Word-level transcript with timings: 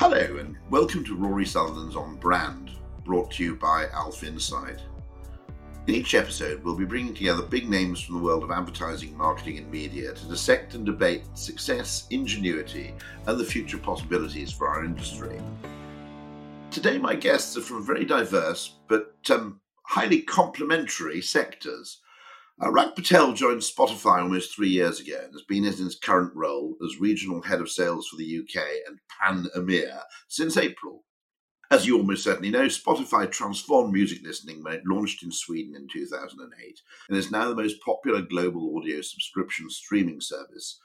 Hello 0.00 0.38
and 0.38 0.56
welcome 0.70 1.04
to 1.04 1.14
Rory 1.14 1.44
Sutherland's 1.44 1.94
On 1.94 2.16
Brand, 2.16 2.70
brought 3.04 3.32
to 3.32 3.44
you 3.44 3.54
by 3.54 3.84
Insight. 4.22 4.80
In 5.86 5.94
each 5.94 6.14
episode, 6.14 6.64
we'll 6.64 6.74
be 6.74 6.86
bringing 6.86 7.12
together 7.12 7.42
big 7.42 7.68
names 7.68 8.00
from 8.00 8.14
the 8.14 8.22
world 8.22 8.42
of 8.42 8.50
advertising, 8.50 9.14
marketing, 9.14 9.58
and 9.58 9.70
media 9.70 10.14
to 10.14 10.24
dissect 10.26 10.72
and 10.72 10.86
debate 10.86 11.24
success, 11.34 12.06
ingenuity, 12.08 12.94
and 13.26 13.38
the 13.38 13.44
future 13.44 13.76
possibilities 13.76 14.50
for 14.50 14.68
our 14.68 14.86
industry. 14.86 15.38
Today, 16.70 16.96
my 16.96 17.14
guests 17.14 17.58
are 17.58 17.60
from 17.60 17.84
very 17.84 18.06
diverse 18.06 18.76
but 18.88 19.14
um, 19.28 19.60
highly 19.82 20.22
complementary 20.22 21.20
sectors. 21.20 21.98
Uh, 22.62 22.70
Rak 22.70 22.94
Patel 22.94 23.32
joined 23.32 23.62
Spotify 23.62 24.20
almost 24.20 24.54
three 24.54 24.68
years 24.68 25.00
ago 25.00 25.18
and 25.24 25.32
has 25.32 25.42
been 25.48 25.64
in 25.64 25.72
his 25.72 25.94
current 25.94 26.34
role 26.34 26.76
as 26.84 27.00
regional 27.00 27.40
head 27.40 27.60
of 27.60 27.70
sales 27.70 28.08
for 28.08 28.16
the 28.16 28.38
UK 28.38 28.62
and 28.86 28.98
Pan 29.08 29.46
EMEA 29.56 30.00
since 30.28 30.58
April. 30.58 31.04
As 31.70 31.86
you 31.86 31.96
almost 31.96 32.24
certainly 32.24 32.50
know, 32.50 32.66
Spotify 32.66 33.30
transformed 33.30 33.94
music 33.94 34.18
listening 34.22 34.62
when 34.62 34.74
it 34.74 34.82
launched 34.84 35.22
in 35.22 35.32
Sweden 35.32 35.74
in 35.74 35.88
2008 35.88 36.80
and 37.08 37.16
is 37.16 37.30
now 37.30 37.48
the 37.48 37.54
most 37.54 37.80
popular 37.80 38.20
global 38.20 38.76
audio 38.76 39.00
subscription 39.00 39.70
streaming 39.70 40.20
service, 40.20 40.80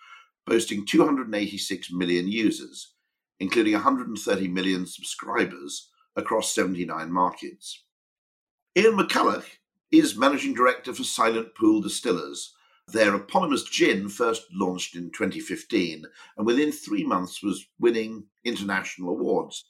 boasting 0.46 0.86
286 0.86 1.92
million 1.92 2.28
users, 2.28 2.94
including 3.42 3.73
130 3.73 4.48
million 4.48 4.86
subscribers 4.86 5.90
across 6.16 6.53
79 6.53 7.12
markets. 7.12 7.84
Ian 8.78 8.96
McCulloch 8.96 9.46
is 9.91 10.17
managing 10.17 10.53
director 10.53 10.94
for 10.94 11.03
Silent 11.03 11.55
Pool 11.55 11.81
Distillers. 11.81 12.53
Their 12.88 13.16
eponymous 13.16 13.64
gin 13.64 14.09
first 14.09 14.44
launched 14.52 14.95
in 14.95 15.11
2015 15.11 16.05
and 16.38 16.45
within 16.45 16.72
three 16.72 17.03
months 17.03 17.41
was 17.41 17.66
winning 17.80 18.25
international 18.44 19.09
awards. 19.09 19.66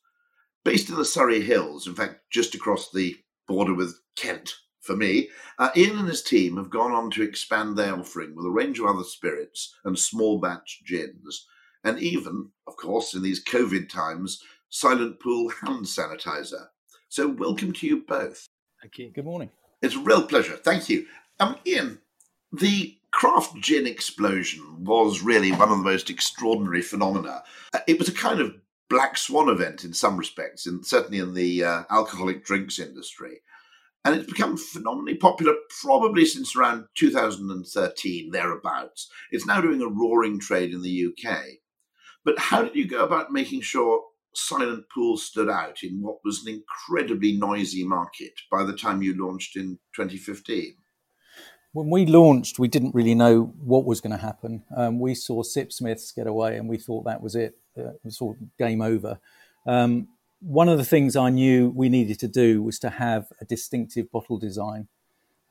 Based 0.64 0.90
in 0.90 0.96
the 0.96 1.06
Surrey 1.06 1.42
Hills, 1.42 1.88
in 1.88 1.96
fact, 1.96 2.22
just 2.32 2.56
across 2.56 2.92
the 2.92 3.16
border 3.48 3.74
with 3.74 4.00
Kent 4.16 4.56
for 4.82 4.96
me, 4.96 5.30
uh, 5.60 5.70
Ian 5.76 6.00
and 6.00 6.08
his 6.08 6.24
team 6.24 6.58
have 6.58 6.70
gone 6.70 6.92
on 6.92 7.12
to 7.12 7.24
expand 7.24 7.78
their 7.78 7.94
offering 7.94 8.36
with 8.36 8.46
a 8.46 8.52
range 8.52 8.80
of 8.80 8.86
other 8.86 9.04
spirits 9.04 9.76
and 9.86 9.98
small 9.98 10.40
batch 10.40 10.82
gins, 10.86 11.48
and 11.84 12.00
even, 12.00 12.50
of 12.68 12.76
course, 12.78 13.14
in 13.14 13.22
these 13.22 13.44
COVID 13.44 13.90
times, 13.90 14.42
Silent 14.70 15.20
Pool 15.20 15.50
hand 15.62 15.86
sanitizer. 15.86 16.68
So, 17.10 17.30
welcome 17.30 17.72
to 17.74 17.88
you 17.88 18.04
both. 18.04 18.48
Thank 18.82 18.98
you. 18.98 19.12
Good 19.12 19.26
morning. 19.26 19.50
It's 19.86 19.96
a 19.96 20.00
real 20.00 20.24
pleasure. 20.24 20.58
Thank 20.58 20.90
you. 20.90 21.06
Um, 21.40 21.58
Ian, 21.66 22.00
the 22.52 22.98
craft 23.12 23.56
gin 23.58 23.86
explosion 23.86 24.84
was 24.84 25.22
really 25.22 25.52
one 25.52 25.70
of 25.70 25.78
the 25.78 25.84
most 25.84 26.10
extraordinary 26.10 26.82
phenomena. 26.82 27.44
Uh, 27.72 27.80
it 27.88 28.00
was 28.00 28.10
a 28.10 28.14
kind 28.14 28.40
of 28.40 28.56
black 28.90 29.16
swan 29.16 29.48
event 29.48 29.84
in 29.84 29.94
some 29.94 30.18
respects, 30.18 30.66
and 30.66 30.84
certainly 30.86 31.20
in 31.20 31.36
the 31.36 31.64
uh, 31.64 31.84
alcoholic 31.92 32.44
drinks 32.44 32.80
industry. 32.80 33.42
And 34.04 34.16
it's 34.16 34.32
become 34.32 34.58
phenomenally 34.58 35.16
popular 35.16 35.54
probably 35.82 36.26
since 36.26 36.56
around 36.56 36.86
2013, 36.96 38.32
thereabouts. 38.32 39.10
It's 39.32 39.46
now 39.46 39.62
doing 39.62 39.82
a 39.82 39.88
roaring 39.88 40.40
trade 40.40 40.74
in 40.74 40.82
the 40.82 41.08
UK. 41.08 41.38
But 42.24 42.40
how 42.40 42.64
did 42.64 42.76
you 42.76 42.88
go 42.88 43.04
about 43.04 43.32
making 43.32 43.62
sure 43.62 44.04
Silent 44.38 44.86
Pool 44.94 45.18
stood 45.18 45.50
out 45.50 45.84
in 45.84 46.02
what 46.02 46.18
was 46.24 46.46
an 46.46 46.54
incredibly 46.54 47.38
noisy 47.38 47.86
market 47.86 48.34
by 48.52 48.64
the 48.64 48.76
time 48.76 49.02
you 49.02 49.16
launched 49.18 49.56
in 49.56 49.80
2015? 49.96 50.76
When 51.72 51.90
we 51.90 52.06
launched, 52.06 52.60
we 52.60 52.68
didn't 52.68 52.96
really 52.96 53.16
know 53.16 53.54
what 53.60 53.86
was 53.86 54.00
going 54.00 54.16
to 54.16 54.22
happen. 54.22 54.64
Um, 54.76 55.00
we 55.00 55.14
saw 55.14 55.44
Sipsmiths 55.44 56.16
get 56.16 56.28
away, 56.28 56.58
and 56.58 56.70
we 56.70 56.78
thought 56.78 57.06
that 57.06 57.22
was 57.22 57.36
it. 57.36 57.58
Uh, 57.78 57.90
it 57.90 58.00
was 58.04 58.18
sort 58.18 58.38
of 58.40 58.48
game 58.58 58.82
over. 58.82 59.20
Um, 59.66 60.08
one 60.40 60.70
of 60.70 60.78
the 60.78 60.86
things 60.86 61.16
I 61.16 61.30
knew 61.30 61.72
we 61.76 61.90
needed 61.90 62.20
to 62.20 62.28
do 62.28 62.62
was 62.62 62.80
to 62.80 62.90
have 62.90 63.28
a 63.42 63.46
distinctive 63.46 64.12
bottle 64.12 64.38
design. 64.38 64.88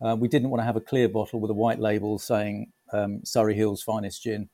Uh, 0.00 0.16
we 0.18 0.28
didn't 0.28 0.50
want 0.50 0.60
to 0.60 0.66
have 0.66 0.76
a 0.76 0.80
clear 0.80 1.08
bottle 1.08 1.40
with 1.40 1.50
a 1.50 1.54
white 1.54 1.80
label 1.80 2.18
saying 2.18 2.72
um, 2.92 3.20
Surrey 3.24 3.54
Hills 3.54 3.82
Finest 3.82 4.22
Gin. 4.22 4.48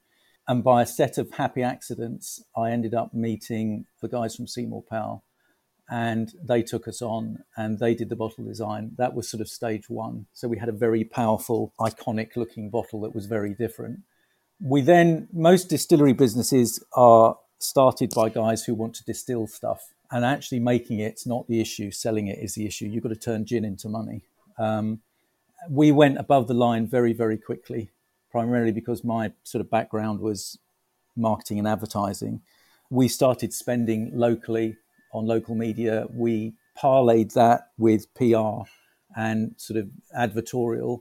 And 0.50 0.64
by 0.64 0.82
a 0.82 0.86
set 0.86 1.16
of 1.16 1.30
happy 1.34 1.62
accidents, 1.62 2.42
I 2.56 2.72
ended 2.72 2.92
up 2.92 3.14
meeting 3.14 3.86
the 4.02 4.08
guys 4.08 4.34
from 4.34 4.48
Seymour 4.48 4.82
Powell 4.82 5.22
and 5.88 6.32
they 6.42 6.60
took 6.64 6.88
us 6.88 7.00
on 7.00 7.44
and 7.56 7.78
they 7.78 7.94
did 7.94 8.08
the 8.08 8.16
bottle 8.16 8.44
design. 8.44 8.90
That 8.98 9.14
was 9.14 9.28
sort 9.28 9.42
of 9.42 9.48
stage 9.48 9.88
one. 9.88 10.26
So 10.32 10.48
we 10.48 10.58
had 10.58 10.68
a 10.68 10.72
very 10.72 11.04
powerful, 11.04 11.72
iconic 11.78 12.34
looking 12.34 12.68
bottle 12.68 13.00
that 13.02 13.14
was 13.14 13.26
very 13.26 13.54
different. 13.54 14.00
We 14.60 14.80
then, 14.80 15.28
most 15.32 15.68
distillery 15.68 16.14
businesses 16.14 16.82
are 16.94 17.38
started 17.60 18.10
by 18.12 18.28
guys 18.28 18.64
who 18.64 18.74
want 18.74 18.94
to 18.96 19.04
distill 19.04 19.46
stuff 19.46 19.92
and 20.10 20.24
actually 20.24 20.58
making 20.58 20.98
it's 20.98 21.28
not 21.28 21.46
the 21.46 21.60
issue, 21.60 21.92
selling 21.92 22.26
it 22.26 22.40
is 22.40 22.56
the 22.56 22.66
issue. 22.66 22.86
You've 22.86 23.04
got 23.04 23.10
to 23.10 23.14
turn 23.14 23.46
gin 23.46 23.64
into 23.64 23.88
money. 23.88 24.22
Um, 24.58 25.02
we 25.68 25.92
went 25.92 26.18
above 26.18 26.48
the 26.48 26.54
line 26.54 26.88
very, 26.88 27.12
very 27.12 27.38
quickly 27.38 27.92
primarily 28.30 28.72
because 28.72 29.04
my 29.04 29.32
sort 29.42 29.60
of 29.60 29.70
background 29.70 30.20
was 30.20 30.58
marketing 31.16 31.58
and 31.58 31.68
advertising. 31.68 32.40
We 32.90 33.08
started 33.08 33.52
spending 33.52 34.10
locally 34.14 34.76
on 35.12 35.26
local 35.26 35.54
media. 35.54 36.06
We 36.12 36.54
parlayed 36.80 37.32
that 37.34 37.68
with 37.78 38.12
PR 38.14 38.68
and 39.16 39.54
sort 39.56 39.78
of 39.78 39.88
advertorial, 40.16 41.00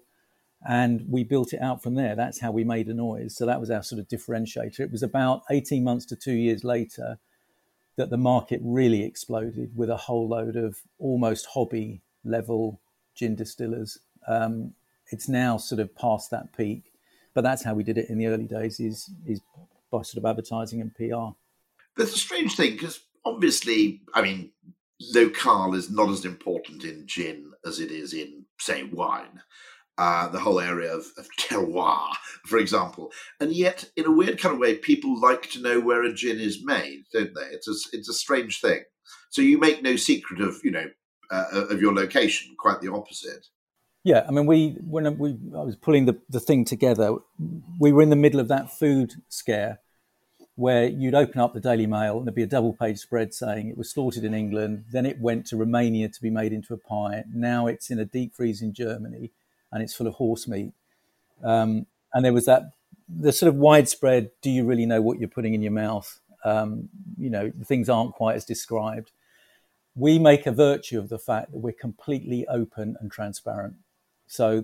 and 0.67 1.05
we 1.07 1.23
built 1.23 1.53
it 1.53 1.61
out 1.61 1.81
from 1.81 1.95
there. 1.95 2.15
That's 2.15 2.39
how 2.39 2.51
we 2.51 2.63
made 2.63 2.87
a 2.87 2.93
noise. 2.93 3.35
So 3.35 3.45
that 3.45 3.59
was 3.59 3.71
our 3.71 3.83
sort 3.83 3.99
of 3.99 4.07
differentiator. 4.07 4.79
It 4.79 4.91
was 4.91 5.03
about 5.03 5.43
18 5.49 5.83
months 5.83 6.05
to 6.07 6.15
two 6.15 6.33
years 6.33 6.63
later 6.63 7.19
that 7.95 8.09
the 8.09 8.17
market 8.17 8.61
really 8.63 9.03
exploded 9.03 9.75
with 9.75 9.89
a 9.89 9.97
whole 9.97 10.27
load 10.27 10.55
of 10.55 10.79
almost 10.99 11.47
hobby 11.53 12.01
level 12.23 12.79
gin 13.15 13.35
distillers. 13.35 13.99
Um, 14.27 14.73
it's 15.11 15.27
now 15.27 15.57
sort 15.57 15.81
of 15.81 15.95
past 15.95 16.31
that 16.31 16.55
peak 16.55 16.93
but 17.33 17.43
that's 17.43 17.63
how 17.63 17.73
we 17.73 17.83
did 17.83 17.97
it 17.97 18.09
in 18.09 18.17
the 18.17 18.27
early 18.27 18.45
days 18.45 18.79
is 18.79 19.09
is 19.25 19.41
by 19.91 20.01
sort 20.01 20.23
of 20.23 20.29
advertising 20.29 20.81
and 20.81 20.93
PR. 20.95 21.35
There's 21.97 22.13
a 22.13 22.17
strange 22.17 22.55
thing 22.55 22.73
because 22.73 23.01
obviously, 23.25 24.01
I 24.13 24.21
mean, 24.21 24.51
local 25.13 25.73
is 25.75 25.89
not 25.89 26.09
as 26.09 26.25
important 26.25 26.83
in 26.83 27.07
gin 27.07 27.51
as 27.65 27.79
it 27.79 27.91
is 27.91 28.13
in, 28.13 28.45
say, 28.59 28.83
wine. 28.83 29.41
Uh, 29.97 30.29
the 30.29 30.39
whole 30.39 30.61
area 30.61 30.93
of, 30.93 31.05
of, 31.17 31.27
terroir, 31.39 32.07
for 32.45 32.57
example, 32.57 33.11
and 33.41 33.51
yet, 33.51 33.83
in 33.97 34.05
a 34.05 34.11
weird 34.11 34.39
kind 34.39 34.53
of 34.53 34.59
way, 34.59 34.75
people 34.75 35.19
like 35.19 35.49
to 35.49 35.61
know 35.61 35.77
where 35.77 36.03
a 36.03 36.13
gin 36.13 36.39
is 36.39 36.63
made, 36.63 37.03
don't 37.11 37.35
they? 37.35 37.47
It's 37.51 37.67
a 37.67 37.73
it's 37.91 38.07
a 38.07 38.13
strange 38.13 38.61
thing. 38.61 38.81
So 39.29 39.41
you 39.41 39.57
make 39.57 39.83
no 39.83 39.97
secret 39.97 40.39
of 40.39 40.55
you 40.63 40.71
know 40.71 40.85
uh, 41.31 41.65
of 41.69 41.81
your 41.81 41.93
location. 41.93 42.55
Quite 42.57 42.79
the 42.79 42.93
opposite. 42.93 43.45
Yeah, 44.03 44.25
I 44.27 44.31
mean, 44.31 44.45
we 44.45 44.77
when 44.81 45.17
we 45.17 45.37
I 45.55 45.61
was 45.61 45.75
pulling 45.75 46.05
the, 46.05 46.17
the 46.29 46.39
thing 46.39 46.63
together, 46.65 47.15
we 47.79 47.91
were 47.91 48.01
in 48.01 48.09
the 48.09 48.15
middle 48.15 48.39
of 48.39 48.47
that 48.47 48.71
food 48.71 49.15
scare 49.27 49.79
where 50.55 50.87
you'd 50.87 51.15
open 51.15 51.39
up 51.39 51.53
the 51.53 51.59
Daily 51.61 51.87
Mail 51.87 52.17
and 52.17 52.27
there'd 52.27 52.35
be 52.35 52.43
a 52.43 52.47
double 52.47 52.73
page 52.73 52.99
spread 52.99 53.33
saying 53.33 53.69
it 53.69 53.77
was 53.77 53.89
slaughtered 53.89 54.25
in 54.25 54.33
England, 54.33 54.83
then 54.91 55.05
it 55.05 55.17
went 55.21 55.45
to 55.45 55.55
Romania 55.55 56.09
to 56.09 56.21
be 56.21 56.29
made 56.29 56.51
into 56.51 56.73
a 56.73 56.77
pie. 56.77 57.23
Now 57.33 57.67
it's 57.67 57.89
in 57.89 57.97
a 57.97 58.03
deep 58.03 58.35
freeze 58.35 58.61
in 58.61 58.73
Germany 58.73 59.31
and 59.71 59.81
it's 59.81 59.93
full 59.93 60.07
of 60.07 60.15
horse 60.15 60.49
meat. 60.49 60.73
Um, 61.41 61.85
and 62.13 62.25
there 62.25 62.33
was 62.33 62.45
that 62.45 62.71
the 63.07 63.31
sort 63.31 63.47
of 63.47 63.55
widespread, 63.55 64.31
do 64.41 64.49
you 64.49 64.65
really 64.65 64.85
know 64.85 65.01
what 65.01 65.19
you're 65.19 65.29
putting 65.29 65.53
in 65.53 65.61
your 65.61 65.71
mouth? 65.71 66.19
Um, 66.43 66.89
you 67.17 67.29
know, 67.29 67.51
things 67.63 67.87
aren't 67.87 68.13
quite 68.13 68.35
as 68.35 68.43
described. 68.43 69.11
We 69.95 70.19
make 70.19 70.45
a 70.45 70.51
virtue 70.51 70.99
of 70.99 71.09
the 71.09 71.19
fact 71.19 71.51
that 71.51 71.59
we're 71.59 71.71
completely 71.71 72.45
open 72.47 72.97
and 72.99 73.09
transparent. 73.09 73.75
So 74.29 74.63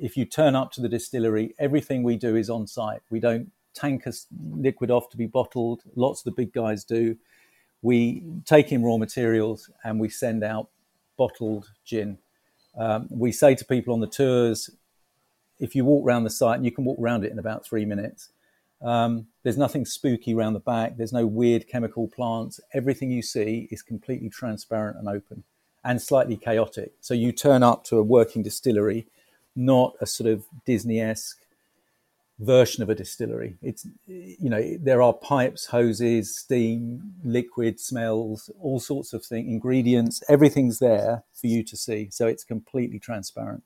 if 0.00 0.16
you 0.16 0.24
turn 0.24 0.54
up 0.54 0.70
to 0.72 0.80
the 0.80 0.88
distillery, 0.88 1.54
everything 1.58 2.02
we 2.02 2.16
do 2.16 2.36
is 2.36 2.48
on 2.48 2.66
site. 2.68 3.02
We 3.10 3.18
don't 3.18 3.50
tank 3.74 4.06
a 4.06 4.12
liquid 4.40 4.90
off 4.90 5.10
to 5.10 5.16
be 5.16 5.26
bottled. 5.26 5.82
Lots 5.96 6.20
of 6.20 6.24
the 6.24 6.30
big 6.30 6.52
guys 6.52 6.84
do. 6.84 7.16
We 7.82 8.22
take 8.46 8.70
in 8.70 8.84
raw 8.84 8.96
materials 8.96 9.68
and 9.84 9.98
we 9.98 10.08
send 10.08 10.44
out 10.44 10.68
bottled 11.18 11.70
gin. 11.84 12.18
Um, 12.78 13.08
we 13.10 13.32
say 13.32 13.56
to 13.56 13.64
people 13.64 13.92
on 13.92 14.00
the 14.00 14.06
tours, 14.06 14.70
if 15.58 15.74
you 15.74 15.84
walk 15.84 16.06
around 16.06 16.24
the 16.24 16.30
site, 16.30 16.56
and 16.56 16.64
you 16.64 16.70
can 16.70 16.84
walk 16.84 16.98
around 16.98 17.24
it 17.24 17.32
in 17.32 17.38
about 17.38 17.66
three 17.66 17.84
minutes, 17.84 18.30
um, 18.80 19.26
there's 19.42 19.58
nothing 19.58 19.84
spooky 19.84 20.34
around 20.34 20.52
the 20.52 20.60
back. 20.60 20.96
There's 20.96 21.12
no 21.12 21.26
weird 21.26 21.68
chemical 21.68 22.06
plants. 22.06 22.60
Everything 22.72 23.10
you 23.10 23.22
see 23.22 23.68
is 23.72 23.82
completely 23.82 24.30
transparent 24.30 24.96
and 24.98 25.08
open 25.08 25.42
and 25.84 26.00
slightly 26.00 26.36
chaotic. 26.36 26.92
So 27.00 27.14
you 27.14 27.32
turn 27.32 27.62
up 27.62 27.84
to 27.84 27.98
a 27.98 28.02
working 28.02 28.42
distillery, 28.42 29.06
not 29.56 29.94
a 30.00 30.06
sort 30.06 30.30
of 30.30 30.44
Disney 30.66 31.00
esque 31.00 31.38
version 32.38 32.82
of 32.82 32.88
a 32.88 32.94
distillery. 32.94 33.56
It's, 33.62 33.86
you 34.06 34.48
know, 34.48 34.76
there 34.80 35.02
are 35.02 35.12
pipes, 35.12 35.66
hoses, 35.66 36.36
steam, 36.36 37.12
liquid, 37.22 37.78
smells, 37.78 38.50
all 38.60 38.80
sorts 38.80 39.12
of 39.12 39.24
things, 39.24 39.48
ingredients, 39.48 40.22
everything's 40.28 40.78
there 40.78 41.24
for 41.34 41.46
you 41.46 41.62
to 41.64 41.76
see. 41.76 42.08
So 42.10 42.26
it's 42.26 42.44
completely 42.44 42.98
transparent. 42.98 43.62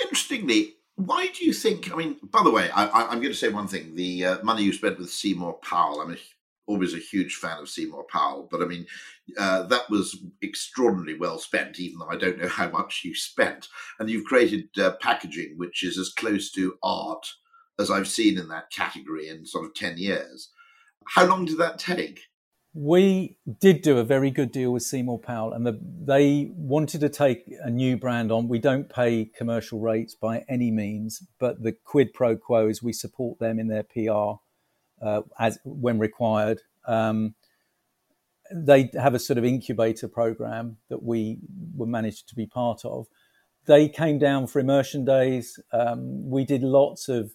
Interestingly, 0.00 0.74
why 0.96 1.28
do 1.28 1.44
you 1.44 1.52
think? 1.52 1.92
I 1.92 1.96
mean, 1.96 2.16
by 2.22 2.42
the 2.42 2.50
way, 2.50 2.70
I, 2.70 3.12
am 3.12 3.20
going 3.20 3.32
to 3.32 3.34
say 3.34 3.48
one 3.48 3.68
thing: 3.68 3.94
the 3.94 4.24
uh, 4.24 4.42
money 4.42 4.64
you 4.64 4.72
spent 4.72 4.98
with 4.98 5.10
Seymour 5.10 5.54
Powell. 5.62 6.00
I'm 6.00 6.12
a, 6.12 6.16
always 6.68 6.94
a 6.94 6.98
huge 6.98 7.34
fan 7.36 7.58
of 7.58 7.68
Seymour 7.68 8.04
Powell, 8.04 8.46
but 8.50 8.62
I 8.62 8.66
mean, 8.66 8.86
uh, 9.36 9.64
that 9.64 9.90
was 9.90 10.22
extraordinarily 10.42 11.18
well 11.18 11.38
spent. 11.38 11.80
Even 11.80 11.98
though 11.98 12.08
I 12.08 12.16
don't 12.16 12.38
know 12.38 12.48
how 12.60 12.70
much 12.70 13.02
you 13.04 13.14
spent, 13.14 13.68
and 13.98 14.08
you've 14.08 14.24
created 14.24 14.68
uh, 14.78 14.92
packaging 15.00 15.54
which 15.56 15.82
is 15.82 15.98
as 15.98 16.10
close 16.10 16.50
to 16.52 16.76
art 16.82 17.26
as 17.80 17.90
I've 17.90 18.08
seen 18.08 18.38
in 18.38 18.48
that 18.48 18.70
category 18.70 19.28
in 19.28 19.46
sort 19.46 19.64
of 19.64 19.74
ten 19.74 19.98
years. 19.98 20.50
How 21.06 21.26
long 21.26 21.46
did 21.46 21.58
that 21.58 21.78
take? 21.78 22.20
we 22.74 23.36
did 23.60 23.82
do 23.82 23.98
a 23.98 24.04
very 24.04 24.30
good 24.30 24.52
deal 24.52 24.72
with 24.72 24.82
Seymour 24.82 25.18
Powell, 25.18 25.52
and 25.52 25.66
the, 25.66 25.80
they 25.82 26.52
wanted 26.54 27.00
to 27.00 27.08
take 27.08 27.44
a 27.62 27.70
new 27.70 27.96
brand 27.96 28.30
on. 28.30 28.46
We 28.46 28.60
don't 28.60 28.88
pay 28.88 29.24
commercial 29.36 29.80
rates 29.80 30.14
by 30.14 30.44
any 30.48 30.70
means, 30.70 31.22
but 31.40 31.62
the 31.62 31.72
quid 31.72 32.12
pro 32.12 32.36
quo 32.36 32.68
is 32.68 32.82
we 32.82 32.92
support 32.92 33.40
them 33.40 33.58
in 33.58 33.68
their 33.68 33.82
PR 33.82 34.40
uh, 35.02 35.22
as 35.38 35.58
when 35.64 35.98
required. 35.98 36.62
Um, 36.86 37.34
they 38.50 38.90
have 38.94 39.14
a 39.14 39.18
sort 39.18 39.38
of 39.38 39.44
incubator 39.44 40.08
program 40.08 40.78
that 40.88 41.02
we 41.02 41.38
were 41.76 41.86
managed 41.86 42.28
to 42.30 42.34
be 42.34 42.46
part 42.46 42.84
of. 42.84 43.06
They 43.66 43.88
came 43.88 44.18
down 44.18 44.46
for 44.46 44.58
immersion 44.58 45.04
days. 45.04 45.60
Um, 45.72 46.30
we 46.30 46.44
did 46.44 46.62
lots 46.62 47.08
of 47.08 47.32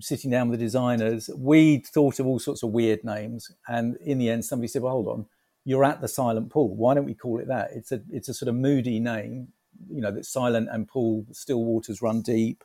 sitting 0.00 0.30
down 0.30 0.48
with 0.48 0.58
the 0.58 0.66
designers, 0.66 1.30
we 1.36 1.78
thought 1.78 2.18
of 2.18 2.26
all 2.26 2.38
sorts 2.38 2.62
of 2.62 2.70
weird 2.70 3.04
names, 3.04 3.50
and 3.66 3.96
in 4.04 4.18
the 4.18 4.28
end, 4.30 4.44
somebody 4.44 4.68
said, 4.68 4.82
"Well, 4.82 4.92
hold 4.92 5.08
on, 5.08 5.26
you're 5.64 5.84
at 5.84 6.00
the 6.00 6.08
Silent 6.08 6.50
Pool. 6.50 6.74
Why 6.76 6.94
don't 6.94 7.04
we 7.04 7.14
call 7.14 7.40
it 7.40 7.48
that? 7.48 7.70
It's 7.72 7.92
a 7.92 8.02
it's 8.10 8.28
a 8.28 8.34
sort 8.34 8.48
of 8.48 8.54
moody 8.54 9.00
name, 9.00 9.48
you 9.90 10.00
know, 10.00 10.10
that's 10.10 10.28
silent 10.28 10.68
and 10.70 10.86
pool, 10.86 11.26
still 11.32 11.64
waters 11.64 12.02
run 12.02 12.22
deep." 12.22 12.64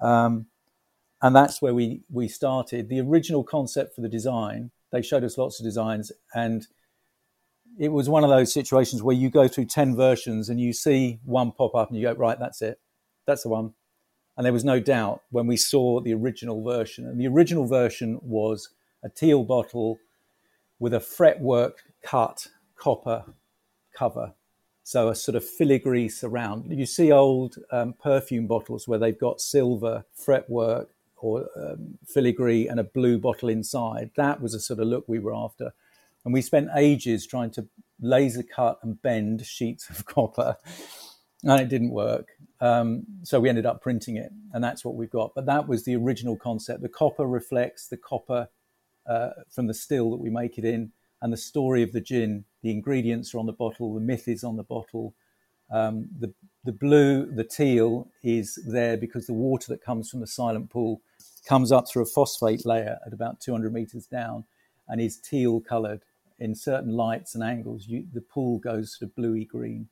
Um, 0.00 0.46
and 1.22 1.34
that's 1.34 1.62
where 1.62 1.74
we 1.74 2.02
we 2.10 2.28
started. 2.28 2.88
The 2.88 3.00
original 3.00 3.44
concept 3.44 3.94
for 3.94 4.00
the 4.00 4.08
design, 4.08 4.70
they 4.92 5.02
showed 5.02 5.24
us 5.24 5.38
lots 5.38 5.60
of 5.60 5.64
designs, 5.64 6.12
and 6.34 6.66
it 7.78 7.88
was 7.92 8.08
one 8.08 8.24
of 8.24 8.30
those 8.30 8.52
situations 8.52 9.02
where 9.02 9.16
you 9.16 9.30
go 9.30 9.48
through 9.48 9.66
ten 9.66 9.96
versions 9.96 10.48
and 10.48 10.60
you 10.60 10.72
see 10.72 11.20
one 11.24 11.52
pop 11.52 11.74
up, 11.74 11.88
and 11.88 11.98
you 11.98 12.06
go, 12.06 12.14
"Right, 12.14 12.38
that's 12.38 12.62
it, 12.62 12.80
that's 13.26 13.42
the 13.42 13.48
one." 13.48 13.74
And 14.36 14.44
there 14.44 14.52
was 14.52 14.64
no 14.64 14.80
doubt 14.80 15.22
when 15.30 15.46
we 15.46 15.56
saw 15.56 16.00
the 16.00 16.12
original 16.12 16.62
version. 16.62 17.06
And 17.06 17.18
the 17.18 17.26
original 17.26 17.66
version 17.66 18.18
was 18.22 18.68
a 19.02 19.08
teal 19.08 19.44
bottle 19.44 19.98
with 20.78 20.92
a 20.92 21.00
fretwork 21.00 21.82
cut 22.02 22.48
copper 22.76 23.24
cover. 23.94 24.34
So 24.82 25.08
a 25.08 25.14
sort 25.14 25.36
of 25.36 25.44
filigree 25.44 26.08
surround. 26.08 26.70
You 26.70 26.86
see 26.86 27.10
old 27.10 27.56
um, 27.72 27.94
perfume 27.94 28.46
bottles 28.46 28.86
where 28.86 28.98
they've 28.98 29.18
got 29.18 29.40
silver 29.40 30.04
fretwork 30.14 30.90
or 31.18 31.48
um, 31.56 31.98
filigree 32.06 32.68
and 32.68 32.80
a 32.80 32.84
blue 32.84 33.18
bottle 33.18 33.48
inside. 33.48 34.10
That 34.16 34.40
was 34.40 34.54
a 34.54 34.60
sort 34.60 34.80
of 34.80 34.88
look 34.88 35.04
we 35.08 35.18
were 35.18 35.34
after. 35.34 35.72
And 36.24 36.34
we 36.34 36.42
spent 36.42 36.70
ages 36.74 37.26
trying 37.26 37.52
to 37.52 37.68
laser 38.00 38.42
cut 38.42 38.78
and 38.82 39.00
bend 39.00 39.46
sheets 39.46 39.88
of 39.90 40.04
copper, 40.06 40.56
and 41.44 41.60
it 41.60 41.68
didn't 41.68 41.90
work. 41.90 42.28
Um, 42.60 43.04
so 43.22 43.38
we 43.38 43.48
ended 43.48 43.66
up 43.66 43.82
printing 43.82 44.16
it, 44.16 44.32
and 44.52 44.62
that's 44.62 44.84
what 44.84 44.96
we've 44.96 45.10
got. 45.10 45.34
But 45.34 45.46
that 45.46 45.68
was 45.68 45.84
the 45.84 45.96
original 45.96 46.36
concept. 46.36 46.82
The 46.82 46.88
copper 46.88 47.26
reflects 47.26 47.88
the 47.88 47.96
copper 47.96 48.48
uh, 49.08 49.30
from 49.50 49.66
the 49.66 49.74
still 49.74 50.10
that 50.10 50.16
we 50.16 50.30
make 50.30 50.58
it 50.58 50.64
in, 50.64 50.92
and 51.22 51.32
the 51.32 51.36
story 51.36 51.82
of 51.82 51.92
the 51.92 52.00
gin. 52.00 52.44
The 52.62 52.70
ingredients 52.70 53.34
are 53.34 53.38
on 53.38 53.46
the 53.46 53.52
bottle. 53.52 53.94
The 53.94 54.00
myth 54.00 54.26
is 54.26 54.42
on 54.42 54.56
the 54.56 54.64
bottle. 54.64 55.14
Um, 55.70 56.08
the 56.18 56.32
the 56.64 56.72
blue, 56.72 57.26
the 57.26 57.44
teal 57.44 58.08
is 58.24 58.58
there 58.66 58.96
because 58.96 59.26
the 59.26 59.32
water 59.32 59.68
that 59.68 59.80
comes 59.84 60.10
from 60.10 60.20
the 60.20 60.26
silent 60.26 60.70
pool 60.70 61.00
comes 61.46 61.72
up 61.72 61.88
through 61.88 62.02
a 62.02 62.06
phosphate 62.06 62.66
layer 62.66 62.98
at 63.06 63.12
about 63.12 63.40
200 63.40 63.72
meters 63.72 64.06
down, 64.06 64.44
and 64.88 65.00
is 65.00 65.18
teal 65.18 65.60
coloured. 65.60 66.02
In 66.38 66.54
certain 66.54 66.92
lights 66.92 67.34
and 67.34 67.42
angles, 67.42 67.86
you, 67.86 68.06
the 68.12 68.20
pool 68.20 68.58
goes 68.58 68.98
sort 68.98 69.10
of 69.10 69.16
bluey 69.16 69.44
green. 69.44 69.88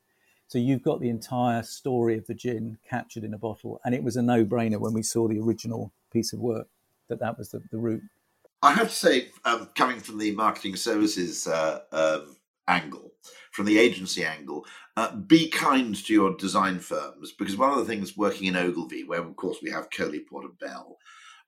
So 0.46 0.58
you've 0.58 0.82
got 0.82 1.00
the 1.00 1.08
entire 1.08 1.62
story 1.62 2.18
of 2.18 2.26
the 2.26 2.34
gin 2.34 2.78
captured 2.88 3.24
in 3.24 3.32
a 3.34 3.38
bottle, 3.38 3.80
and 3.84 3.94
it 3.94 4.04
was 4.04 4.16
a 4.16 4.22
no-brainer 4.22 4.78
when 4.78 4.92
we 4.92 5.02
saw 5.02 5.26
the 5.26 5.40
original 5.40 5.92
piece 6.12 6.32
of 6.32 6.40
work 6.40 6.68
that 7.08 7.20
that 7.20 7.38
was 7.38 7.50
the, 7.50 7.62
the 7.70 7.78
route. 7.78 8.02
I 8.62 8.72
have 8.72 8.88
to 8.88 8.94
say, 8.94 9.28
um, 9.44 9.68
coming 9.74 10.00
from 10.00 10.18
the 10.18 10.32
marketing 10.32 10.76
services 10.76 11.46
uh, 11.46 11.80
um, 11.92 12.36
angle, 12.66 13.12
from 13.52 13.66
the 13.66 13.78
agency 13.78 14.24
angle, 14.24 14.66
uh, 14.96 15.14
be 15.16 15.48
kind 15.48 15.94
to 15.94 16.12
your 16.12 16.36
design 16.36 16.78
firms 16.78 17.32
because 17.32 17.56
one 17.56 17.70
of 17.70 17.78
the 17.78 17.84
things 17.84 18.16
working 18.16 18.46
in 18.46 18.56
Ogilvy, 18.56 19.04
where 19.04 19.20
of 19.20 19.36
course 19.36 19.58
we 19.62 19.70
have 19.70 19.90
Coley 19.90 20.20
Porter 20.20 20.48
Bell, 20.60 20.98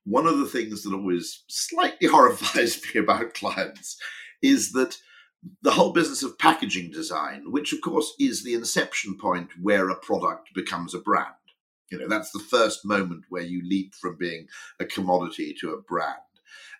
one 0.07 0.27
of 0.27 0.39
the 0.39 0.47
things 0.47 0.83
that 0.83 0.95
always 0.95 1.43
slightly 1.49 2.09
horrifies 2.11 2.81
me 2.95 3.01
about 3.01 3.35
clients 3.35 4.01
is 4.41 4.73
that 4.73 4.97
the 5.63 5.73
whole 5.73 5.93
business 5.93 6.23
of 6.23 6.39
packaging 6.39 6.91
design, 6.91 7.51
which 7.51 7.73
of 7.73 7.81
course 7.81 8.15
is 8.19 8.43
the 8.43 8.55
inception 8.55 9.19
point 9.19 9.51
where 9.61 9.91
a 9.91 9.97
product 9.97 10.55
becomes 10.55 10.95
a 10.95 10.99
brand. 10.99 11.35
You 11.91 11.99
know, 11.99 12.09
that's 12.09 12.33
the 12.33 12.41
first 12.41 12.85
moment 12.85 13.25
where 13.29 13.43
you 13.43 13.63
leap 13.65 13.95
from 13.95 14.17
being 14.17 14.49
a 14.81 14.85
commodity 14.85 15.55
to 15.61 15.73
a 15.73 15.81
brand, 15.81 16.17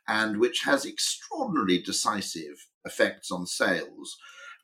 and 0.09 0.39
which 0.39 0.63
has 0.63 0.85
extraordinarily 0.85 1.81
decisive 1.81 2.67
effects 2.85 3.31
on 3.31 3.47
sales. 3.47 4.17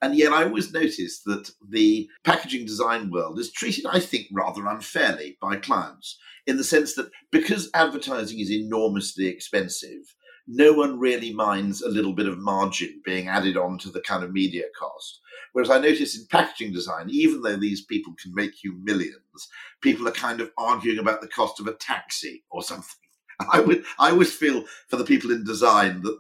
And 0.03 0.17
yet, 0.17 0.33
I 0.33 0.45
always 0.45 0.73
notice 0.73 1.23
that 1.27 1.51
the 1.67 2.09
packaging 2.25 2.67
design 2.67 3.11
world 3.11 3.39
is 3.39 3.53
treated, 3.53 3.87
I 3.87 4.01
think, 4.01 4.27
rather 4.33 4.67
unfairly 4.67 5.39
by 5.41 5.57
clients 5.57 6.19
in 6.47 6.57
the 6.57 6.65
sense 6.65 6.95
that 6.95 7.11
because 7.31 7.71
advertising 7.73 8.41
is 8.41 8.51
enormously 8.51 9.29
expensive, 9.29 10.15
no 10.47 10.73
one 10.73 10.99
really 10.99 11.33
minds 11.33 11.83
a 11.83 11.89
little 11.89 12.13
bit 12.13 12.27
of 12.27 12.39
margin 12.39 13.01
being 13.05 13.29
added 13.29 13.57
on 13.57 13.79
to 13.79 13.91
the 13.91 14.01
kind 14.01 14.25
of 14.25 14.33
media 14.33 14.65
cost. 14.79 15.21
Whereas 15.53 15.71
I 15.71 15.79
notice 15.79 16.19
in 16.19 16.27
packaging 16.31 16.73
design, 16.73 17.09
even 17.11 17.43
though 17.43 17.57
these 17.57 17.85
people 17.85 18.15
can 18.21 18.35
make 18.35 18.65
you 18.65 18.75
millions, 18.83 19.49
people 19.83 20.09
are 20.09 20.13
kind 20.13 20.41
of 20.41 20.51
arguing 20.59 20.99
about 20.99 21.21
the 21.21 21.29
cost 21.29 21.61
of 21.61 21.67
a 21.67 21.75
taxi 21.75 22.43
or 22.51 22.63
something. 22.63 22.97
I 23.53 23.61
would, 23.61 23.85
I 23.99 24.11
always 24.11 24.33
feel 24.33 24.65
for 24.89 24.97
the 24.97 25.05
people 25.05 25.31
in 25.31 25.45
design 25.45 26.03
that, 26.03 26.19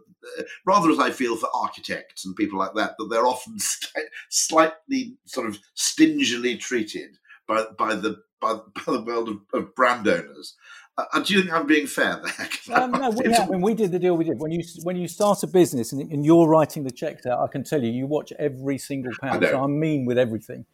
rather 0.65 0.91
as 0.91 0.99
I 0.99 1.11
feel 1.11 1.37
for 1.37 1.49
architects 1.55 2.25
and 2.25 2.37
people 2.37 2.59
like 2.59 2.75
that, 2.75 2.95
that 2.99 3.09
they're 3.11 3.27
often 3.27 3.59
st- 3.59 4.07
slightly 4.29 5.17
sort 5.25 5.47
of 5.49 5.59
stingily 5.75 6.57
treated 6.57 7.19
by 7.47 7.65
by 7.79 7.95
the 7.95 8.23
by, 8.41 8.55
by 8.55 8.93
the 8.93 9.03
world 9.03 9.29
of, 9.29 9.39
of 9.55 9.75
brand 9.75 10.07
owners. 10.09 10.57
Uh, 10.99 11.21
do 11.21 11.33
you 11.33 11.41
think 11.41 11.55
I'm 11.55 11.67
being 11.67 11.87
fair 11.87 12.21
there? 12.23 12.49
um, 12.77 12.91
no, 12.91 13.11
we, 13.11 13.31
yeah, 13.31 13.45
I 13.45 13.47
mean, 13.47 13.63
we 13.63 13.73
did 13.73 13.93
the 13.93 13.99
deal 13.99 14.15
we 14.15 14.25
did. 14.25 14.39
When 14.39 14.53
you 14.53 14.63
when 14.83 14.97
you 14.97 15.09
start 15.09 15.43
a 15.43 15.47
business 15.47 15.93
and, 15.93 16.13
and, 16.13 16.25
you're 16.25 16.47
writing 16.47 16.85
the 16.85 16.91
checks 16.91 17.25
out, 17.25 17.41
I 17.41 17.47
can 17.47 17.65
tell 17.65 17.83
you, 17.83 17.91
you 17.91 18.07
watch 18.07 18.31
every 18.39 18.77
single 18.77 19.13
pound. 19.21 19.43
So 19.43 19.63
I'm 19.63 19.81
mean 19.81 20.05
with 20.05 20.19
everything. 20.19 20.67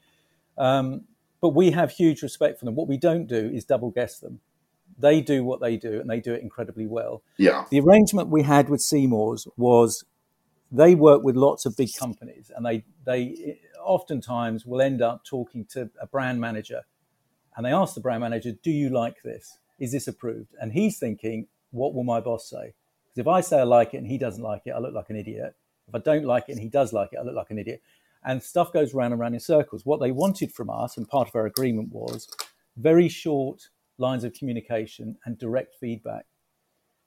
Um, 0.57 1.05
but 1.41 1.51
we 1.51 1.71
have 1.71 1.93
huge 1.93 2.23
respect 2.23 2.59
for 2.59 2.65
them. 2.65 2.75
What 2.75 2.89
we 2.89 2.97
don't 2.97 3.29
do 3.29 3.49
is 3.55 3.65
double 3.65 3.91
guess 3.91 4.19
them. 4.19 4.41
They 4.99 5.21
do 5.21 5.45
what 5.45 5.61
they 5.61 5.77
do, 5.77 6.01
and 6.01 6.11
they 6.11 6.21
do 6.21 6.35
it 6.35 6.43
incredibly 6.43 6.87
well. 6.87 7.23
Yeah. 7.37 7.65
The 7.71 7.81
arrangement 7.81 8.29
we 8.29 8.43
had 8.43 8.69
with 8.69 8.81
Seymour's 8.81 9.47
was 9.57 10.05
they 10.73 10.95
work 10.95 11.23
with 11.23 11.37
lots 11.37 11.67
of 11.67 11.77
big 11.77 11.91
companies, 11.97 12.51
and 12.55 12.67
they 12.67 12.85
they 13.05 13.61
oftentimes 13.81 14.67
will 14.67 14.81
end 14.81 15.01
up 15.01 15.25
talking 15.25 15.65
to 15.67 15.91
a 16.01 16.07
brand 16.07 16.41
manager, 16.41 16.83
and 17.57 17.65
they 17.65 17.73
ask 17.73 17.95
the 17.95 18.01
brand 18.01 18.21
manager, 18.21 18.53
"Do 18.53 18.71
you 18.71 18.89
like 18.91 19.23
this?" 19.23 19.59
is 19.79 19.93
this 19.93 20.09
approved? 20.09 20.55
And 20.61 20.73
he's 20.73 20.99
thinking, 20.99 21.47
what 21.71 21.95
will 21.95 22.05
my 22.05 22.21
boss 22.21 22.49
say? 22.49 22.75
Because 23.15 23.21
if 23.21 23.29
I 23.29 23.41
say 23.41 23.61
I 23.61 23.65
like 23.65 23.95
it 23.95 23.99
and 23.99 24.07
he 24.07 24.19
doesn't 24.19 24.43
like 24.43 24.63
it, 24.67 24.73
I 24.73 24.79
look 24.79 24.95
like 24.95 25.11
an 25.11 25.17
idiot. 25.17 25.55
If 25.89 25.95
I 25.95 25.99
don't 25.99 26.25
like 26.25 26.45
it 26.49 26.53
and 26.53 26.61
he 26.61 26.69
does 26.69 26.93
like 26.93 27.11
it, 27.13 27.19
I 27.19 27.23
look 27.23 27.35
like 27.35 27.51
an 27.51 27.59
idiot. 27.59 27.83
And 28.25 28.43
stuff 28.43 28.73
goes 28.73 28.93
round 28.93 29.13
and 29.13 29.21
round 29.21 29.35
in 29.35 29.41
circles. 29.41 29.87
What 29.87 30.01
they 30.01 30.11
wanted 30.11 30.53
from 30.53 30.69
us, 30.69 30.97
and 30.97 31.09
part 31.09 31.29
of 31.29 31.37
our 31.37 31.47
agreement 31.47 31.93
was 31.93 32.29
very 32.77 33.09
short 33.09 33.69
lines 33.99 34.25
of 34.25 34.33
communication 34.33 35.17
and 35.25 35.39
direct 35.39 35.75
feedback. 35.81 36.27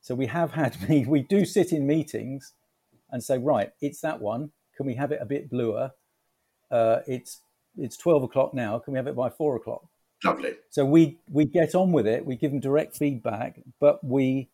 So 0.02 0.16
we 0.16 0.28
have 0.28 0.52
had 0.52 0.78
me, 0.90 1.06
we 1.06 1.22
do 1.22 1.46
sit 1.46 1.72
in 1.72 1.88
meetings 1.88 2.54
and 3.12 3.24
say, 3.24 3.38
right, 3.38 3.72
it's 3.82 4.02
that 4.02 4.22
one. 4.22 4.52
Can 4.76 4.86
we 4.86 4.96
have 4.96 5.12
it 5.12 5.20
a 5.22 5.26
bit 5.26 5.50
bluer? 5.50 5.92
Uh, 6.70 7.00
it's 7.08 7.42
it's 7.78 7.98
12 7.98 8.24
o'clock 8.24 8.54
now. 8.54 8.80
Can 8.80 8.94
we 8.94 8.98
have 8.98 9.08
it 9.08 9.16
by 9.16 9.30
four 9.30 9.56
o'clock? 9.56 9.84
Lovely. 10.24 10.54
So 10.70 10.86
we 10.86 11.20
we 11.30 11.46
get 11.46 11.74
on 11.76 11.92
with 11.92 12.08
it. 12.08 12.26
We 12.26 12.36
give 12.36 12.52
them 12.52 12.60
direct 12.60 12.96
feedback, 12.96 13.60
but 13.80 14.04
we 14.04 14.50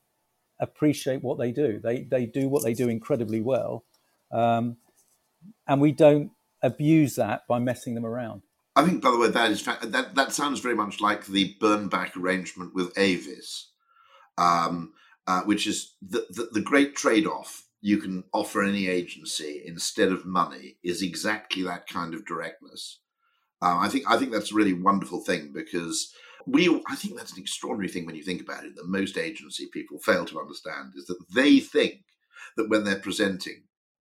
appreciate 0.60 1.24
what 1.24 1.38
they 1.38 1.52
do. 1.52 1.80
They 1.80 2.04
they 2.04 2.26
do 2.26 2.48
what 2.48 2.64
they 2.64 2.74
do 2.74 2.90
incredibly 2.90 3.42
well, 3.42 3.84
um, 4.32 4.78
and 5.68 5.82
we 5.82 5.92
don't 5.92 6.32
abuse 6.64 7.16
that 7.16 7.46
by 7.48 7.60
messing 7.60 7.96
them 7.96 8.06
around. 8.06 8.44
I 8.78 8.86
think, 8.86 9.02
by 9.02 9.10
the 9.10 9.18
way, 9.18 9.30
that 9.30 9.50
is 9.50 9.64
that 9.66 10.14
that 10.14 10.34
sounds 10.34 10.60
very 10.60 10.76
much 10.76 11.02
like 11.02 11.26
the 11.26 11.56
Bernbach 11.60 12.16
arrangement 12.16 12.76
with 12.76 12.96
Avis, 12.96 13.72
um, 14.38 14.94
uh, 15.26 15.42
which 15.42 15.66
is 15.66 15.96
the, 16.00 16.28
the, 16.30 16.50
the 16.52 16.62
great 16.62 16.96
trade-off 16.96 17.64
you 17.82 17.98
can 17.98 18.24
offer 18.34 18.64
any 18.64 18.88
agency 18.88 19.64
instead 19.66 20.12
of 20.12 20.28
money 20.28 20.78
is 20.84 21.02
exactly 21.02 21.64
that 21.64 21.88
kind 21.88 22.14
of 22.14 22.26
directness. 22.28 23.00
Uh, 23.64 23.78
I 23.80 23.90
think 23.90 24.04
I 24.08 24.18
think 24.18 24.32
that's 24.32 24.52
a 24.52 24.56
really 24.56 24.74
wonderful 24.74 25.22
thing 25.22 25.52
because 25.56 26.14
we 26.46 26.70
I 26.88 26.96
think 26.96 27.18
that's 27.18 27.34
an 27.34 27.42
extraordinary 27.42 27.90
thing 27.90 28.06
when 28.06 28.16
you 28.16 28.24
think 28.24 28.42
about 28.42 28.64
it 28.64 28.76
that 28.76 28.88
most 28.88 29.18
agency 29.18 29.68
people 29.74 29.98
fail 29.98 30.26
to 30.26 30.40
understand 30.40 30.94
is 30.96 31.08
that 31.08 31.18
they 31.34 31.60
think 31.60 32.02
that 32.58 32.70
when 32.70 32.84
they're 32.84 33.00
presenting, 33.00 33.64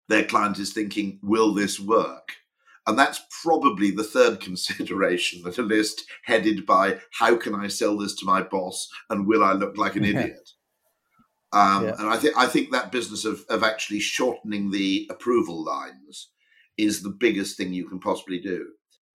their 0.08 0.24
client 0.24 0.58
is 0.58 0.72
thinking, 0.72 1.20
"Will 1.22 1.54
this 1.54 1.82
work?" 1.82 2.38
And 2.86 3.00
that's 3.00 3.22
probably 3.44 3.92
the 3.92 4.04
third 4.04 4.40
consideration 4.42 5.42
that 5.44 5.58
a 5.58 5.62
list 5.62 6.04
headed 6.26 6.66
by 6.66 7.00
"How 7.20 7.36
can 7.36 7.56
I 7.56 7.68
sell 7.68 7.98
this 7.98 8.16
to 8.16 8.26
my 8.26 8.42
boss?" 8.42 8.90
and 9.10 9.28
"Will 9.28 9.44
I 9.44 9.54
look 9.54 9.78
like 9.78 9.96
an 9.96 10.06
idiot?" 10.06 10.50
Um, 11.52 11.86
yeah. 11.86 11.96
And 12.00 12.10
I 12.10 12.18
think 12.18 12.38
I 12.38 12.48
think 12.48 12.72
that 12.72 12.92
business 12.92 13.26
of 13.26 13.46
of 13.50 13.64
actually 13.64 14.00
shortening 14.00 14.72
the 14.72 15.08
approval 15.12 15.64
lines 15.64 16.30
is 16.78 17.04
the 17.04 17.16
biggest 17.20 17.56
thing 17.56 17.72
you 17.72 17.88
can 17.88 18.00
possibly 18.00 18.40
do 18.40 18.68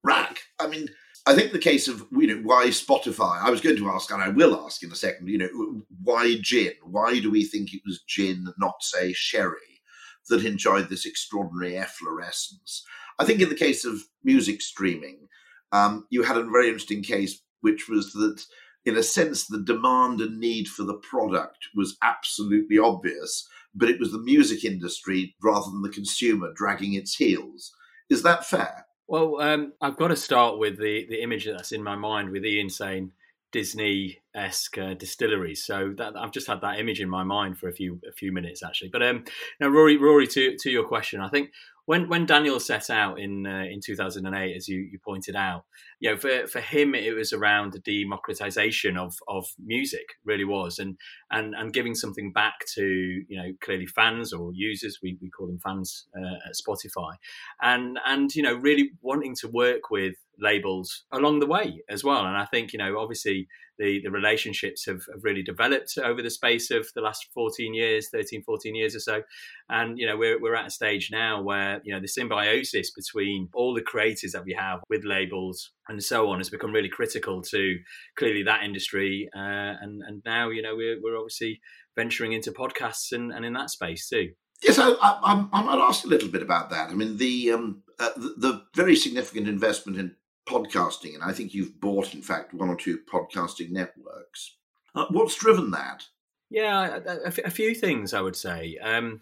Rak. 0.05 0.41
I 0.61 0.69
mean, 0.69 0.89
I 1.27 1.35
think 1.35 1.53
the 1.53 1.59
case 1.59 1.89
of 1.89 2.07
you 2.13 2.27
know 2.27 2.41
why 2.43 2.69
Spotify. 2.69 3.43
I 3.43 3.51
was 3.51 3.61
going 3.61 3.77
to 3.77 3.91
ask, 3.91 4.11
and 4.11 4.23
I 4.23 4.29
will 4.29 4.57
ask 4.65 4.83
in 4.83 4.93
a 4.93 4.97
second. 4.97 5.29
You 5.29 5.39
know, 5.39 5.83
why 6.03 6.37
gin? 6.41 6.73
Why 6.83 7.21
do 7.21 7.31
we 7.31 7.45
think 7.45 7.75
it 7.75 7.83
was 7.87 8.03
gin, 8.07 8.47
not 8.59 8.83
say 8.83 9.13
sherry, 9.13 9.83
that 10.29 10.45
enjoyed 10.45 10.89
this 10.89 11.05
extraordinary 11.05 11.77
efflorescence? 11.77 12.85
I 13.19 13.25
think 13.25 13.41
in 13.41 13.49
the 13.49 13.55
case 13.55 13.85
of 13.85 14.01
music 14.23 14.63
streaming, 14.63 15.29
um, 15.73 16.07
you 16.11 16.23
had 16.23 16.37
a 16.37 16.45
very 16.45 16.69
interesting 16.69 17.03
case, 17.03 17.43
which 17.61 17.89
was 17.89 18.13
that, 18.13 18.43
in 18.85 18.97
a 18.97 19.03
sense, 19.03 19.47
the 19.47 19.63
demand 19.63 20.21
and 20.21 20.39
need 20.39 20.69
for 20.69 20.85
the 20.85 20.95
product 20.99 21.69
was 21.75 21.97
absolutely 22.03 22.79
obvious, 22.79 23.47
but 23.75 23.91
it 23.91 24.01
was 24.01 24.13
the 24.13 24.19
music 24.19 24.65
industry 24.65 25.35
rather 25.43 25.71
than 25.71 25.83
the 25.83 25.89
consumer 25.89 26.53
dragging 26.55 26.95
its 26.95 27.17
heels. 27.17 27.73
Is 28.09 28.23
that 28.23 28.47
fair? 28.47 28.87
Well, 29.07 29.41
um, 29.41 29.73
I've 29.81 29.97
got 29.97 30.09
to 30.09 30.17
start 30.17 30.59
with 30.59 30.79
the, 30.79 31.07
the 31.09 31.23
image 31.23 31.47
that's 31.47 31.73
in 31.73 31.83
my 31.83 31.97
mind 31.97 32.31
with 32.31 32.45
Ian 32.45 32.71
saying 32.71 33.13
Disney 33.53 34.19
esque 34.35 34.79
uh, 34.79 34.95
distilleries. 34.95 35.65
So 35.65 35.95
that 35.97 36.17
I've 36.17 36.33
just 36.33 36.47
had 36.47 36.61
that 36.61 36.79
image 36.79 37.01
in 37.01 37.09
my 37.09 37.25
mind 37.25 37.59
for 37.59 37.69
a 37.69 37.73
few 37.73 38.01
a 38.09 38.13
few 38.13 38.33
minutes 38.33 38.63
actually. 38.63 38.91
But 38.91 39.03
um, 39.03 39.25
now 39.61 39.69
Rory, 39.69 39.97
Rory, 39.97 40.27
to 40.29 40.57
to 40.57 40.71
your 40.71 40.85
question, 40.85 41.21
I 41.21 41.29
think 41.29 41.51
when 41.89 42.07
when 42.07 42.27
Daniel 42.27 42.61
set 42.61 42.91
out 42.91 43.19
in 43.19 43.47
uh, 43.47 43.65
in 43.71 43.81
2008, 43.81 44.55
as 44.55 44.69
you, 44.69 44.79
you 44.79 44.99
pointed 45.03 45.35
out, 45.35 45.65
you 46.01 46.11
know, 46.11 46.19
for, 46.19 46.47
for 46.47 46.61
him 46.61 46.95
it 46.95 47.15
was 47.15 47.33
around 47.33 47.73
the 47.73 47.79
democratization 47.79 48.99
of 48.99 49.15
of 49.27 49.47
music, 49.59 50.05
really 50.23 50.45
was, 50.45 50.79
and 50.79 50.99
and 51.31 51.55
and 51.55 51.73
giving 51.73 51.95
something 51.95 52.31
back 52.31 52.59
to 52.75 52.85
you 52.85 53.43
know 53.43 53.53
clearly 53.63 53.87
fans 53.87 54.35
or 54.35 54.53
users, 54.53 54.99
we, 55.03 55.17
we 55.23 55.31
call 55.31 55.47
them 55.47 55.61
fans 55.65 56.09
uh, 56.15 56.37
at 56.47 56.53
Spotify, 56.55 57.15
and 57.63 57.99
and 58.05 58.35
you 58.35 58.43
know 58.43 58.55
really 58.55 58.91
wanting 59.01 59.35
to 59.37 59.49
work 59.49 59.91
with 59.91 60.15
labels 60.41 61.05
along 61.13 61.41
the 61.41 61.47
way 61.47 61.83
as 61.89 62.05
well. 62.05 62.27
And 62.27 62.37
I 62.37 62.47
think 62.47 62.73
you 62.73 62.79
know 62.79 62.99
obviously 62.99 63.49
the, 63.79 64.01
the 64.03 64.11
relationships 64.11 64.85
have, 64.87 65.03
have 65.13 65.23
really 65.23 65.43
developed 65.43 65.97
over 66.03 66.21
the 66.21 66.31
space 66.31 66.71
of 66.71 66.89
the 66.95 67.01
last 67.01 67.27
14 67.33 67.75
years 67.75 68.09
13 68.11 68.43
14 68.43 68.75
years 68.75 68.95
or 68.95 69.01
so 69.01 69.23
and 69.69 69.99
you 69.99 70.07
know 70.07 70.17
we're, 70.17 70.41
we're 70.41 70.55
at 70.55 70.67
a 70.67 70.71
stage 70.71 71.11
now 71.13 71.41
where 71.41 71.81
you 71.85 71.95
know 71.95 72.01
the 72.01 72.09
symbiosis 72.09 72.91
between 72.91 73.49
all 73.55 73.75
the 73.75 73.83
creators 73.83 74.33
that 74.33 74.45
we 74.45 74.53
have 74.53 74.81
with 74.89 75.05
labels 75.05 75.71
and 75.89 76.03
so 76.03 76.29
on 76.31 76.39
has 76.39 76.51
become 76.51 76.73
really 76.73 76.89
critical 76.89 77.41
to 77.41 77.77
clearly 78.17 78.43
that 78.43 78.63
industry 78.63 79.29
uh, 79.35 79.75
and 79.81 80.03
and 80.07 80.23
now 80.25 80.51
you 80.51 80.63
know 80.63 80.75
we're, 80.77 80.99
we're 81.03 81.17
obviously 81.17 81.61
venturing 81.97 82.33
into 82.33 82.53
podcasts 82.53 83.13
and, 83.13 83.33
and 83.33 83.45
in 83.45 83.53
that 83.53 83.71
space 83.71 84.09
too 84.09 84.31
Yes, 84.61 84.77
I, 84.77 84.91
I, 84.91 85.47
I, 85.53 85.63
might 85.63 85.79
ask 85.79 86.05
a 86.05 86.09
little 86.09 86.29
bit 86.29 86.43
about 86.43 86.71
that. 86.71 86.91
I 86.91 86.95
mean, 86.95 87.17
the, 87.17 87.53
um, 87.53 87.85
uh, 88.01 88.09
the, 88.17 88.35
the 88.39 88.63
very 88.75 88.97
significant 88.97 89.47
investment 89.47 90.01
in 90.01 90.17
podcasting, 90.49 91.15
and 91.15 91.23
I 91.23 91.33
think 91.33 91.55
you've 91.55 91.81
bought, 91.81 92.15
in 92.15 92.23
fact, 92.23 92.55
one 92.55 92.69
or 92.69 92.77
two 92.77 93.01
podcasting 93.13 93.71
networks. 93.71 94.57
Uh, 94.95 95.07
what's 95.11 95.37
driven 95.37 95.71
that? 95.73 96.05
Yeah, 96.51 96.99
a, 97.07 97.33
a 97.45 97.51
few 97.51 97.75
things 97.75 98.15
I 98.15 98.23
would 98.23 98.37
say. 98.37 98.79
Um, 98.83 99.21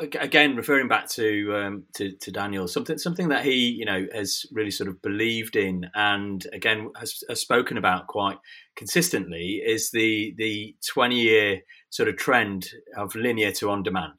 again, 0.00 0.56
referring 0.56 0.88
back 0.88 1.08
to, 1.10 1.56
um, 1.56 1.84
to, 1.94 2.12
to 2.16 2.30
Daniel, 2.32 2.66
something 2.66 2.98
something 2.98 3.28
that 3.28 3.44
he 3.44 3.70
you 3.70 3.84
know 3.84 4.06
has 4.12 4.44
really 4.52 4.70
sort 4.70 4.88
of 4.88 5.00
believed 5.02 5.56
in, 5.56 5.88
and 5.94 6.46
again 6.52 6.90
has, 6.98 7.22
has 7.28 7.40
spoken 7.40 7.78
about 7.78 8.06
quite 8.08 8.38
consistently, 8.76 9.62
is 9.64 9.90
the 9.92 10.34
the 10.36 10.74
twenty 10.86 11.20
year 11.20 11.60
sort 11.90 12.08
of 12.08 12.16
trend 12.16 12.68
of 12.96 13.14
linear 13.14 13.52
to 13.52 13.70
on 13.70 13.82
demand. 13.82 14.14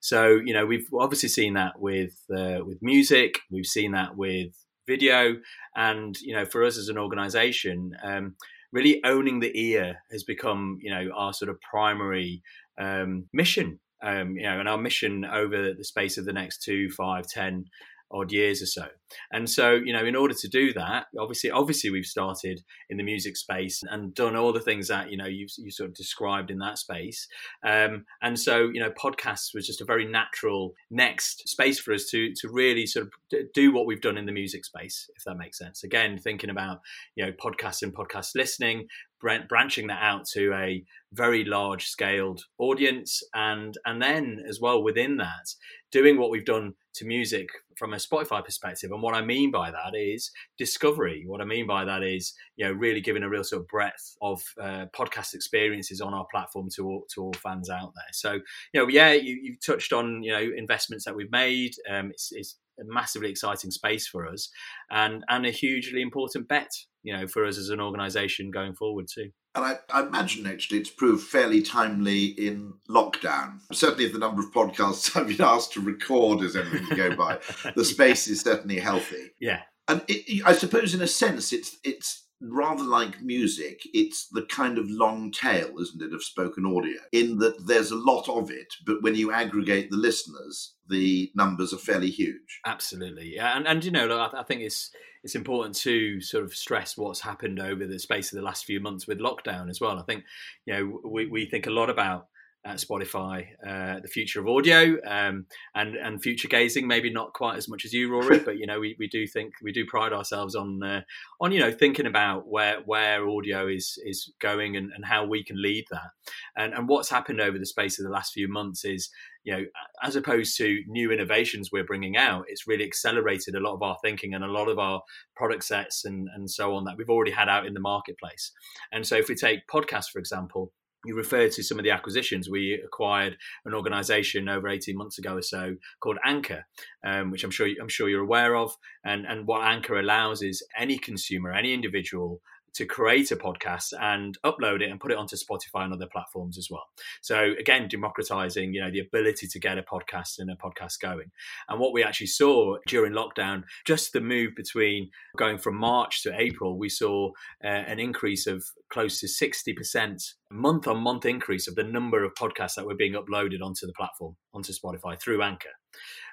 So 0.00 0.40
you 0.44 0.54
know 0.54 0.66
we've 0.66 0.88
obviously 0.94 1.28
seen 1.28 1.54
that 1.54 1.80
with 1.80 2.16
uh, 2.34 2.60
with 2.64 2.78
music, 2.80 3.40
we've 3.50 3.66
seen 3.66 3.92
that 3.92 4.16
with 4.16 4.52
video, 4.88 5.36
and 5.76 6.18
you 6.20 6.34
know, 6.34 6.44
for 6.44 6.64
us 6.64 6.76
as 6.76 6.88
an 6.88 6.98
organisation, 6.98 7.96
um, 8.02 8.34
really 8.72 9.00
owning 9.04 9.38
the 9.38 9.56
ear 9.56 9.98
has 10.10 10.24
become 10.24 10.78
you 10.80 10.90
know 10.90 11.10
our 11.16 11.32
sort 11.32 11.50
of 11.50 11.60
primary 11.60 12.42
um, 12.80 13.26
mission. 13.32 13.78
Um, 14.00 14.36
you 14.36 14.44
know, 14.44 14.60
and 14.60 14.68
our 14.68 14.78
mission 14.78 15.24
over 15.24 15.74
the 15.74 15.84
space 15.84 16.18
of 16.18 16.24
the 16.24 16.32
next 16.32 16.62
two, 16.62 16.88
five, 16.90 17.26
ten 17.26 17.64
odd 18.10 18.32
years 18.32 18.62
or 18.62 18.66
so. 18.66 18.86
And 19.32 19.48
so, 19.48 19.74
you 19.74 19.92
know, 19.92 20.04
in 20.04 20.16
order 20.16 20.34
to 20.34 20.48
do 20.48 20.72
that, 20.74 21.06
obviously, 21.18 21.50
obviously, 21.50 21.90
we've 21.90 22.04
started 22.04 22.62
in 22.90 22.96
the 22.96 23.02
music 23.02 23.36
space 23.36 23.82
and 23.88 24.14
done 24.14 24.36
all 24.36 24.52
the 24.52 24.60
things 24.60 24.88
that 24.88 25.10
you 25.10 25.16
know 25.16 25.26
you 25.26 25.46
you 25.56 25.70
sort 25.70 25.88
of 25.88 25.94
described 25.94 26.50
in 26.50 26.58
that 26.58 26.78
space. 26.78 27.26
Um, 27.64 28.04
and 28.22 28.38
so, 28.38 28.68
you 28.72 28.80
know, 28.80 28.90
podcasts 28.90 29.54
was 29.54 29.66
just 29.66 29.80
a 29.80 29.86
very 29.86 30.06
natural 30.06 30.74
next 30.90 31.48
space 31.48 31.80
for 31.80 31.92
us 31.92 32.06
to 32.10 32.32
to 32.34 32.48
really 32.50 32.86
sort 32.86 33.06
of 33.06 33.52
do 33.54 33.72
what 33.72 33.86
we've 33.86 34.00
done 34.00 34.18
in 34.18 34.26
the 34.26 34.32
music 34.32 34.64
space, 34.64 35.10
if 35.16 35.24
that 35.24 35.36
makes 35.36 35.58
sense. 35.58 35.82
Again, 35.84 36.18
thinking 36.18 36.50
about 36.50 36.80
you 37.14 37.24
know 37.24 37.32
podcasts 37.32 37.82
and 37.82 37.94
podcast 37.94 38.34
listening, 38.34 38.88
branching 39.20 39.86
that 39.88 40.02
out 40.02 40.26
to 40.26 40.52
a 40.54 40.84
very 41.12 41.44
large 41.44 41.86
scaled 41.86 42.42
audience 42.58 43.22
and 43.34 43.78
and 43.86 44.02
then 44.02 44.42
as 44.46 44.60
well 44.60 44.82
within 44.82 45.16
that 45.16 45.54
doing 45.90 46.18
what 46.18 46.30
we've 46.30 46.44
done 46.44 46.74
to 46.94 47.06
music 47.06 47.48
from 47.78 47.94
a 47.94 47.96
spotify 47.96 48.44
perspective. 48.44 48.90
And 48.92 49.02
what 49.02 49.14
i 49.14 49.22
mean 49.22 49.50
by 49.50 49.70
that 49.70 49.94
is 49.94 50.30
discovery. 50.58 51.24
What 51.26 51.40
i 51.40 51.44
mean 51.44 51.66
by 51.66 51.84
that 51.84 52.02
is 52.02 52.34
you 52.56 52.66
know 52.66 52.72
really 52.72 53.00
giving 53.00 53.22
a 53.22 53.28
real 53.28 53.44
sort 53.44 53.62
of 53.62 53.68
breadth 53.68 54.16
of 54.20 54.42
uh, 54.60 54.86
podcast 54.94 55.34
experiences 55.34 56.00
on 56.00 56.14
our 56.14 56.26
platform 56.30 56.68
to 56.76 56.86
all, 56.86 57.04
to 57.14 57.22
all 57.22 57.34
fans 57.34 57.70
out 57.70 57.92
there. 57.94 58.12
So 58.12 58.32
you 58.72 58.80
know 58.80 58.88
yeah 58.88 59.12
you, 59.12 59.38
you 59.42 59.56
touched 59.64 59.92
on 59.92 60.22
you 60.22 60.32
know 60.32 60.46
investments 60.56 61.04
that 61.04 61.16
we've 61.16 61.30
made. 61.30 61.72
Um, 61.90 62.10
it's, 62.10 62.30
it's 62.32 62.56
a 62.80 62.84
massively 62.84 63.30
exciting 63.30 63.70
space 63.70 64.06
for 64.06 64.26
us 64.26 64.48
and 64.90 65.24
and 65.28 65.46
a 65.46 65.50
hugely 65.50 66.02
important 66.02 66.48
bet 66.48 66.70
you 67.02 67.16
know 67.16 67.26
for 67.26 67.44
us 67.44 67.58
as 67.58 67.70
an 67.70 67.80
organization 67.80 68.50
going 68.50 68.74
forward 68.74 69.06
too 69.12 69.30
and 69.54 69.64
I, 69.64 69.78
I, 69.90 70.06
imagine 70.06 70.46
actually 70.46 70.78
it's 70.78 70.90
proved 70.90 71.26
fairly 71.26 71.62
timely 71.62 72.26
in 72.26 72.74
lockdown. 72.88 73.58
Certainly, 73.72 74.04
if 74.04 74.12
the 74.12 74.18
number 74.18 74.40
of 74.40 74.52
podcasts 74.52 75.16
I've 75.16 75.26
been 75.26 75.44
asked 75.44 75.72
to 75.72 75.80
record 75.80 76.42
is 76.42 76.54
anything 76.54 76.86
to 76.86 76.94
go 76.94 77.16
by, 77.16 77.38
the 77.74 77.84
space 77.84 78.28
is 78.28 78.40
certainly 78.42 78.78
healthy. 78.78 79.30
Yeah, 79.40 79.62
and 79.88 80.02
it, 80.06 80.42
I 80.44 80.52
suppose 80.52 80.94
in 80.94 81.00
a 81.00 81.06
sense 81.06 81.52
it's 81.52 81.76
it's 81.82 82.27
rather 82.40 82.84
like 82.84 83.20
music, 83.20 83.80
it's 83.92 84.28
the 84.28 84.42
kind 84.42 84.78
of 84.78 84.90
long 84.90 85.32
tail, 85.32 85.78
isn't 85.80 86.02
it, 86.02 86.14
of 86.14 86.22
spoken 86.22 86.64
audio, 86.64 87.00
in 87.12 87.38
that 87.38 87.66
there's 87.66 87.90
a 87.90 87.96
lot 87.96 88.28
of 88.28 88.50
it, 88.50 88.72
but 88.86 89.02
when 89.02 89.14
you 89.14 89.32
aggregate 89.32 89.90
the 89.90 89.96
listeners, 89.96 90.74
the 90.88 91.30
numbers 91.34 91.72
are 91.72 91.78
fairly 91.78 92.10
huge. 92.10 92.60
Absolutely, 92.64 93.38
and 93.38 93.66
and 93.66 93.84
you 93.84 93.90
know, 93.90 94.06
look, 94.06 94.34
I, 94.34 94.40
I 94.40 94.42
think 94.44 94.62
it's 94.62 94.90
it's 95.24 95.34
important 95.34 95.74
to 95.76 96.20
sort 96.20 96.44
of 96.44 96.54
stress 96.54 96.96
what's 96.96 97.20
happened 97.20 97.60
over 97.60 97.86
the 97.86 97.98
space 97.98 98.32
of 98.32 98.36
the 98.36 98.44
last 98.44 98.64
few 98.64 98.80
months 98.80 99.06
with 99.06 99.18
lockdown 99.18 99.68
as 99.68 99.80
well. 99.80 99.98
I 99.98 100.02
think 100.02 100.24
you 100.66 100.74
know 100.74 101.00
we 101.04 101.26
we 101.26 101.46
think 101.46 101.66
a 101.66 101.70
lot 101.70 101.90
about 101.90 102.28
at 102.68 102.76
Spotify, 102.76 103.46
uh, 103.66 103.98
the 104.00 104.08
future 104.08 104.40
of 104.40 104.46
audio 104.46 104.98
um, 105.06 105.46
and 105.74 105.96
and 105.96 106.22
future 106.22 106.48
gazing. 106.48 106.86
Maybe 106.86 107.10
not 107.10 107.32
quite 107.32 107.56
as 107.56 107.66
much 107.66 107.86
as 107.86 107.94
you, 107.94 108.10
Rory, 108.10 108.38
but 108.44 108.58
you 108.58 108.66
know 108.66 108.78
we, 108.78 108.94
we 108.98 109.08
do 109.08 109.26
think 109.26 109.54
we 109.62 109.72
do 109.72 109.86
pride 109.86 110.12
ourselves 110.12 110.54
on 110.54 110.82
uh, 110.82 111.00
on 111.40 111.50
you 111.50 111.60
know 111.60 111.72
thinking 111.72 112.06
about 112.06 112.46
where 112.46 112.80
where 112.84 113.26
audio 113.26 113.66
is 113.66 113.98
is 114.04 114.30
going 114.38 114.76
and, 114.76 114.92
and 114.94 115.06
how 115.06 115.24
we 115.24 115.42
can 115.42 115.60
lead 115.60 115.86
that. 115.90 116.10
And 116.56 116.74
and 116.74 116.88
what's 116.88 117.08
happened 117.08 117.40
over 117.40 117.58
the 117.58 117.66
space 117.66 117.98
of 117.98 118.04
the 118.04 118.12
last 118.12 118.34
few 118.34 118.48
months 118.48 118.84
is 118.84 119.08
you 119.44 119.56
know 119.56 119.64
as 120.02 120.14
opposed 120.14 120.58
to 120.58 120.82
new 120.88 121.10
innovations 121.10 121.70
we're 121.72 121.84
bringing 121.84 122.18
out, 122.18 122.44
it's 122.48 122.68
really 122.68 122.84
accelerated 122.84 123.54
a 123.54 123.60
lot 123.60 123.74
of 123.74 123.82
our 123.82 123.96
thinking 124.02 124.34
and 124.34 124.44
a 124.44 124.52
lot 124.52 124.68
of 124.68 124.78
our 124.78 125.00
product 125.34 125.64
sets 125.64 126.04
and 126.04 126.28
and 126.34 126.50
so 126.50 126.74
on 126.74 126.84
that 126.84 126.98
we've 126.98 127.08
already 127.08 127.32
had 127.32 127.48
out 127.48 127.64
in 127.64 127.72
the 127.72 127.80
marketplace. 127.80 128.52
And 128.92 129.06
so 129.06 129.16
if 129.16 129.30
we 129.30 129.34
take 129.34 129.66
podcasts 129.68 130.10
for 130.12 130.18
example 130.18 130.70
you 131.04 131.16
referred 131.16 131.52
to 131.52 131.62
some 131.62 131.78
of 131.78 131.84
the 131.84 131.90
acquisitions. 131.90 132.50
We 132.50 132.80
acquired 132.84 133.36
an 133.64 133.74
organisation 133.74 134.48
over 134.48 134.68
eighteen 134.68 134.96
months 134.96 135.18
ago 135.18 135.36
or 135.36 135.42
so 135.42 135.76
called 136.00 136.18
Anchor, 136.24 136.66
um, 137.06 137.30
which 137.30 137.44
I'm 137.44 137.50
sure 137.50 137.68
I'm 137.80 137.88
sure 137.88 138.08
you're 138.08 138.22
aware 138.22 138.56
of. 138.56 138.76
And 139.04 139.26
and 139.26 139.46
what 139.46 139.62
Anchor 139.62 139.98
allows 139.98 140.42
is 140.42 140.66
any 140.76 140.98
consumer, 140.98 141.52
any 141.52 141.72
individual 141.72 142.40
to 142.74 142.84
create 142.84 143.32
a 143.32 143.36
podcast 143.36 143.92
and 143.98 144.36
upload 144.44 144.82
it 144.82 144.90
and 144.90 145.00
put 145.00 145.10
it 145.10 145.16
onto 145.16 145.36
Spotify 145.36 145.84
and 145.84 145.92
other 145.92 146.06
platforms 146.12 146.58
as 146.58 146.68
well. 146.70 146.84
So 147.22 147.54
again, 147.58 147.88
democratizing, 147.88 148.72
you 148.72 148.80
know, 148.80 148.90
the 148.90 149.00
ability 149.00 149.48
to 149.48 149.58
get 149.58 149.78
a 149.78 149.82
podcast 149.82 150.38
and 150.38 150.50
a 150.50 150.54
podcast 150.54 151.00
going. 151.00 151.30
And 151.68 151.80
what 151.80 151.92
we 151.92 152.04
actually 152.04 152.26
saw 152.28 152.76
during 152.86 153.14
lockdown, 153.14 153.62
just 153.84 154.12
the 154.12 154.20
move 154.20 154.52
between 154.54 155.10
going 155.36 155.58
from 155.58 155.76
March 155.76 156.22
to 156.22 156.38
April, 156.38 156.78
we 156.78 156.90
saw 156.90 157.30
uh, 157.64 157.66
an 157.66 157.98
increase 157.98 158.46
of 158.46 158.62
close 158.90 159.20
to 159.20 159.26
60% 159.26 160.34
month 160.50 160.86
on 160.86 160.98
month 160.98 161.26
increase 161.26 161.68
of 161.68 161.74
the 161.74 161.84
number 161.84 162.24
of 162.24 162.34
podcasts 162.34 162.74
that 162.76 162.86
were 162.86 162.94
being 162.94 163.14
uploaded 163.14 163.62
onto 163.62 163.86
the 163.86 163.92
platform, 163.96 164.36
onto 164.54 164.72
Spotify 164.72 165.20
through 165.20 165.42
Anchor. 165.42 165.70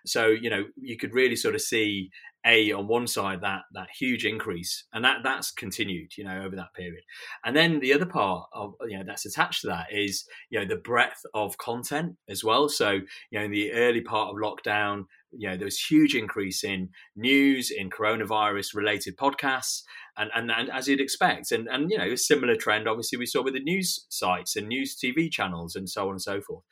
So, 0.05 0.27
you 0.27 0.49
know, 0.49 0.65
you 0.77 0.97
could 0.97 1.13
really 1.13 1.35
sort 1.35 1.55
of 1.55 1.61
see 1.61 2.09
a 2.45 2.71
on 2.71 2.87
one 2.87 3.07
side 3.07 3.41
that 3.41 3.61
that 3.73 3.87
huge 3.97 4.23
increase 4.23 4.85
and 4.93 5.03
that 5.03 5.17
that's 5.23 5.51
continued 5.51 6.11
you 6.15 6.23
know 6.23 6.43
over 6.45 6.55
that 6.55 6.73
period 6.75 7.03
and 7.43 7.55
then 7.55 7.79
the 7.79 7.91
other 7.91 8.05
part 8.05 8.47
of 8.53 8.73
you 8.87 8.97
know 8.97 9.03
that's 9.05 9.25
attached 9.25 9.61
to 9.61 9.67
that 9.67 9.87
is 9.91 10.25
you 10.49 10.59
know 10.59 10.65
the 10.65 10.75
breadth 10.75 11.25
of 11.33 11.57
content 11.57 12.15
as 12.29 12.43
well 12.43 12.69
so 12.69 12.91
you 13.31 13.39
know 13.39 13.43
in 13.45 13.51
the 13.51 13.71
early 13.73 14.01
part 14.01 14.29
of 14.29 14.35
lockdown 14.35 15.05
you 15.37 15.49
know 15.49 15.57
there 15.57 15.65
was 15.65 15.79
huge 15.79 16.15
increase 16.15 16.63
in 16.63 16.89
news 17.15 17.71
in 17.71 17.89
coronavirus 17.89 18.75
related 18.75 19.17
podcasts 19.17 19.81
and, 20.17 20.31
and, 20.33 20.51
and 20.51 20.69
as 20.69 20.87
you'd 20.87 21.01
expect. 21.01 21.51
And, 21.51 21.67
and, 21.67 21.91
you 21.91 21.97
know, 21.97 22.05
a 22.05 22.17
similar 22.17 22.55
trend, 22.55 22.87
obviously, 22.87 23.17
we 23.17 23.25
saw 23.25 23.43
with 23.43 23.53
the 23.53 23.59
news 23.59 24.05
sites 24.09 24.55
and 24.55 24.67
news 24.67 24.95
TV 24.95 25.29
channels 25.29 25.75
and 25.75 25.89
so 25.89 26.05
on 26.05 26.11
and 26.11 26.21
so 26.21 26.41
forth. 26.41 26.63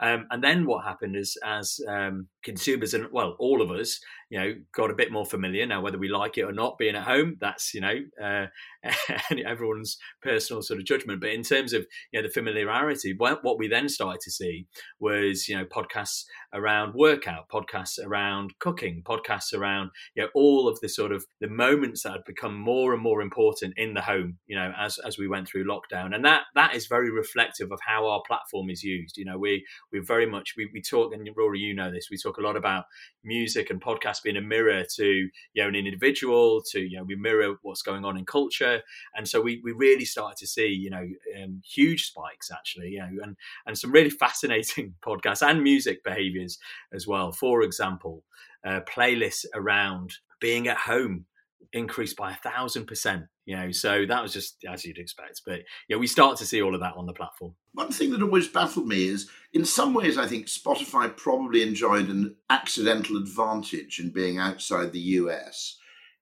Um, 0.00 0.26
and 0.30 0.42
then 0.42 0.66
what 0.66 0.84
happened 0.84 1.16
is, 1.16 1.36
as 1.44 1.80
um, 1.88 2.28
consumers 2.42 2.94
and, 2.94 3.08
well, 3.12 3.36
all 3.38 3.62
of 3.62 3.70
us, 3.70 4.00
you 4.28 4.38
know, 4.38 4.54
got 4.72 4.90
a 4.90 4.94
bit 4.94 5.10
more 5.10 5.26
familiar. 5.26 5.66
Now, 5.66 5.80
whether 5.80 5.98
we 5.98 6.08
like 6.08 6.38
it 6.38 6.42
or 6.42 6.52
not, 6.52 6.78
being 6.78 6.94
at 6.94 7.04
home, 7.04 7.36
that's, 7.40 7.74
you 7.74 7.80
know, 7.80 7.96
uh, 8.22 8.46
everyone's 9.46 9.98
personal 10.22 10.62
sort 10.62 10.78
of 10.78 10.86
judgment. 10.86 11.20
But 11.20 11.30
in 11.30 11.42
terms 11.42 11.72
of, 11.72 11.86
you 12.12 12.20
know, 12.20 12.26
the 12.26 12.32
familiarity, 12.32 13.14
what 13.16 13.58
we 13.58 13.66
then 13.66 13.88
started 13.88 14.20
to 14.22 14.30
see 14.30 14.66
was, 15.00 15.48
you 15.48 15.56
know, 15.56 15.64
podcasts 15.64 16.24
around 16.52 16.94
workout, 16.94 17.48
podcasts 17.48 17.98
around 18.04 18.54
cooking, 18.58 19.02
podcasts 19.04 19.52
around, 19.52 19.90
you 20.14 20.22
know, 20.22 20.28
all 20.34 20.68
of 20.68 20.78
the 20.80 20.88
sort 20.88 21.12
of 21.12 21.24
the 21.40 21.48
moments 21.48 22.02
that 22.02 22.12
had 22.12 22.24
become 22.24 22.54
more 22.54 22.80
more 22.80 22.94
and 22.94 23.02
more 23.02 23.20
important 23.20 23.74
in 23.76 23.94
the 23.94 24.00
home 24.00 24.38
you 24.46 24.56
know 24.56 24.72
as 24.78 24.98
as 25.06 25.18
we 25.18 25.28
went 25.28 25.46
through 25.46 25.64
lockdown. 25.64 26.14
And 26.14 26.24
that 26.24 26.42
that 26.54 26.74
is 26.74 26.86
very 26.86 27.10
reflective 27.10 27.70
of 27.70 27.78
how 27.86 28.06
our 28.06 28.22
platform 28.26 28.70
is 28.70 28.82
used. 28.82 29.16
You 29.16 29.26
know 29.26 29.38
we 29.38 29.64
we 29.92 29.98
very 30.00 30.26
much 30.26 30.54
we, 30.56 30.70
we 30.72 30.80
talk 30.80 31.12
and 31.12 31.28
rory 31.36 31.58
you 31.58 31.74
know 31.74 31.90
this 31.90 32.08
we 32.10 32.16
talk 32.16 32.29
a 32.38 32.42
lot 32.42 32.56
about 32.56 32.84
music 33.24 33.70
and 33.70 33.80
podcast 33.80 34.22
being 34.22 34.36
a 34.36 34.40
mirror 34.40 34.84
to 34.96 35.04
you 35.04 35.62
know 35.62 35.68
an 35.68 35.74
individual 35.74 36.62
to 36.62 36.80
you 36.80 36.96
know 36.96 37.04
we 37.04 37.16
mirror 37.16 37.54
what's 37.62 37.82
going 37.82 38.04
on 38.04 38.16
in 38.16 38.24
culture. 38.24 38.82
And 39.14 39.28
so 39.28 39.40
we 39.40 39.60
we 39.62 39.72
really 39.72 40.04
started 40.04 40.38
to 40.38 40.46
see 40.46 40.68
you 40.68 40.90
know 40.90 41.06
um, 41.42 41.62
huge 41.64 42.06
spikes 42.06 42.50
actually 42.50 42.90
you 42.90 43.00
know 43.00 43.22
and 43.22 43.36
and 43.66 43.78
some 43.78 43.92
really 43.92 44.10
fascinating 44.24 44.94
podcasts 45.02 45.46
and 45.46 45.62
music 45.62 46.04
behaviors 46.04 46.58
as 46.92 47.06
well. 47.06 47.32
For 47.32 47.62
example 47.62 48.24
uh, 48.64 48.80
playlists 48.80 49.46
around 49.54 50.14
being 50.40 50.68
at 50.68 50.76
home 50.76 51.26
increased 51.72 52.16
by 52.16 52.32
a 52.32 52.36
thousand 52.36 52.86
percent. 52.86 53.24
You 53.44 53.56
know, 53.56 53.72
so 53.72 54.06
that 54.06 54.22
was 54.22 54.32
just 54.32 54.64
as 54.68 54.84
you'd 54.84 54.98
expect. 54.98 55.42
But 55.44 55.60
yeah, 55.88 55.96
we 55.96 56.06
start 56.06 56.36
to 56.38 56.46
see 56.46 56.62
all 56.62 56.74
of 56.74 56.80
that 56.80 56.94
on 56.96 57.06
the 57.06 57.12
platform. 57.12 57.54
One 57.72 57.90
thing 57.90 58.10
that 58.10 58.22
always 58.22 58.48
baffled 58.48 58.86
me 58.86 59.08
is, 59.08 59.28
in 59.52 59.64
some 59.64 59.94
ways, 59.94 60.18
I 60.18 60.26
think 60.26 60.46
Spotify 60.46 61.16
probably 61.16 61.62
enjoyed 61.62 62.08
an 62.08 62.36
accidental 62.48 63.16
advantage 63.16 63.98
in 63.98 64.10
being 64.10 64.38
outside 64.38 64.92
the 64.92 65.00
US. 65.00 65.78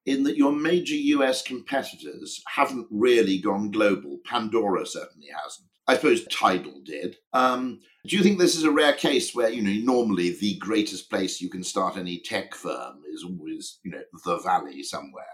In 0.07 0.23
that 0.23 0.39
your 0.39 0.53
major 0.53 0.95
US 0.95 1.43
competitors 1.43 2.41
haven't 2.47 2.87
really 2.91 3.39
gone 3.39 3.71
global. 3.71 4.19
Pandora 4.25 4.87
certainly 4.87 5.29
hasn't. 5.45 5.68
I 5.89 5.97
suppose 5.97 6.27
Tidal 6.27 6.83
did. 6.85 7.17
Um, 7.33 7.81
do 8.07 8.17
you 8.17 8.23
think 8.23 8.39
this 8.39 8.55
is 8.55 8.65
a 8.65 8.71
rare 8.71 8.93
case 8.93 9.35
where, 9.35 9.49
you 9.49 9.63
know, 9.63 9.93
normally 9.93 10.31
the 10.31 10.59
greatest 10.59 11.11
place 11.11 11.41
you 11.41 11.49
can 11.49 11.65
start 11.65 11.97
any 11.97 12.21
tech 12.21 12.55
firm 12.55 13.01
is 13.13 13.25
always, 13.25 13.79
you 13.83 13.91
know, 13.91 14.03
the 14.25 14.39
valley 14.39 14.83
somewhere? 14.83 15.25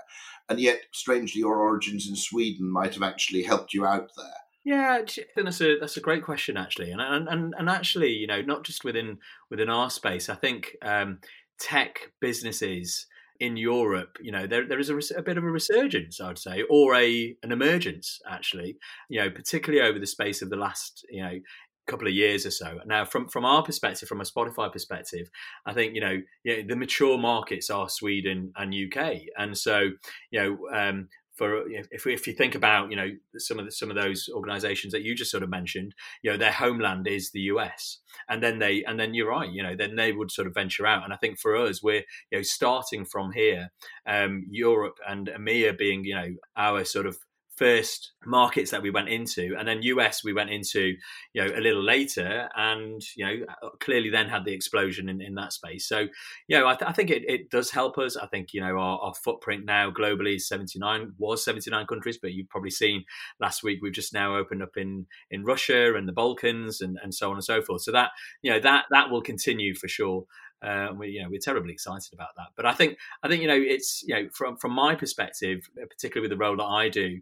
And 0.49 0.61
yet, 0.61 0.81
strangely, 0.93 1.41
your 1.41 1.57
origins 1.57 2.09
in 2.09 2.15
Sweden 2.15 2.71
might 2.71 2.95
have 2.95 3.03
actually 3.03 3.43
helped 3.43 3.75
you 3.75 3.85
out 3.85 4.11
there. 4.17 4.27
Yeah, 4.65 5.03
that's 5.37 5.61
a 5.61 5.79
that's 5.79 5.99
a 5.99 6.01
great 6.01 6.25
question 6.25 6.57
actually, 6.57 6.91
and 6.91 7.01
and 7.03 7.55
and 7.59 7.69
actually, 7.69 8.13
you 8.13 8.27
know, 8.27 8.41
not 8.41 8.65
just 8.65 8.83
within 8.83 9.19
within 9.51 9.69
our 9.69 9.91
space. 9.91 10.31
I 10.31 10.37
think 10.37 10.77
um, 10.81 11.19
tech 11.59 12.13
businesses 12.21 13.07
in 13.41 13.57
Europe, 13.57 14.19
you 14.21 14.31
know, 14.31 14.47
there 14.47 14.67
there 14.67 14.79
is 14.79 14.91
a, 14.91 14.97
a, 15.17 15.23
bit 15.23 15.37
of 15.37 15.45
a 15.45 15.51
resurgence, 15.51 16.21
I 16.21 16.29
would 16.29 16.39
say, 16.39 16.63
or 16.71 16.95
a 16.95 17.37
an 17.43 17.53
emergence 17.53 18.21
actually, 18.29 18.77
you 19.09 19.21
know, 19.21 19.31
particularly 19.31 19.87
over 19.87 19.99
the 19.99 20.07
space 20.07 20.41
of 20.41 20.51
the 20.51 20.57
last, 20.57 21.05
you 21.11 21.23
know, 21.23 21.39
couple 21.87 22.09
of 22.09 22.15
years 22.15 22.47
or 22.47 22.51
so. 22.51 22.79
Now, 22.87 23.05
from 23.05 23.29
from 23.29 23.45
our 23.45 23.63
perspective, 23.63 24.09
from 24.09 24.21
a 24.21 24.25
Spotify 24.25 24.73
perspective, 24.73 25.31
I 25.67 25.75
think 25.75 25.95
you 25.95 26.01
know, 26.01 26.21
know 26.45 26.63
the 26.67 26.77
mature 26.77 27.19
markets 27.19 27.71
are 27.71 27.89
Sweden 27.89 28.53
and 28.57 28.75
UK, 28.75 29.23
and 29.37 29.57
so 29.57 29.91
you 30.31 30.41
know. 30.41 30.59
Um, 30.73 31.09
for 31.35 31.69
if, 31.69 32.07
if 32.07 32.27
you 32.27 32.33
think 32.33 32.55
about 32.55 32.91
you 32.91 32.97
know 32.97 33.11
some 33.37 33.59
of 33.59 33.65
the, 33.65 33.73
some 33.73 33.91
of 33.91 33.97
those 33.97 34.29
organizations 34.33 34.93
that 34.93 35.03
you 35.03 35.15
just 35.15 35.31
sort 35.31 35.43
of 35.43 35.51
mentioned 35.51 35.95
you 36.23 36.31
know 36.31 36.37
their 36.37 36.53
homeland 36.53 37.07
is 37.07 37.31
the 37.31 37.41
US 37.41 37.99
and 38.29 38.43
then 38.43 38.59
they 38.59 38.85
and 38.85 38.99
then 38.99 39.15
you're 39.15 39.31
right 39.31 39.51
you 39.51 39.63
know 39.63 39.75
then 39.77 39.97
they 39.97 40.13
would 40.13 40.31
sort 40.31 40.47
of 40.47 40.55
venture 40.55 40.87
out. 40.87 41.05
And 41.05 41.13
I 41.13 41.17
think 41.17 41.39
for 41.39 41.57
us 41.57 41.83
we're 41.83 42.05
you 42.31 42.39
know 42.39 42.43
starting 42.43 43.05
from 43.05 43.33
here 43.33 43.71
um, 44.07 44.47
Europe 44.51 44.99
and 45.09 45.29
EMEA 45.29 45.77
being 45.77 46.05
you 46.05 46.15
know 46.15 46.35
our 46.57 46.85
sort 46.85 47.07
of 47.07 47.19
first 47.57 48.13
markets 48.27 48.71
that 48.71 48.83
we 48.83 48.91
went 48.91 49.09
into 49.09 49.55
and 49.59 49.69
then 49.69 49.83
us 49.83 50.25
we 50.25 50.33
went 50.33 50.51
into 50.51 50.95
you 51.33 51.45
know 51.45 51.51
a 51.57 51.61
little 51.61 51.83
later 51.83 52.49
and 52.57 53.03
you 53.17 53.25
know 53.25 53.47
uh, 53.63 53.69
clearly 53.81 54.11
then 54.11 54.29
had 54.29 54.45
the 54.45 54.53
explosion 54.53 55.09
in, 55.09 55.21
in 55.21 55.35
that 55.35 55.53
space. 55.53 55.87
So 55.87 56.07
you 56.49 56.59
know 56.59 56.67
i, 56.67 56.75
th- 56.75 56.89
I 56.89 56.93
think 56.93 57.11
it, 57.11 57.23
it 57.29 57.51
does 57.51 57.71
help 57.71 57.99
us. 57.99 58.17
I 58.17 58.27
think 58.27 58.53
you 58.53 58.61
know 58.61 58.79
our, 58.79 58.99
our, 58.99 59.15
footprint 59.15 59.65
now 59.65 59.91
globally 59.91 60.37
is 60.37 60.49
79 60.49 61.13
was 61.19 61.45
79 61.45 61.87
countries 61.87 62.19
but 62.21 62.33
you've 62.33 62.49
probably 62.49 62.71
seen 62.71 63.05
last 63.41 63.63
week 63.63 63.79
we've 63.81 63.93
just 63.93 64.13
now 64.13 64.37
opened 64.37 64.63
up 64.63 64.77
in 64.77 65.07
in 65.31 65.45
russia 65.45 65.95
and 65.95 66.09
the 66.09 66.13
balkans 66.13 66.81
and, 66.81 66.99
and 67.03 67.15
so 67.15 67.31
on 67.31 67.37
and 67.37 67.45
so 67.45 67.63
forth. 67.63 67.83
So 67.83 67.93
that 67.93 68.11
you 68.43 68.51
know 68.51 68.61
that 68.61 68.87
that 68.91 69.11
will 69.11 69.23
continue 69.23 69.75
for 69.75 69.89
sure 69.89 70.25
uh, 70.65 70.89
we, 70.97 71.09
you 71.11 71.23
know, 71.23 71.29
we're 71.31 71.41
terribly 71.41 71.73
excited 71.73 72.13
about 72.13 72.31
that. 72.37 72.49
But 72.57 72.67
I 72.67 72.73
think, 72.73 72.97
I 73.23 73.29
think, 73.29 73.43
you 73.43 73.49
know, 73.49 73.61
it's, 73.61 74.03
you 74.07 74.15
know, 74.15 74.29
from 74.33 74.57
from 74.57 74.73
my 74.73 74.95
perspective, 74.95 75.61
particularly 75.77 76.29
with 76.29 76.37
the 76.37 76.43
role 76.43 76.57
that 76.57 76.65
I 76.65 76.89
do, 76.89 77.21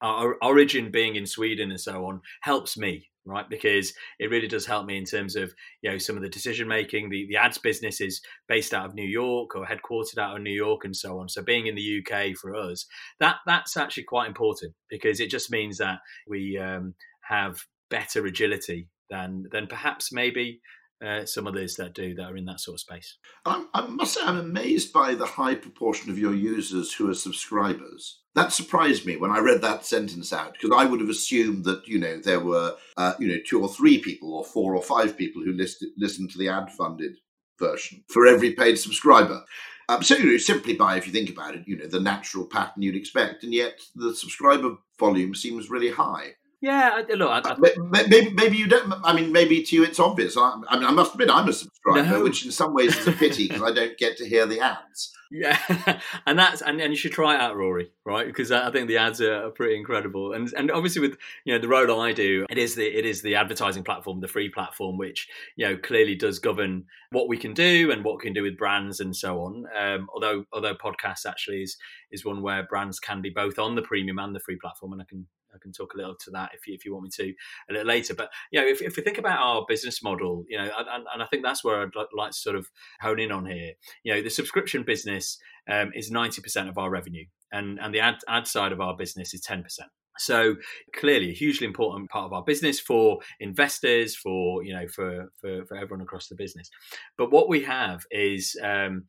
our 0.00 0.36
origin 0.42 0.90
being 0.90 1.16
in 1.16 1.26
Sweden 1.26 1.70
and 1.70 1.80
so 1.80 2.06
on 2.06 2.20
helps 2.42 2.76
me 2.76 3.08
right? 3.26 3.48
Because 3.48 3.92
it 4.18 4.30
really 4.30 4.48
does 4.48 4.66
help 4.66 4.86
me 4.86 4.98
in 4.98 5.04
terms 5.04 5.36
of 5.36 5.54
you 5.82 5.90
know 5.90 5.98
some 5.98 6.16
of 6.16 6.22
the 6.22 6.28
decision 6.28 6.68
making. 6.68 7.08
The, 7.08 7.26
the 7.28 7.36
ads 7.36 7.58
business 7.58 8.00
is 8.00 8.20
based 8.48 8.74
out 8.74 8.86
of 8.86 8.94
new 8.94 9.06
york 9.06 9.56
or 9.56 9.64
headquartered 9.64 10.18
out 10.18 10.36
of 10.36 10.42
new 10.42 10.50
york 10.52 10.84
and 10.84 10.94
so 10.94 11.18
on. 11.18 11.28
So 11.28 11.42
being 11.42 11.66
in 11.66 11.74
the 11.74 12.02
uk 12.02 12.36
for 12.36 12.54
us 12.54 12.86
that 13.20 13.36
that's 13.46 13.76
actually 13.76 14.04
quite 14.04 14.28
important 14.28 14.74
because 14.88 15.20
it 15.20 15.30
just 15.30 15.50
means 15.50 15.78
that 15.78 16.00
we 16.28 16.58
um, 16.58 16.94
have 17.22 17.64
better 17.90 18.24
agility 18.26 18.88
than 19.10 19.44
than 19.52 19.66
perhaps 19.66 20.12
maybe 20.12 20.60
uh, 21.06 21.26
some 21.26 21.46
others 21.46 21.76
that 21.76 21.94
do 21.94 22.14
that 22.14 22.32
are 22.32 22.36
in 22.36 22.44
that 22.46 22.60
sort 22.60 22.76
of 22.76 22.80
space. 22.80 23.16
I'm, 23.44 23.68
I 23.74 23.86
must 23.86 24.14
say, 24.14 24.20
I'm 24.24 24.38
amazed 24.38 24.92
by 24.92 25.14
the 25.14 25.26
high 25.26 25.54
proportion 25.54 26.10
of 26.10 26.18
your 26.18 26.34
users 26.34 26.92
who 26.92 27.08
are 27.10 27.14
subscribers. 27.14 28.20
That 28.34 28.52
surprised 28.52 29.06
me 29.06 29.16
when 29.16 29.30
I 29.30 29.38
read 29.38 29.62
that 29.62 29.84
sentence 29.84 30.32
out 30.32 30.54
because 30.54 30.76
I 30.76 30.84
would 30.84 31.00
have 31.00 31.08
assumed 31.08 31.64
that 31.64 31.86
you 31.86 31.98
know 31.98 32.18
there 32.18 32.40
were 32.40 32.74
uh, 32.96 33.14
you 33.18 33.28
know 33.28 33.38
two 33.46 33.62
or 33.62 33.68
three 33.68 33.98
people 33.98 34.34
or 34.34 34.44
four 34.44 34.74
or 34.74 34.82
five 34.82 35.16
people 35.16 35.42
who 35.42 35.52
list, 35.52 35.84
listened 35.96 36.30
to 36.30 36.38
the 36.38 36.48
ad-funded 36.48 37.16
version 37.58 38.02
for 38.08 38.26
every 38.26 38.52
paid 38.52 38.76
subscriber. 38.76 39.44
Um, 39.88 40.02
so 40.02 40.16
you 40.16 40.32
know, 40.32 40.36
simply 40.38 40.74
by 40.74 40.96
if 40.96 41.06
you 41.06 41.12
think 41.12 41.30
about 41.30 41.54
it, 41.54 41.64
you 41.66 41.76
know 41.76 41.86
the 41.86 42.00
natural 42.00 42.46
pattern 42.46 42.82
you'd 42.82 42.96
expect, 42.96 43.44
and 43.44 43.52
yet 43.52 43.78
the 43.94 44.14
subscriber 44.14 44.76
volume 44.98 45.34
seems 45.34 45.70
really 45.70 45.90
high. 45.90 46.32
Yeah, 46.64 47.02
look, 47.14 47.30
I, 47.30 47.42
I, 47.44 47.56
maybe 48.08 48.30
maybe 48.30 48.56
you 48.56 48.66
don't. 48.66 48.90
I 49.04 49.12
mean, 49.12 49.32
maybe 49.32 49.62
to 49.62 49.76
you 49.76 49.84
it's 49.84 50.00
obvious. 50.00 50.34
I, 50.34 50.62
I 50.70 50.78
mean, 50.78 50.86
I 50.86 50.92
must 50.92 51.12
admit 51.12 51.28
I'm 51.28 51.46
a 51.46 51.52
subscriber, 51.52 52.08
no. 52.08 52.22
which 52.22 52.46
in 52.46 52.52
some 52.52 52.72
ways 52.72 52.96
is 52.96 53.06
a 53.06 53.12
pity 53.12 53.48
because 53.48 53.62
I 53.62 53.74
don't 53.74 53.98
get 53.98 54.16
to 54.16 54.26
hear 54.26 54.46
the 54.46 54.60
ads. 54.60 55.12
Yeah, 55.36 55.58
and 56.26 56.38
that's 56.38 56.62
and, 56.62 56.80
and 56.80 56.92
you 56.92 56.96
should 56.96 57.10
try 57.10 57.34
it 57.34 57.40
out, 57.40 57.56
Rory, 57.56 57.90
right? 58.04 58.24
Because 58.24 58.52
I 58.52 58.70
think 58.70 58.86
the 58.86 58.98
ads 58.98 59.20
are, 59.20 59.50
pretty 59.50 59.74
incredible, 59.74 60.32
and 60.32 60.48
and 60.56 60.70
obviously 60.70 61.00
with 61.00 61.16
you 61.44 61.52
know 61.52 61.58
the 61.58 61.66
role 61.66 62.00
I 62.00 62.12
do, 62.12 62.46
it 62.48 62.56
is 62.56 62.76
the 62.76 62.86
it 62.86 63.04
is 63.04 63.20
the 63.20 63.34
advertising 63.34 63.82
platform, 63.82 64.20
the 64.20 64.28
free 64.28 64.48
platform, 64.48 64.96
which 64.96 65.28
you 65.56 65.66
know 65.66 65.76
clearly 65.76 66.14
does 66.14 66.38
govern 66.38 66.84
what 67.10 67.28
we 67.28 67.36
can 67.36 67.52
do 67.52 67.90
and 67.90 68.04
what 68.04 68.18
we 68.18 68.22
can 68.22 68.32
do 68.32 68.44
with 68.44 68.56
brands 68.56 69.00
and 69.00 69.14
so 69.16 69.40
on. 69.40 69.64
Um, 69.76 70.08
although 70.14 70.44
although 70.52 70.76
podcasts 70.76 71.26
actually 71.26 71.62
is 71.62 71.76
is 72.12 72.24
one 72.24 72.40
where 72.40 72.62
brands 72.62 73.00
can 73.00 73.20
be 73.20 73.30
both 73.30 73.58
on 73.58 73.74
the 73.74 73.82
premium 73.82 74.20
and 74.20 74.36
the 74.36 74.40
free 74.40 74.58
platform, 74.62 74.92
and 74.92 75.02
I 75.02 75.04
can 75.04 75.26
I 75.54 75.58
can 75.58 75.72
talk 75.72 75.94
a 75.94 75.96
little 75.96 76.16
to 76.16 76.30
that 76.32 76.50
if 76.54 76.66
you, 76.66 76.74
if 76.74 76.84
you 76.84 76.92
want 76.92 77.04
me 77.04 77.10
to 77.14 77.34
a 77.70 77.72
little 77.72 77.86
later. 77.86 78.14
But 78.14 78.30
you 78.50 78.60
know, 78.60 78.66
if, 78.66 78.82
if 78.82 78.96
we 78.96 79.02
think 79.02 79.18
about 79.18 79.38
our 79.38 79.64
business 79.68 80.02
model, 80.02 80.44
you 80.48 80.58
know, 80.58 80.68
and, 80.76 81.06
and 81.12 81.22
I 81.22 81.26
think 81.26 81.44
that's 81.44 81.62
where 81.62 81.82
I'd 81.82 81.90
like 82.12 82.32
to 82.32 82.36
sort 82.36 82.56
of 82.56 82.70
hone 83.00 83.20
in 83.20 83.32
on 83.32 83.46
here. 83.46 83.72
You 84.02 84.14
know, 84.14 84.22
the 84.22 84.30
subscription 84.30 84.82
business 84.82 85.23
um, 85.70 85.92
is 85.94 86.10
ninety 86.10 86.40
percent 86.42 86.68
of 86.68 86.78
our 86.78 86.90
revenue, 86.90 87.24
and 87.52 87.78
and 87.80 87.94
the 87.94 88.00
ad 88.00 88.16
ad 88.28 88.46
side 88.46 88.72
of 88.72 88.80
our 88.80 88.96
business 88.96 89.34
is 89.34 89.40
ten 89.40 89.62
percent. 89.62 89.90
So 90.18 90.56
clearly, 90.94 91.30
a 91.30 91.34
hugely 91.34 91.66
important 91.66 92.08
part 92.10 92.26
of 92.26 92.32
our 92.32 92.44
business 92.44 92.78
for 92.78 93.18
investors, 93.40 94.14
for 94.16 94.62
you 94.62 94.72
know, 94.74 94.86
for 94.88 95.32
for, 95.40 95.64
for 95.66 95.76
everyone 95.76 96.02
across 96.02 96.28
the 96.28 96.36
business. 96.36 96.70
But 97.18 97.32
what 97.32 97.48
we 97.48 97.62
have 97.62 98.04
is 98.10 98.56
um, 98.62 99.04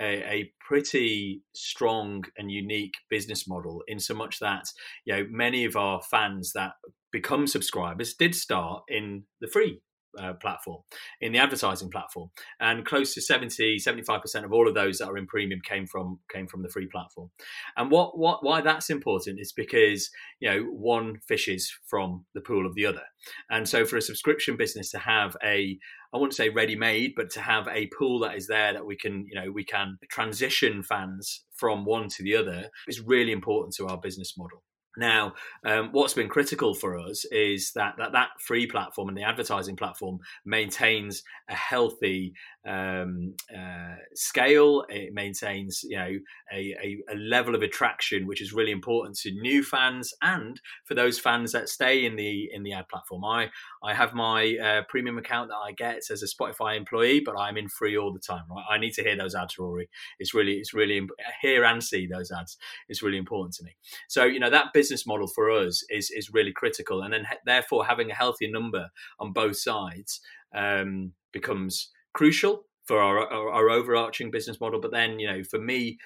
a, 0.00 0.22
a, 0.30 0.52
pretty 0.60 1.42
strong 1.54 2.24
and 2.36 2.50
unique 2.50 2.94
business 3.08 3.48
model 3.48 3.82
in 3.88 3.98
so 3.98 4.14
much 4.14 4.38
that 4.38 4.66
you 5.04 5.14
know 5.14 5.26
many 5.30 5.64
of 5.64 5.76
our 5.76 6.00
fans 6.02 6.52
that 6.52 6.72
become 7.10 7.46
subscribers 7.46 8.14
did 8.14 8.34
start 8.34 8.82
in 8.88 9.24
the 9.40 9.48
free 9.48 9.80
uh, 10.18 10.34
platform 10.34 10.82
in 11.20 11.32
the 11.32 11.38
advertising 11.38 11.90
platform. 11.90 12.30
And 12.60 12.84
close 12.84 13.14
to 13.14 13.20
70 13.20 13.78
75% 13.78 14.44
of 14.44 14.52
all 14.52 14.68
of 14.68 14.74
those 14.74 14.98
that 14.98 15.08
are 15.08 15.16
in 15.16 15.26
premium 15.26 15.60
came 15.64 15.86
from 15.86 16.18
came 16.32 16.46
from 16.46 16.62
the 16.62 16.68
free 16.68 16.88
platform. 16.90 17.30
And 17.76 17.90
what 17.90 18.18
what 18.18 18.44
why 18.44 18.60
that's 18.60 18.90
important 18.90 19.40
is 19.40 19.52
because 19.52 20.10
you 20.40 20.50
know 20.50 20.62
one 20.64 21.20
fishes 21.26 21.72
from 21.86 22.24
the 22.34 22.40
pool 22.40 22.66
of 22.66 22.74
the 22.74 22.86
other. 22.86 23.02
And 23.50 23.68
so 23.68 23.84
for 23.84 23.96
a 23.96 24.02
subscription 24.02 24.56
business 24.56 24.90
to 24.90 24.98
have 24.98 25.36
a 25.44 25.78
I 26.12 26.16
wouldn't 26.16 26.34
say 26.34 26.48
ready 26.48 26.74
made, 26.74 27.14
but 27.16 27.30
to 27.30 27.40
have 27.40 27.68
a 27.68 27.90
pool 27.98 28.20
that 28.20 28.34
is 28.34 28.46
there 28.46 28.72
that 28.72 28.86
we 28.86 28.96
can, 28.96 29.26
you 29.28 29.38
know, 29.38 29.50
we 29.50 29.64
can 29.64 29.98
transition 30.10 30.82
fans 30.82 31.44
from 31.54 31.84
one 31.84 32.08
to 32.08 32.22
the 32.22 32.34
other 32.34 32.70
is 32.86 33.00
really 33.00 33.32
important 33.32 33.74
to 33.74 33.86
our 33.86 33.98
business 33.98 34.34
model. 34.38 34.62
Now, 34.98 35.34
um, 35.64 35.90
what's 35.92 36.14
been 36.14 36.28
critical 36.28 36.74
for 36.74 36.98
us 36.98 37.24
is 37.26 37.72
that, 37.72 37.94
that 37.98 38.12
that 38.12 38.30
free 38.40 38.66
platform 38.66 39.08
and 39.08 39.16
the 39.16 39.22
advertising 39.22 39.76
platform 39.76 40.18
maintains 40.44 41.22
a 41.48 41.54
healthy 41.54 42.34
um, 42.66 43.34
uh, 43.56 43.94
scale. 44.14 44.84
It 44.88 45.14
maintains, 45.14 45.82
you 45.84 45.96
know, 45.96 46.18
a, 46.52 46.74
a, 46.82 46.98
a, 47.12 47.16
level 47.16 47.54
of 47.54 47.62
attraction 47.62 48.26
which 48.26 48.42
is 48.42 48.52
really 48.52 48.72
important 48.72 49.16
to 49.18 49.30
new 49.30 49.62
fans 49.62 50.12
and 50.22 50.60
for 50.84 50.94
those 50.94 51.18
fans 51.18 51.52
that 51.52 51.68
stay 51.68 52.04
in 52.04 52.16
the 52.16 52.48
in 52.52 52.62
the 52.62 52.72
ad 52.72 52.88
platform. 52.88 53.24
I 53.24 53.50
I 53.82 53.94
have 53.94 54.14
my 54.14 54.56
uh, 54.56 54.82
premium 54.88 55.18
account 55.18 55.48
that 55.48 55.56
I 55.56 55.72
get 55.72 56.02
as 56.10 56.22
a 56.22 56.26
Spotify 56.26 56.76
employee, 56.76 57.20
but 57.24 57.38
I'm 57.38 57.56
in 57.56 57.68
free 57.68 57.96
all 57.96 58.12
the 58.12 58.18
time. 58.18 58.44
Right, 58.50 58.64
I 58.68 58.78
need 58.78 58.92
to 58.94 59.02
hear 59.02 59.16
those 59.16 59.34
ads, 59.34 59.58
Rory. 59.58 59.88
It's 60.18 60.34
really 60.34 60.54
it's 60.54 60.74
really 60.74 61.06
hear 61.40 61.64
and 61.64 61.82
see 61.82 62.06
those 62.06 62.30
ads. 62.30 62.58
It's 62.88 63.02
really 63.02 63.18
important 63.18 63.54
to 63.54 63.64
me. 63.64 63.76
So 64.08 64.24
you 64.24 64.40
know 64.40 64.50
that 64.50 64.72
business 64.74 64.87
model 65.06 65.28
for 65.28 65.50
us 65.50 65.84
is 65.90 66.10
is 66.10 66.32
really 66.32 66.52
critical, 66.52 67.02
and 67.02 67.12
then 67.12 67.26
therefore 67.44 67.84
having 67.84 68.10
a 68.10 68.14
healthy 68.14 68.50
number 68.50 68.90
on 69.18 69.32
both 69.32 69.58
sides 69.58 70.20
um, 70.54 71.12
becomes 71.32 71.90
crucial 72.14 72.64
for 72.84 73.00
our, 73.00 73.18
our, 73.30 73.50
our 73.50 73.70
overarching 73.70 74.30
business 74.30 74.60
model. 74.60 74.80
But 74.80 74.92
then, 74.92 75.20
you 75.20 75.26
know, 75.30 75.44
for 75.44 75.58
me, 75.58 75.98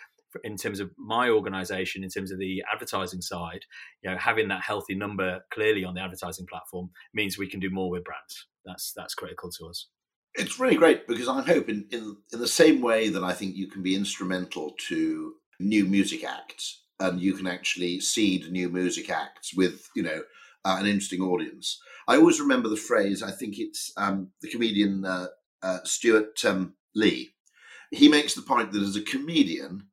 in 0.45 0.57
terms 0.57 0.81
of 0.81 0.91
my 0.99 1.29
organization, 1.29 2.03
in 2.03 2.11
terms 2.11 2.33
of 2.33 2.39
the 2.39 2.63
advertising 2.73 3.21
side, 3.21 3.65
you 4.03 4.11
know, 4.11 4.17
having 4.19 4.49
that 4.49 4.63
healthy 4.63 4.95
number 4.95 5.41
clearly 5.51 5.85
on 5.85 5.95
the 5.95 6.01
advertising 6.01 6.47
platform 6.47 6.91
means 7.15 7.39
we 7.39 7.49
can 7.49 7.61
do 7.61 7.71
more 7.71 7.91
with 7.91 8.05
brands. 8.05 8.47
That's 8.65 8.93
that's 8.95 9.15
critical 9.15 9.51
to 9.59 9.67
us. 9.67 9.89
It's 10.35 10.59
really 10.59 10.77
great 10.77 11.07
because 11.07 11.29
I 11.29 11.43
hope 11.43 11.69
in, 11.69 11.87
in, 11.91 12.17
in 12.33 12.41
the 12.41 12.49
same 12.49 12.81
way 12.81 13.11
that 13.11 13.23
I 13.23 13.33
think 13.33 13.55
you 13.55 13.69
can 13.69 13.83
be 13.83 13.95
instrumental 13.95 14.75
to 14.89 15.35
new 15.61 15.85
music 15.85 16.25
acts 16.25 16.82
and 17.03 17.21
you 17.21 17.35
can 17.35 17.49
actually 17.49 17.99
seed 17.99 18.51
new 18.51 18.69
music 18.69 19.11
acts 19.11 19.53
with, 19.55 19.89
you 19.97 20.05
know, 20.05 20.23
uh, 20.65 20.77
an 20.79 20.87
interesting 20.87 21.21
audience. 21.21 21.81
I 22.07 22.17
always 22.17 22.41
remember 22.41 22.69
the 22.69 22.77
phrase, 22.77 23.23
I 23.23 23.33
think 23.33 23.59
it's 23.59 23.93
um, 23.97 24.29
the 24.41 24.49
comedian 24.49 25.05
uh, 25.05 25.27
uh, 25.63 25.79
Stewart 25.85 26.45
um, 26.45 26.75
Lee. 26.95 27.31
He 27.91 28.09
makes 28.09 28.35
the 28.35 28.43
point 28.43 28.71
that 28.73 28.83
as 28.83 28.95
a 28.95 29.03
comedian, 29.03 29.89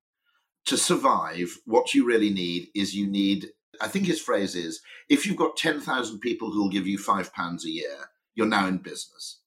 to 0.68 0.78
survive, 0.78 1.58
what 1.66 1.96
you 1.96 2.06
really 2.06 2.30
need 2.30 2.68
is 2.76 2.94
you 2.94 3.08
need, 3.08 3.48
I 3.82 3.88
think 3.88 4.06
his 4.06 4.22
phrase 4.22 4.56
is, 4.56 4.80
if 5.10 5.26
you've 5.26 5.36
got 5.36 5.58
10,000 5.58 6.20
people 6.20 6.52
who'll 6.52 6.70
give 6.70 6.86
you 6.86 7.00
five 7.00 7.34
pounds 7.34 7.66
a 7.66 7.72
year, 7.72 8.10
you're 8.36 8.46
now 8.46 8.68
in 8.68 8.78
business. 8.78 9.40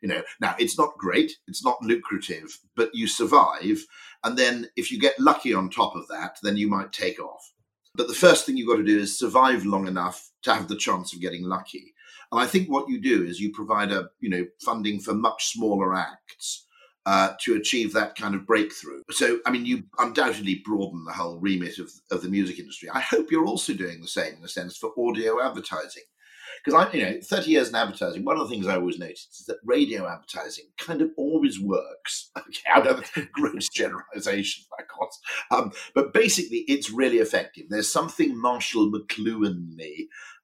You 0.00 0.08
know, 0.08 0.22
now 0.40 0.54
it's 0.58 0.78
not 0.78 0.96
great, 0.96 1.32
it's 1.46 1.64
not 1.64 1.82
lucrative, 1.82 2.58
but 2.76 2.94
you 2.94 3.06
survive. 3.06 3.84
And 4.24 4.36
then 4.36 4.68
if 4.76 4.90
you 4.90 4.98
get 4.98 5.18
lucky 5.18 5.52
on 5.52 5.70
top 5.70 5.94
of 5.94 6.08
that, 6.08 6.38
then 6.42 6.56
you 6.56 6.68
might 6.68 6.92
take 6.92 7.20
off. 7.20 7.52
But 7.94 8.08
the 8.08 8.14
first 8.14 8.46
thing 8.46 8.56
you've 8.56 8.68
got 8.68 8.76
to 8.76 8.84
do 8.84 9.00
is 9.00 9.18
survive 9.18 9.64
long 9.64 9.86
enough 9.86 10.30
to 10.42 10.54
have 10.54 10.68
the 10.68 10.76
chance 10.76 11.12
of 11.12 11.20
getting 11.20 11.44
lucky. 11.44 11.94
And 12.32 12.40
I 12.40 12.46
think 12.46 12.68
what 12.68 12.88
you 12.88 13.00
do 13.00 13.24
is 13.24 13.40
you 13.40 13.52
provide 13.52 13.90
a, 13.90 14.10
you 14.20 14.30
know, 14.30 14.46
funding 14.64 15.00
for 15.00 15.14
much 15.14 15.52
smaller 15.52 15.94
acts 15.94 16.66
uh, 17.06 17.32
to 17.40 17.56
achieve 17.56 17.92
that 17.92 18.14
kind 18.14 18.34
of 18.34 18.46
breakthrough. 18.46 19.02
So, 19.10 19.40
I 19.44 19.50
mean, 19.50 19.66
you 19.66 19.84
undoubtedly 19.98 20.62
broaden 20.64 21.04
the 21.04 21.12
whole 21.12 21.38
remit 21.40 21.78
of, 21.78 21.90
of 22.10 22.22
the 22.22 22.28
music 22.28 22.58
industry. 22.58 22.88
I 22.90 23.00
hope 23.00 23.30
you're 23.30 23.46
also 23.46 23.72
doing 23.72 24.00
the 24.00 24.08
same 24.08 24.34
in 24.36 24.44
a 24.44 24.48
sense 24.48 24.76
for 24.76 24.92
audio 24.96 25.42
advertising. 25.42 26.04
Because 26.64 26.86
I, 26.86 26.92
you 26.92 27.02
know, 27.02 27.18
30 27.22 27.50
years 27.50 27.68
in 27.68 27.74
advertising, 27.74 28.24
one 28.24 28.38
of 28.38 28.48
the 28.48 28.54
things 28.54 28.66
I 28.66 28.76
always 28.76 28.98
noticed 28.98 29.40
is 29.40 29.46
that 29.46 29.58
radio 29.64 30.06
advertising 30.08 30.66
kind 30.78 31.00
of 31.02 31.10
always 31.16 31.60
works. 31.60 32.30
Okay, 32.40 32.70
I 32.74 32.80
know 32.80 32.94
that's 32.94 33.16
a 33.16 33.22
gross 33.32 33.68
generalization, 33.74 34.64
of 34.78 34.88
course. 34.88 35.18
Um, 35.50 35.72
but 35.94 36.12
basically, 36.12 36.64
it's 36.68 36.90
really 36.90 37.18
effective. 37.18 37.66
There's 37.68 37.92
something 37.92 38.36
Marshall 38.40 38.90
McLuhan 38.90 39.76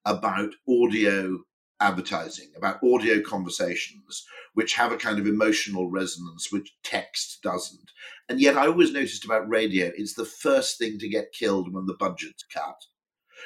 about 0.05 0.55
audio 0.68 1.38
advertising, 1.81 2.48
about 2.57 2.83
audio 2.83 3.20
conversations, 3.20 4.24
which 4.55 4.74
have 4.74 4.92
a 4.92 4.96
kind 4.96 5.18
of 5.18 5.26
emotional 5.26 5.90
resonance 5.90 6.50
which 6.50 6.74
text 6.83 7.42
doesn't. 7.42 7.90
And 8.29 8.40
yet, 8.40 8.57
I 8.57 8.66
always 8.66 8.92
noticed 8.92 9.24
about 9.24 9.48
radio, 9.48 9.90
it's 9.96 10.14
the 10.14 10.24
first 10.24 10.79
thing 10.79 10.98
to 10.98 11.09
get 11.09 11.33
killed 11.33 11.72
when 11.72 11.87
the 11.87 11.94
budget's 11.94 12.44
cut. 12.52 12.85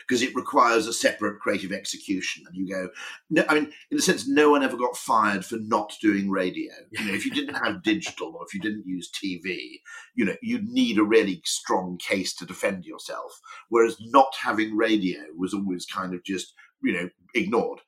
Because 0.07 0.23
it 0.23 0.35
requires 0.35 0.87
a 0.87 0.93
separate 0.93 1.41
creative 1.41 1.73
execution, 1.73 2.45
and 2.47 2.57
you 2.57 2.69
go. 2.69 2.89
No, 3.29 3.45
I 3.49 3.55
mean, 3.55 3.73
in 3.91 3.99
a 3.99 4.03
sense, 4.03 4.29
no 4.29 4.51
one 4.51 4.63
ever 4.63 4.77
got 4.77 4.97
fired 4.97 5.45
for 5.45 5.57
not 5.57 5.93
doing 6.01 6.31
radio. 6.31 6.73
You 6.91 7.07
know, 7.07 7.15
if 7.15 7.25
you 7.25 7.31
didn't 7.31 7.55
have 7.55 7.83
digital 7.83 8.35
or 8.37 8.45
if 8.47 8.53
you 8.53 8.61
didn't 8.61 8.87
use 8.87 9.11
TV, 9.11 9.81
you 10.15 10.25
know, 10.25 10.37
you'd 10.43 10.69
need 10.69 10.99
a 10.99 11.05
really 11.05 11.41
strong 11.45 11.99
case 11.99 12.35
to 12.37 12.45
defend 12.45 12.85
yourself. 12.85 13.41
Whereas 13.69 13.97
not 14.01 14.35
having 14.39 14.77
radio 14.77 15.19
was 15.37 15.55
always 15.55 15.87
kind 15.87 16.13
of 16.13 16.23
just, 16.25 16.53
you 16.83 16.93
know, 16.93 17.09
ignored. 17.35 17.81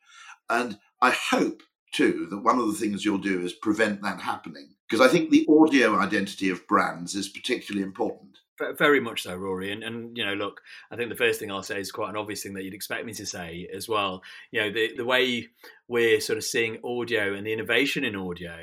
And 0.49 0.79
I 1.03 1.11
hope 1.11 1.63
too 1.93 2.27
that 2.31 2.39
one 2.39 2.59
of 2.59 2.67
the 2.67 2.75
things 2.75 3.05
you'll 3.05 3.19
do 3.19 3.41
is 3.41 3.53
prevent 3.53 4.03
that 4.03 4.21
happening 4.21 4.75
because 4.89 5.07
I 5.07 5.11
think 5.11 5.31
the 5.31 5.47
audio 5.49 5.99
identity 5.99 6.51
of 6.51 6.67
brands 6.67 7.15
is 7.15 7.29
particularly 7.29 7.83
important. 7.83 8.39
Very 8.79 9.01
much 9.01 9.23
so, 9.23 9.35
Rory. 9.35 9.73
And, 9.73 9.83
and 9.83 10.17
you 10.17 10.25
know, 10.25 10.35
look, 10.35 10.61
I 10.91 10.97
think 10.97 11.09
the 11.09 11.17
first 11.17 11.41
thing 11.41 11.51
I'll 11.51 11.63
say 11.63 11.81
is 11.81 11.91
quite 11.91 12.11
an 12.11 12.17
obvious 12.17 12.43
thing 12.43 12.55
that 12.55 12.65
you'd 12.65 12.75
expect 12.75 13.07
me 13.07 13.13
to 13.15 13.27
say 13.27 13.69
as 13.75 13.89
well. 13.89 14.23
You 14.51 14.61
know, 14.61 14.71
the 14.73 14.93
the 14.97 15.05
way 15.05 15.49
we're 15.93 16.21
sort 16.21 16.39
of 16.39 16.45
seeing 16.45 16.79
audio 16.83 17.35
and 17.35 17.47
the 17.47 17.53
innovation 17.53 18.03
in 18.03 18.17
audio 18.17 18.57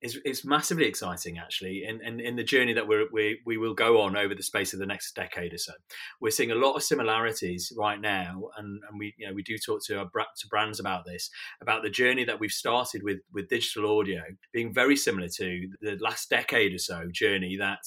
is, 0.00 0.16
is 0.24 0.44
massively 0.44 0.86
exciting 0.86 1.36
actually 1.36 1.82
in, 1.84 2.00
in, 2.06 2.20
in 2.20 2.36
the 2.36 2.44
journey 2.44 2.72
that 2.72 2.86
we're, 2.86 3.06
we, 3.12 3.40
we 3.44 3.58
will 3.58 3.74
go 3.74 4.00
on 4.00 4.16
over 4.16 4.32
the 4.32 4.44
space 4.44 4.72
of 4.72 4.78
the 4.78 4.86
next 4.86 5.12
decade 5.16 5.52
or 5.52 5.58
so 5.58 5.72
we're 6.20 6.30
seeing 6.30 6.52
a 6.52 6.54
lot 6.54 6.74
of 6.74 6.82
similarities 6.84 7.72
right 7.76 8.00
now 8.00 8.42
and, 8.58 8.80
and 8.88 8.96
we 8.96 9.12
you 9.18 9.26
know 9.26 9.34
we 9.34 9.42
do 9.42 9.58
talk 9.58 9.82
to 9.84 9.98
our 9.98 10.04
to 10.04 10.46
brands 10.48 10.78
about 10.78 11.04
this 11.04 11.30
about 11.60 11.82
the 11.82 11.90
journey 11.90 12.24
that 12.24 12.38
we've 12.38 12.52
started 12.52 13.02
with 13.02 13.18
with 13.32 13.48
digital 13.48 13.98
audio 13.98 14.22
being 14.52 14.72
very 14.72 14.96
similar 14.96 15.28
to 15.28 15.68
the 15.80 15.96
last 16.00 16.30
decade 16.30 16.72
or 16.72 16.78
so 16.78 17.02
journey 17.12 17.56
that 17.56 17.80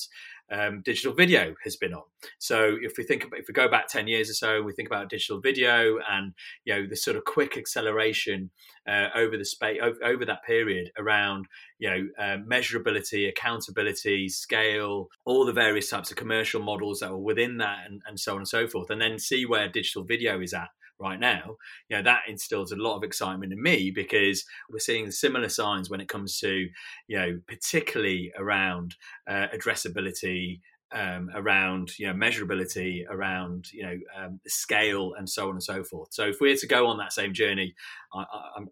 um, 0.52 0.82
digital 0.84 1.14
video 1.14 1.56
has 1.64 1.76
been 1.76 1.94
on. 1.94 2.04
So 2.40 2.78
if 2.82 2.98
we 2.98 3.04
think 3.04 3.24
about, 3.24 3.40
if 3.40 3.48
we 3.48 3.54
go 3.54 3.70
back 3.70 3.88
10 3.88 4.08
years 4.08 4.30
or 4.30 4.34
so, 4.34 4.62
we 4.62 4.74
think 4.74 4.90
about 4.90 5.10
digital 5.10 5.40
video 5.40 5.98
and, 6.10 6.34
you 6.66 6.74
know, 6.74 6.88
the 6.88 6.96
sort 6.96 7.18
of 7.18 7.24
quick 7.24 7.58
acceleration 7.58 8.52
uh, 8.88 9.08
over 9.16 9.38
the 9.38 9.46
space, 9.46 9.80
over, 9.82 9.98
over, 10.04 10.26
that 10.26 10.44
period 10.44 10.92
around, 10.98 11.46
you 11.80 11.90
know, 11.90 12.08
uh, 12.20 12.38
measurability, 12.38 13.30
accountability, 13.30 14.28
scale, 14.28 15.08
all 15.26 15.46
the 15.46 15.54
various 15.54 15.90
types 15.90 16.12
of 16.12 16.18
commercial 16.18 16.62
models 16.62 17.00
that 17.00 17.12
were 17.12 17.18
within 17.18 17.58
that 17.58 17.86
and, 17.88 18.02
and 18.08 18.20
so 18.20 18.34
on 18.34 18.40
and 18.40 18.48
so 18.48 18.68
forth. 18.68 18.90
And 18.90 19.02
then 19.02 19.20
see 19.20 19.46
where 19.46 19.68
digital 19.68 20.04
video 20.04 20.42
is 20.42 20.54
at 20.54 20.70
right 21.02 21.20
now, 21.20 21.58
you 21.90 21.98
know, 21.98 22.04
that 22.04 22.22
instills 22.28 22.72
a 22.72 22.76
lot 22.78 22.96
of 22.96 23.04
excitement 23.04 23.52
in 23.52 23.62
me 23.62 23.92
because 23.92 24.46
we're 24.70 24.80
seeing 24.80 25.10
similar 25.12 25.50
signs 25.50 25.90
when 25.90 26.00
it 26.00 26.08
comes 26.08 26.40
to, 26.40 26.68
you 27.08 27.18
know, 27.18 27.40
particularly 27.48 28.32
around 28.38 28.96
uh, 29.28 29.48
addressability, 29.54 30.60
um, 30.94 31.30
around 31.34 31.98
you 31.98 32.08
know 32.08 32.14
measurability, 32.14 33.06
around 33.10 33.72
you 33.72 33.84
know 33.84 33.98
um, 34.18 34.40
scale, 34.48 35.14
and 35.18 35.30
so 35.30 35.46
on 35.46 35.52
and 35.52 35.64
so 35.64 35.84
forth. 35.84 36.14
So 36.14 36.28
if 36.28 36.42
we're 36.42 36.56
to 36.58 36.68
go 36.68 36.88
on 36.88 36.98
that 36.98 37.14
same 37.14 37.34
journey, 37.34 37.74
I, 38.14 38.26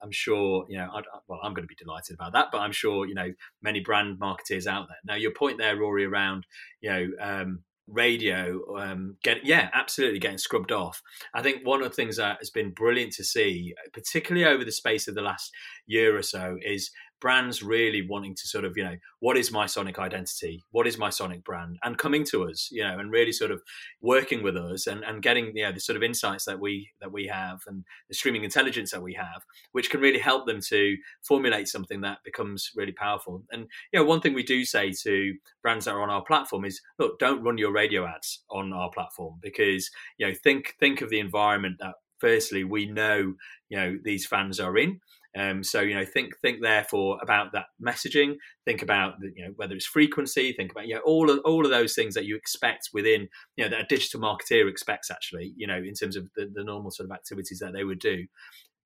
am 0.03 0.11
sure 0.11 0.65
you 0.69 0.77
know. 0.77 0.89
I'd, 0.93 1.05
well, 1.27 1.39
I'm 1.43 1.53
going 1.53 1.63
to 1.63 1.67
be 1.67 1.75
delighted 1.75 2.15
about 2.15 2.33
that, 2.33 2.47
but 2.51 2.59
I'm 2.59 2.71
sure 2.71 3.05
you 3.05 3.15
know 3.15 3.31
many 3.61 3.79
brand 3.79 4.19
marketers 4.19 4.67
out 4.67 4.87
there. 4.89 4.97
Now, 5.05 5.15
your 5.15 5.31
point 5.31 5.57
there, 5.57 5.77
Rory, 5.77 6.05
around 6.05 6.45
you 6.81 6.89
know 6.89 7.07
um, 7.21 7.59
radio 7.91 8.77
um, 8.77 9.15
get 9.23 9.45
yeah 9.45 9.69
absolutely 9.73 10.19
getting 10.19 10.37
scrubbed 10.37 10.71
off. 10.71 11.01
I 11.33 11.41
think 11.41 11.65
one 11.65 11.81
of 11.81 11.89
the 11.89 11.95
things 11.95 12.17
that 12.17 12.37
has 12.39 12.49
been 12.49 12.71
brilliant 12.71 13.13
to 13.13 13.23
see 13.23 13.73
particularly 13.93 14.47
over 14.47 14.63
the 14.63 14.71
space 14.71 15.07
of 15.07 15.15
the 15.15 15.21
last 15.21 15.51
year 15.85 16.17
or 16.17 16.21
so 16.21 16.57
is 16.63 16.91
brands 17.21 17.61
really 17.61 18.07
wanting 18.07 18.35
to 18.35 18.47
sort 18.47 18.65
of 18.65 18.77
you 18.77 18.83
know 18.83 18.95
what 19.19 19.37
is 19.37 19.51
my 19.51 19.65
sonic 19.65 19.99
identity? 19.99 20.63
What 20.71 20.87
is 20.87 20.97
my 20.97 21.09
sonic 21.09 21.43
brand? 21.43 21.77
And 21.83 21.97
coming 21.97 22.23
to 22.25 22.45
us 22.45 22.69
you 22.71 22.83
know 22.83 22.99
and 22.99 23.11
really 23.11 23.31
sort 23.31 23.51
of 23.51 23.61
working 24.01 24.43
with 24.43 24.55
us 24.55 24.87
and, 24.87 25.03
and 25.03 25.21
getting 25.21 25.55
you 25.55 25.63
know 25.63 25.71
the 25.71 25.79
sort 25.79 25.97
of 25.97 26.03
insights 26.03 26.45
that 26.45 26.59
we 26.59 26.89
that 27.01 27.11
we 27.11 27.27
have 27.27 27.59
and 27.67 27.83
the 28.07 28.15
streaming 28.15 28.43
intelligence 28.43 28.91
that 28.91 29.01
we 29.01 29.13
have 29.13 29.43
which 29.71 29.89
can 29.89 30.01
really 30.01 30.19
help 30.19 30.45
them 30.45 30.61
to 30.61 30.97
formulate 31.23 31.67
something 31.67 32.01
that 32.01 32.19
becomes 32.23 32.71
really 32.75 32.91
powerful. 32.91 33.43
And 33.51 33.67
you 33.91 33.99
know 33.99 34.05
one 34.05 34.21
thing 34.21 34.33
we 34.33 34.43
do 34.43 34.65
say 34.65 34.91
to 35.03 35.33
brands 35.61 35.85
that 35.85 35.91
are 35.91 36.01
on 36.01 36.09
our 36.09 36.23
platform 36.23 36.65
is 36.65 36.81
look 36.97 37.19
don't 37.19 37.43
run 37.43 37.57
your 37.57 37.71
radio 37.71 38.05
ads 38.05 38.43
on 38.49 38.73
our 38.73 38.89
platform 38.91 39.35
because 39.41 39.89
you 40.17 40.27
know 40.27 40.33
think 40.43 40.75
think 40.79 41.01
of 41.01 41.09
the 41.09 41.19
environment 41.19 41.77
that 41.79 41.95
firstly 42.19 42.63
we 42.63 42.85
know 42.85 43.33
you 43.69 43.77
know 43.77 43.97
these 44.03 44.25
fans 44.25 44.59
are 44.59 44.77
in 44.77 44.99
um, 45.39 45.63
so 45.63 45.79
you 45.79 45.95
know, 45.95 46.03
think 46.03 46.37
think 46.41 46.61
therefore 46.61 47.17
about 47.21 47.53
that 47.53 47.67
messaging. 47.81 48.35
Think 48.65 48.81
about 48.81 49.19
the, 49.21 49.31
you 49.35 49.45
know 49.45 49.53
whether 49.55 49.73
it's 49.73 49.85
frequency. 49.85 50.51
Think 50.51 50.71
about 50.71 50.87
you 50.87 50.95
know 50.95 51.01
all 51.05 51.29
of 51.29 51.39
all 51.45 51.63
of 51.63 51.71
those 51.71 51.93
things 51.93 52.13
that 52.15 52.25
you 52.25 52.35
expect 52.35 52.89
within 52.93 53.29
you 53.55 53.63
know 53.63 53.69
that 53.69 53.81
a 53.81 53.85
digital 53.85 54.19
marketeer 54.19 54.69
expects 54.69 55.09
actually. 55.09 55.53
You 55.55 55.67
know, 55.67 55.77
in 55.77 55.93
terms 55.93 56.17
of 56.17 56.27
the, 56.35 56.51
the 56.53 56.63
normal 56.63 56.91
sort 56.91 57.09
of 57.09 57.15
activities 57.15 57.59
that 57.59 57.71
they 57.73 57.85
would 57.85 57.99
do 57.99 58.25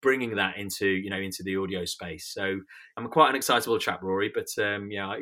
bringing 0.02 0.36
that 0.36 0.58
into 0.58 0.88
you 0.88 1.10
know 1.10 1.20
into 1.20 1.42
the 1.42 1.58
audio 1.58 1.86
space. 1.86 2.30
So 2.32 2.60
I'm 2.98 3.08
quite 3.08 3.32
an 3.32 3.36
excitable 3.36 3.80
chap, 3.80 4.04
Rory. 4.04 4.32
But 4.34 4.48
um, 4.64 4.92
yeah, 4.92 5.16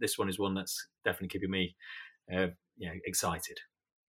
this 0.00 0.18
one 0.18 0.28
is 0.28 0.38
one 0.38 0.54
that's 0.54 0.84
definitely 1.04 1.28
keeping 1.28 1.50
me 1.50 1.76
uh, 2.32 2.48
you 2.76 2.88
know 2.88 2.94
excited. 3.04 3.58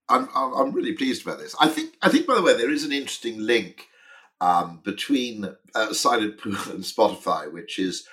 I'm 0.10 0.28
I'm 0.34 0.72
really 0.72 0.94
pleased 0.94 1.24
about 1.24 1.38
this. 1.38 1.56
I 1.60 1.68
think 1.68 1.94
I 2.02 2.10
think 2.10 2.26
by 2.26 2.34
the 2.34 2.42
way 2.42 2.58
there 2.58 2.72
is 2.72 2.84
an 2.84 2.92
interesting 2.92 3.40
link 3.40 3.90
um, 4.42 4.82
between 4.84 5.56
uh, 5.76 5.94
Silent 5.94 6.40
Pool 6.40 6.56
and 6.72 6.84
Spotify, 6.84 7.52
which 7.52 7.80
is 7.80 8.06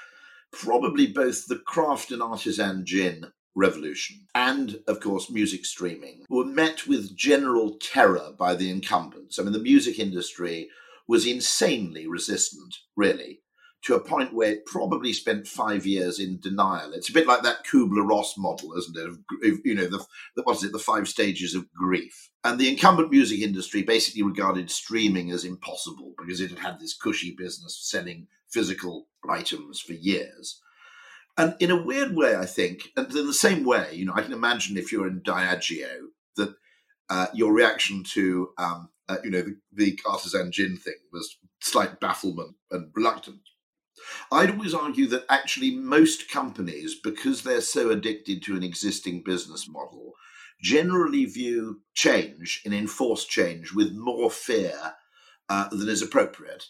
probably 0.52 1.06
both 1.06 1.46
the 1.46 1.58
craft 1.58 2.12
and 2.12 2.22
artisan 2.22 2.84
gin 2.84 3.26
revolution. 3.56 4.26
And, 4.34 4.78
of 4.86 5.00
course, 5.00 5.30
music 5.30 5.66
streaming, 5.66 6.24
were 6.28 6.44
met 6.44 6.86
with 6.86 7.16
general 7.16 7.76
terror 7.80 8.30
by 8.38 8.54
the 8.54 8.70
incumbents. 8.70 9.38
I 9.38 9.42
mean, 9.42 9.52
the 9.52 9.58
music 9.58 9.98
industry 9.98 10.68
was 11.08 11.26
insanely 11.26 12.06
resistant, 12.06 12.76
really 12.94 13.40
to 13.84 13.94
a 13.94 14.00
point 14.00 14.34
where 14.34 14.50
it 14.52 14.66
probably 14.66 15.12
spent 15.12 15.46
five 15.46 15.86
years 15.86 16.18
in 16.18 16.40
denial. 16.40 16.92
It's 16.92 17.08
a 17.08 17.12
bit 17.12 17.26
like 17.26 17.42
that 17.42 17.64
Kubler 17.64 18.06
Ross 18.06 18.36
model, 18.36 18.74
isn't 18.76 18.96
it? 18.96 19.08
Of, 19.08 19.18
you 19.64 19.74
know, 19.74 19.86
the, 19.86 20.04
the 20.34 20.42
what 20.42 20.56
is 20.56 20.64
it? 20.64 20.72
The 20.72 20.78
five 20.78 21.08
stages 21.08 21.54
of 21.54 21.72
grief. 21.72 22.30
And 22.42 22.58
the 22.58 22.68
incumbent 22.68 23.10
music 23.10 23.40
industry 23.40 23.82
basically 23.82 24.22
regarded 24.22 24.70
streaming 24.70 25.30
as 25.30 25.44
impossible 25.44 26.14
because 26.18 26.40
it 26.40 26.50
had 26.50 26.58
had 26.58 26.80
this 26.80 26.96
cushy 26.96 27.34
business 27.36 27.78
of 27.78 27.84
selling 28.00 28.26
physical 28.50 29.06
items 29.28 29.80
for 29.80 29.92
years. 29.92 30.60
And 31.36 31.54
in 31.60 31.70
a 31.70 31.80
weird 31.80 32.16
way, 32.16 32.34
I 32.34 32.46
think, 32.46 32.88
and 32.96 33.06
in 33.14 33.26
the 33.26 33.32
same 33.32 33.64
way, 33.64 33.90
you 33.92 34.04
know, 34.04 34.14
I 34.14 34.22
can 34.22 34.32
imagine 34.32 34.76
if 34.76 34.90
you're 34.90 35.06
in 35.06 35.20
Diageo 35.20 36.08
that 36.36 36.54
uh, 37.08 37.28
your 37.32 37.52
reaction 37.52 38.02
to, 38.14 38.50
um, 38.58 38.88
uh, 39.08 39.18
you 39.22 39.30
know, 39.30 39.42
the, 39.42 39.56
the 39.72 39.98
artisan 40.04 40.50
gin 40.50 40.76
thing 40.76 40.98
was 41.12 41.38
slight 41.60 42.00
bafflement 42.00 42.56
and 42.72 42.90
reluctance. 42.94 43.47
I'd 44.30 44.50
always 44.50 44.74
argue 44.74 45.06
that 45.08 45.24
actually 45.28 45.72
most 45.76 46.30
companies, 46.30 46.96
because 47.02 47.42
they're 47.42 47.60
so 47.60 47.90
addicted 47.90 48.42
to 48.44 48.56
an 48.56 48.62
existing 48.62 49.22
business 49.24 49.68
model, 49.68 50.12
generally 50.60 51.24
view 51.24 51.82
change 51.94 52.60
and 52.64 52.74
enforce 52.74 53.24
change 53.24 53.72
with 53.72 53.92
more 53.92 54.30
fear 54.30 54.94
uh, 55.48 55.68
than 55.68 55.88
is 55.88 56.02
appropriate. 56.02 56.64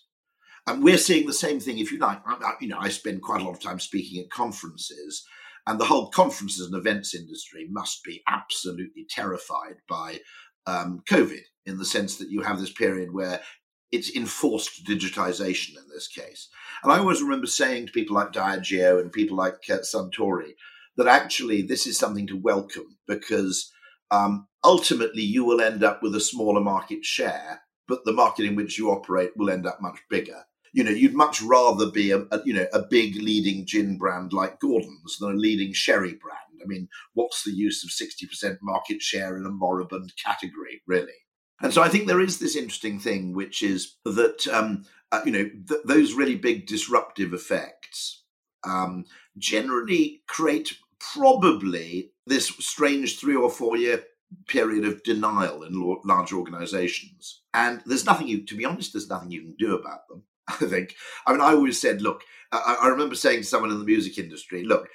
And 0.67 0.83
we're 0.83 0.99
seeing 0.99 1.27
the 1.27 1.33
same 1.33 1.61
thing, 1.61 1.79
if 1.79 1.91
you 1.91 1.99
like. 1.99 2.21
I, 2.27 2.53
you 2.61 2.69
know, 2.69 2.79
I 2.79 2.91
spend 2.91 3.23
quite 3.23 3.41
a 3.41 3.45
lot 3.45 3.55
of 3.55 3.61
time 3.61 3.81
speaking 3.81 4.23
at 4.23 4.31
conferences, 4.31 5.25
and 5.67 5.81
the 5.81 5.87
whole 5.87 6.11
conferences 6.11 6.67
and 6.67 6.75
events 6.75 7.15
industry 7.15 7.67
must 7.71 8.05
be 8.05 8.23
absolutely 8.29 9.07
terrified 9.09 9.77
by 9.89 10.21
um, 10.67 11.03
COVID 11.09 11.41
in 11.65 11.79
the 11.79 11.85
sense 11.85 12.17
that 12.17 12.31
you 12.31 12.43
have 12.43 12.61
this 12.61 12.73
period 12.73 13.13
where 13.13 13.41
it's 13.91 14.15
enforced 14.15 14.85
digitization 14.85 15.71
in 15.71 15.89
this 15.93 16.09
case. 16.09 16.49
And 16.83 16.93
I 16.93 16.99
always 16.99 17.23
remember 17.23 17.47
saying 17.47 17.87
to 17.87 17.93
people 17.93 18.15
like 18.17 18.33
Diageo 18.33 19.01
and 19.01 19.13
people 19.13 19.37
like 19.37 19.57
uh, 19.71 19.79
Suntory 19.79 20.53
that 20.97 21.07
actually 21.07 21.63
this 21.63 21.87
is 21.87 21.99
something 21.99 22.27
to 22.27 22.37
welcome 22.37 22.99
because 23.07 23.73
um, 24.11 24.47
ultimately 24.65 25.23
you 25.23 25.45
will 25.45 25.61
end 25.61 25.83
up 25.85 26.03
with 26.03 26.15
a 26.15 26.21
smaller 26.21 26.61
market 26.61 27.05
share, 27.05 27.63
but 27.87 28.05
the 28.05 28.13
market 28.13 28.45
in 28.45 28.57
which 28.57 28.79
you 28.79 28.91
operate 28.91 29.31
will 29.37 29.51
end 29.51 29.67
up 29.67 29.81
much 29.81 29.99
bigger. 30.11 30.45
You 30.73 30.85
know, 30.85 30.91
you'd 30.91 31.15
much 31.15 31.41
rather 31.41 31.91
be 31.91 32.11
a, 32.11 32.19
a 32.31 32.43
you 32.45 32.53
know 32.53 32.67
a 32.75 32.83
big 32.83 33.17
leading 33.17 33.65
gin 33.65 33.97
brand 33.97 34.33
like 34.35 34.61
Gordon's 34.61 35.17
than 35.19 35.33
a 35.33 35.35
leading 35.35 35.73
sherry 35.73 36.15
brand. 36.15 36.61
I 36.63 36.67
mean, 36.67 36.89
what's 37.15 37.43
the 37.43 37.53
use 37.53 37.83
of 37.85 37.91
sixty 37.91 38.27
percent 38.27 38.59
market 38.61 39.01
share 39.01 39.39
in 39.39 39.47
a 39.47 39.51
moribund 39.51 40.13
category, 40.23 40.83
really? 40.87 41.13
And 41.61 41.73
so 41.73 41.83
I 41.83 41.89
think 41.89 42.07
there 42.07 42.21
is 42.21 42.39
this 42.39 42.57
interesting 42.57 43.01
thing, 43.01 43.35
which 43.35 43.63
is 43.63 43.97
that 44.05 44.47
um, 44.49 44.85
uh, 45.11 45.23
you 45.25 45.33
know 45.33 45.51
th- 45.69 45.81
those 45.85 46.15
really 46.15 46.37
big 46.37 46.67
disruptive 46.67 47.33
effects 47.33 48.23
um, 48.65 49.05
generally 49.37 50.23
create 50.27 50.77
probably 51.15 52.13
this 52.27 52.49
strange 52.49 53.19
three 53.19 53.37
or 53.37 53.51
four 53.51 53.77
year 53.77 54.05
period 54.47 54.85
of 54.85 55.03
denial 55.03 55.63
in 55.63 55.97
large 56.05 56.33
organizations. 56.33 57.43
And 57.55 57.81
there's 57.87 58.05
nothing 58.05 58.29
you, 58.29 58.45
to 58.45 58.57
be 58.57 58.65
honest, 58.65 58.93
there's 58.93 59.09
nothing 59.09 59.31
you 59.31 59.43
can 59.43 59.55
do 59.59 59.75
about 59.75 60.07
them. 60.09 60.25
I 60.49 60.55
think. 60.55 60.95
I 61.27 61.33
mean, 61.33 61.41
I 61.41 61.53
always 61.53 61.81
said, 61.81 62.01
look, 62.01 62.23
I 62.51 62.89
remember 62.89 63.15
saying 63.15 63.41
to 63.41 63.45
someone 63.45 63.71
in 63.71 63.79
the 63.79 63.85
music 63.85 64.17
industry, 64.17 64.65
look, 64.65 64.89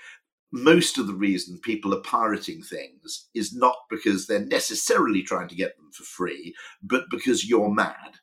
most 0.53 0.99
of 0.99 1.07
the 1.07 1.15
reason 1.15 1.57
people 1.57 1.95
are 1.95 2.01
pirating 2.01 2.61
things 2.61 3.27
is 3.33 3.55
not 3.55 3.75
because 3.89 4.27
they're 4.27 4.45
necessarily 4.45 5.23
trying 5.23 5.47
to 5.47 5.55
get 5.55 5.75
them 5.77 5.89
for 5.91 6.03
free, 6.03 6.53
but 6.83 7.05
because 7.09 7.49
you're 7.49 7.73
mad. 7.73 8.19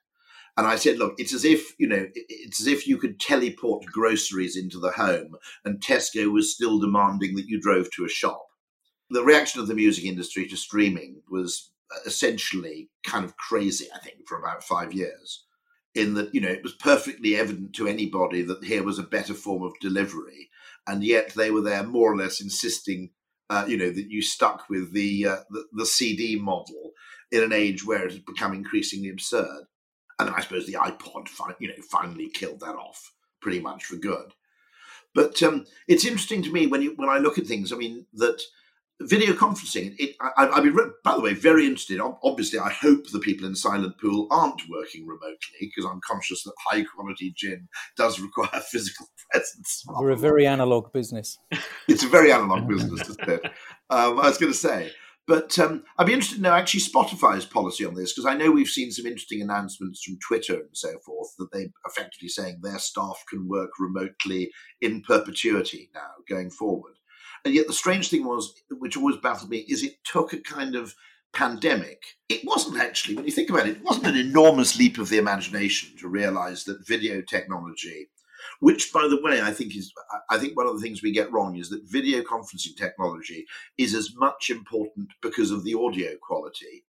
And 0.57 0.65
I 0.65 0.77
said, 0.77 0.97
look, 0.97 1.15
it's 1.19 1.35
as 1.35 1.45
if, 1.45 1.75
you 1.77 1.89
know, 1.89 2.07
it's 2.15 2.61
as 2.61 2.69
if 2.69 2.87
you 2.87 2.99
could 2.99 3.19
teleport 3.19 3.85
groceries 3.87 4.57
into 4.57 4.79
the 4.79 4.93
home 4.93 5.35
and 5.65 5.81
Tesco 5.81 6.33
was 6.33 6.55
still 6.55 6.79
demanding 6.79 7.35
that 7.35 7.49
you 7.49 7.61
drove 7.61 7.91
to 7.93 8.05
a 8.05 8.09
shop. 8.09 8.47
The 9.11 9.25
reaction 9.25 9.61
of 9.61 9.67
the 9.67 9.75
music 9.75 10.05
industry 10.05 10.47
to 10.47 10.57
streaming 10.57 11.23
was 11.29 11.73
uh, 11.93 11.99
essentially 12.07 12.91
kind 13.05 13.25
of 13.25 13.37
crazy, 13.39 13.87
I 13.93 13.99
think, 13.99 14.29
for 14.29 14.39
about 14.39 14.63
five 14.63 14.93
years. 14.93 15.47
In 15.97 16.15
that, 16.15 16.33
you 16.33 16.41
know, 16.41 16.49
it 16.49 16.63
was 16.63 16.75
perfectly 16.75 17.35
evident 17.35 17.73
to 17.75 17.89
anybody 17.89 18.43
that 18.43 18.63
here 18.63 18.85
was 18.85 19.01
a 19.01 19.03
better 19.03 19.35
form 19.35 19.65
of 19.65 19.73
delivery 19.81 20.49
and 20.91 21.05
yet 21.05 21.33
they 21.35 21.51
were 21.51 21.63
there 21.63 21.83
more 21.83 22.13
or 22.13 22.17
less 22.17 22.41
insisting 22.41 23.11
uh, 23.51 23.65
you 23.67 23.77
know, 23.77 23.91
that 23.91 24.09
you 24.09 24.23
stuck 24.23 24.71
with 24.71 24.93
the, 24.93 25.27
uh, 25.27 25.37
the, 25.51 25.65
the 25.73 25.85
CD 25.85 26.37
model 26.37 26.93
in 27.33 27.43
an 27.43 27.53
age 27.53 27.85
where 27.85 28.05
it 28.05 28.13
has 28.13 28.21
become 28.21 28.55
increasingly 28.55 29.11
absurd. 29.11 29.65
And 30.21 30.31
I 30.31 30.41
suppose 30.41 30.67
the 30.67 30.75
iPod, 30.75 31.29
you 31.59 31.69
know, 31.69 31.75
finally 31.91 32.29
killed 32.29 32.61
that 32.61 32.77
off 32.77 33.13
pretty 33.43 33.59
much 33.59 33.85
for 33.85 33.97
good. 33.97 34.35
But 35.15 35.43
um, 35.43 35.67
it's 35.89 36.05
interesting 36.05 36.43
to 36.45 36.53
me 36.53 36.69
when 36.69 36.83
you 36.83 36.95
when 36.95 37.09
I 37.09 37.19
look 37.19 37.39
at 37.39 37.47
things. 37.47 37.73
I 37.73 37.77
mean 37.77 38.07
that 38.13 38.41
video 39.01 39.33
conferencing. 39.33 39.95
It, 39.99 40.17
I, 40.21 40.49
I'd 40.49 40.63
be, 40.63 40.71
by 41.05 41.15
the 41.15 41.21
way, 41.21 41.35
very 41.35 41.65
interested. 41.65 42.01
Obviously, 42.23 42.59
I 42.59 42.71
hope 42.71 43.11
the 43.11 43.19
people 43.19 43.47
in 43.47 43.55
Silent 43.55 43.99
Pool 43.99 44.27
aren't 44.31 44.63
working 44.69 45.07
remotely 45.07 45.39
because 45.61 45.85
I'm 45.85 46.01
conscious 46.07 46.43
that 46.45 46.53
high 46.67 46.85
quality 46.85 47.33
gin 47.37 47.69
does 47.97 48.21
require 48.21 48.61
physical 48.71 49.07
presence. 49.31 49.85
We're 49.89 50.11
a 50.11 50.17
very 50.17 50.47
analog 50.47 50.93
business. 50.93 51.39
It's 51.89 52.05
a 52.05 52.09
very 52.09 52.31
analog 52.31 52.69
business, 52.69 53.01
isn't 53.09 53.29
it? 53.29 53.45
Um, 53.91 54.21
I 54.21 54.29
was 54.29 54.39
going 54.39 54.53
to 54.53 54.59
say. 54.59 54.93
But 55.27 55.59
um, 55.59 55.83
I'd 55.99 56.07
be 56.07 56.13
interested 56.13 56.37
to 56.37 56.43
know 56.43 56.53
actually 56.53 56.81
Spotify's 56.81 57.45
policy 57.45 57.85
on 57.85 57.95
this 57.95 58.13
because 58.13 58.27
I 58.27 58.37
know 58.37 58.51
we've 58.51 58.69
seen 58.69 58.91
some 58.91 59.07
interesting 59.07 59.43
announcements 59.43 60.03
from 60.03 60.19
Twitter 60.27 60.55
and 60.55 60.71
so 60.73 60.99
forth 61.05 61.35
that 61.39 61.49
they're 61.53 61.69
effectively 61.87 62.29
saying 62.29 62.61
their 62.63 62.79
staff 62.79 63.23
can 63.29 63.49
work 63.49 63.71
remotely 63.79 64.51
in 64.81 65.03
perpetuity 65.03 65.91
now 65.95 66.11
going 66.29 66.51
forward. 66.51 66.95
And 67.45 67.55
yet 67.55 67.67
the 67.67 67.73
strange 67.73 68.11
thing 68.11 68.25
was, 68.27 68.55
which 68.71 68.97
always 68.97 69.17
baffled 69.17 69.51
me, 69.51 69.59
is 69.69 69.83
it 69.83 69.97
took 70.05 70.33
a 70.33 70.39
kind 70.39 70.75
of 70.75 70.95
pandemic. 71.33 72.03
It 72.29 72.41
wasn't 72.45 72.81
actually, 72.81 73.17
when 73.17 73.25
you 73.25 73.31
think 73.31 73.51
about 73.51 73.69
it, 73.69 73.77
it 73.77 73.85
wasn't 73.85 74.09
an 74.09 74.17
enormous 74.17 74.77
leap 74.77 74.99
of 74.99 75.09
the 75.09 75.19
imagination 75.19 75.97
to 75.99 76.09
realize 76.09 76.65
that 76.65 76.87
video 76.87 77.21
technology 77.23 78.09
which 78.61 78.93
by 78.93 79.07
the 79.09 79.21
way 79.23 79.41
i 79.41 79.53
think 79.53 79.77
is 79.77 79.93
i 80.31 80.39
think 80.39 80.57
one 80.57 80.67
of 80.67 80.75
the 80.75 80.81
things 80.81 81.03
we 81.03 81.13
get 81.13 81.31
wrong 81.33 81.57
is 81.57 81.69
that 81.69 81.83
video 81.85 82.23
conferencing 82.23 82.77
technology 82.77 83.47
is 83.79 83.95
as 83.95 84.15
much 84.17 84.51
important 84.51 85.09
because 85.23 85.51
of 85.51 85.65
the 85.65 85.75
audio 85.75 86.17
quality 86.23 86.85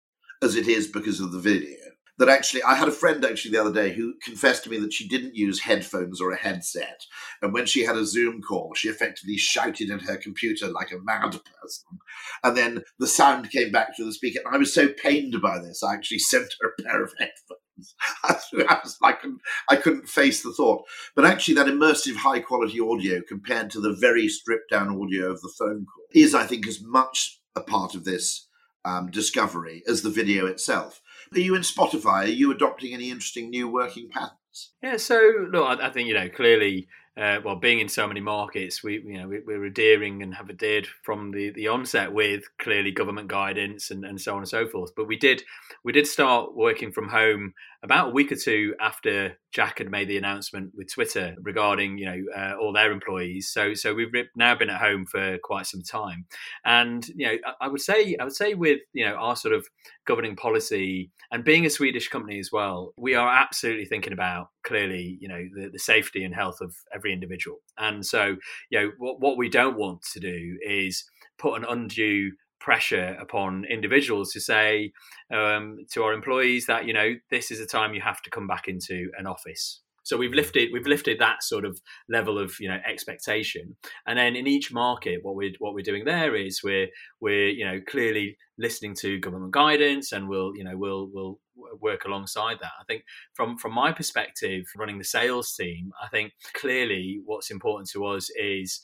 as 0.43 0.57
it 0.57 0.69
is 0.69 0.87
because 0.87 1.21
of 1.21 1.33
the 1.33 1.39
video 1.39 1.77
that 2.19 2.29
actually 2.29 2.63
I 2.63 2.75
had 2.75 2.89
a 2.89 2.93
friend 2.93 3.25
actually 3.25 3.53
the 3.53 3.61
other 3.61 3.73
day 3.73 3.93
who 3.93 4.15
confessed 4.23 4.65
to 4.65 4.71
me 4.71 4.79
that 4.79 4.93
she 4.93 5.07
didn't 5.07 5.35
use 5.35 5.61
headphones 5.61 6.21
or 6.21 6.31
a 6.31 6.37
headset. 6.37 7.05
And 7.43 7.53
when 7.53 7.67
she 7.67 7.85
had 7.85 7.97
a 7.97 8.07
Zoom 8.07 8.41
call, 8.41 8.73
she 8.75 8.89
effectively 8.89 9.37
shouted 9.37 9.91
at 9.91 10.03
her 10.03 10.17
computer 10.17 10.69
like 10.69 10.93
a 10.93 10.99
mad 10.99 11.33
person. 11.33 11.99
And 12.43 12.57
then 12.57 12.83
the 12.99 13.07
sound 13.07 13.51
came 13.51 13.71
back 13.71 13.97
to 13.97 14.05
the 14.05 14.13
speaker. 14.13 14.41
And 14.45 14.55
I 14.55 14.59
was 14.59 14.73
so 14.73 14.89
pained 14.89 15.41
by 15.43 15.59
this, 15.59 15.83
I 15.83 15.95
actually 15.95 16.21
sent 16.21 16.55
her 16.61 16.69
a 16.71 16.83
pair 16.83 17.03
of 17.03 17.13
headphones. 17.19 17.95
I, 18.25 18.79
was, 18.83 18.97
I, 19.03 19.13
couldn't, 19.13 19.41
I 19.69 19.77
couldn't 19.77 20.09
face 20.09 20.43
the 20.43 20.53
thought. 20.53 20.85
But 21.15 21.27
actually, 21.27 21.55
that 21.55 21.67
immersive, 21.67 22.17
high 22.17 22.41
quality 22.41 22.81
audio 22.81 23.21
compared 23.29 23.71
to 23.71 23.81
the 23.81 23.95
very 24.01 24.29
stripped 24.29 24.71
down 24.71 24.89
audio 24.89 25.31
of 25.31 25.43
the 25.43 25.53
phone 25.59 25.85
call 25.85 26.05
is, 26.15 26.35
I 26.35 26.47
think, 26.47 26.67
as 26.67 26.81
much 26.83 27.39
a 27.55 27.61
part 27.61 27.95
of 27.95 28.05
this 28.05 28.46
um, 28.87 29.11
discovery 29.11 29.83
as 29.89 30.03
the 30.03 30.11
video 30.11 30.47
itself. 30.47 31.03
Are 31.35 31.41
you 31.41 31.55
in 31.55 31.63
Spotify? 31.63 32.25
Are 32.25 32.27
you 32.27 32.53
adopting 32.53 32.95
any 32.95 33.11
interesting 33.11 33.51
new 33.51 33.69
working 33.69 34.09
patterns? 34.09 34.73
Yeah, 34.83 34.97
so 34.97 35.49
look, 35.51 35.67
I, 35.67 35.89
I 35.89 35.91
think 35.91 36.09
you 36.09 36.15
know 36.15 36.29
clearly 36.29 36.89
uh, 37.19 37.41
well, 37.43 37.57
being 37.57 37.81
in 37.81 37.89
so 37.89 38.07
many 38.07 38.21
markets, 38.21 38.85
we 38.85 39.03
you 39.05 39.19
know 39.19 39.27
we, 39.27 39.41
we're 39.41 39.65
adhering 39.65 40.23
and 40.23 40.35
have 40.35 40.51
adhered 40.51 40.87
from 41.03 41.31
the, 41.31 41.51
the 41.51 41.67
onset 41.67 42.13
with 42.13 42.45
clearly 42.59 42.91
government 42.91 43.29
guidance 43.29 43.91
and, 43.91 44.05
and 44.05 44.21
so 44.21 44.33
on 44.33 44.39
and 44.39 44.49
so 44.49 44.67
forth. 44.67 44.93
But 44.95 45.09
we 45.09 45.17
did 45.17 45.43
we 45.83 45.93
did 45.93 46.07
start 46.07 46.55
working 46.55 46.93
from 46.93 47.09
home 47.09 47.55
about 47.83 48.09
a 48.09 48.13
week 48.13 48.33
or 48.33 48.37
two 48.37 48.75
after 48.81 49.39
Jack 49.53 49.79
had 49.79 49.91
made 49.91 50.09
the 50.09 50.19
announcement 50.19 50.73
with 50.75 50.93
Twitter 50.93 51.35
regarding 51.43 51.99
you 51.99 52.07
know 52.07 52.23
uh, 52.37 52.55
all 52.61 52.73
their 52.73 52.93
employees. 52.93 53.49
So 53.49 53.75
so 53.75 53.95
we've 53.95 54.13
now 54.35 54.55
been 54.55 54.71
at 54.71 54.81
home 54.81 55.07
for 55.07 55.39
quite 55.43 55.67
some 55.67 55.83
time, 55.83 56.27
and 56.65 57.07
you 57.09 57.27
know 57.27 57.37
I, 57.45 57.67
I 57.67 57.69
would 57.69 57.81
say 57.81 58.17
I 58.21 58.25
would 58.25 58.37
say 58.37 58.55
with 58.55 58.81
you 58.93 59.07
know 59.07 59.15
our 59.15 59.37
sort 59.37 59.55
of 59.55 59.67
governing 60.07 60.37
policy 60.37 61.11
and 61.33 61.45
being 61.45 61.67
a 61.67 61.71
Swedish 61.71 62.09
company 62.09 62.39
as 62.39 62.51
well, 62.53 62.93
we 62.97 63.15
are 63.15 63.29
absolutely 63.29 63.87
thinking 63.87 64.13
about 64.13 64.49
clearly 64.65 65.19
you 65.21 65.29
know 65.29 65.43
the, 65.55 65.71
the 65.71 65.79
safety 65.79 66.25
and 66.25 66.35
health 66.35 66.61
of 66.61 66.75
every 66.95 67.13
individual. 67.13 67.59
And 67.79 68.05
so, 68.05 68.37
you 68.71 68.81
know, 68.81 68.93
what, 68.99 69.21
what 69.21 69.37
we 69.37 69.49
don't 69.49 69.77
want 69.77 70.03
to 70.13 70.21
do 70.21 70.59
is 70.67 71.05
put 71.39 71.59
an 71.59 71.67
undue 71.69 72.33
pressure 72.67 73.17
upon 73.21 73.65
individuals 73.71 74.33
to 74.33 74.41
say 74.41 74.93
um, 75.33 75.77
to 75.93 76.03
our 76.03 76.13
employees 76.13 76.67
that 76.67 76.85
you 76.85 76.93
know 76.93 77.15
this 77.31 77.53
is 77.53 77.61
a 77.61 77.67
time 77.67 77.95
you 77.95 78.01
have 78.01 78.21
to 78.21 78.29
come 78.29 78.49
back 78.49 78.67
into 78.67 79.09
an 79.17 79.25
office. 79.25 79.83
So 80.03 80.17
we've 80.17 80.35
lifted 80.35 80.71
we've 80.73 80.87
lifted 80.87 81.21
that 81.21 81.45
sort 81.45 81.65
of 81.65 81.81
level 82.09 82.41
of 82.41 82.55
you 82.59 82.69
know 82.69 82.79
expectation, 82.85 83.77
and 84.07 84.19
then 84.19 84.35
in 84.35 84.49
each 84.49 84.73
market, 84.73 85.21
what 85.23 85.37
we're 85.37 85.53
what 85.61 85.75
we're 85.75 85.91
doing 85.91 86.05
there 86.05 86.35
is 86.35 86.61
we're 86.65 86.89
we're 87.21 87.51
you 87.51 87.65
know 87.65 87.81
clearly 87.89 88.37
listening 88.59 88.97
to 88.97 89.21
government 89.21 89.53
guidance, 89.53 90.11
and 90.11 90.29
we'll 90.29 90.53
you 90.57 90.65
know 90.65 90.77
we'll 90.77 91.09
we'll 91.13 91.39
work 91.81 92.05
alongside 92.05 92.59
that. 92.61 92.73
I 92.81 92.85
think 92.89 93.05
from 93.35 93.59
from 93.59 93.75
my 93.75 93.93
perspective, 93.93 94.65
running 94.77 94.99
the 94.99 95.05
sales 95.05 95.55
team, 95.55 95.93
I 96.03 96.09
think 96.09 96.33
clearly 96.55 97.21
what's 97.25 97.53
important 97.53 97.89
to 97.91 98.07
us 98.07 98.29
is 98.37 98.81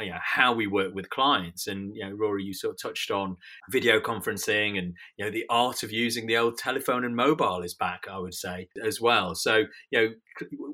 you 0.00 0.10
know 0.10 0.18
how 0.22 0.52
we 0.52 0.66
work 0.66 0.94
with 0.94 1.10
clients. 1.10 1.66
And 1.66 1.94
you 1.94 2.04
know 2.04 2.12
rory 2.12 2.44
you 2.44 2.54
sort 2.54 2.74
of 2.74 2.82
touched 2.82 3.10
on 3.10 3.36
video 3.70 4.00
conferencing 4.00 4.78
and 4.78 4.94
you 5.16 5.24
know 5.24 5.30
the 5.30 5.44
art 5.48 5.82
of 5.82 5.92
using 5.92 6.26
the 6.26 6.36
old 6.36 6.58
telephone 6.58 7.04
and 7.04 7.16
mobile 7.16 7.62
is 7.62 7.74
back 7.74 8.06
i 8.10 8.18
would 8.18 8.34
say 8.34 8.68
as 8.84 9.00
well. 9.00 9.34
So 9.34 9.64
you 9.90 10.00
know 10.00 10.08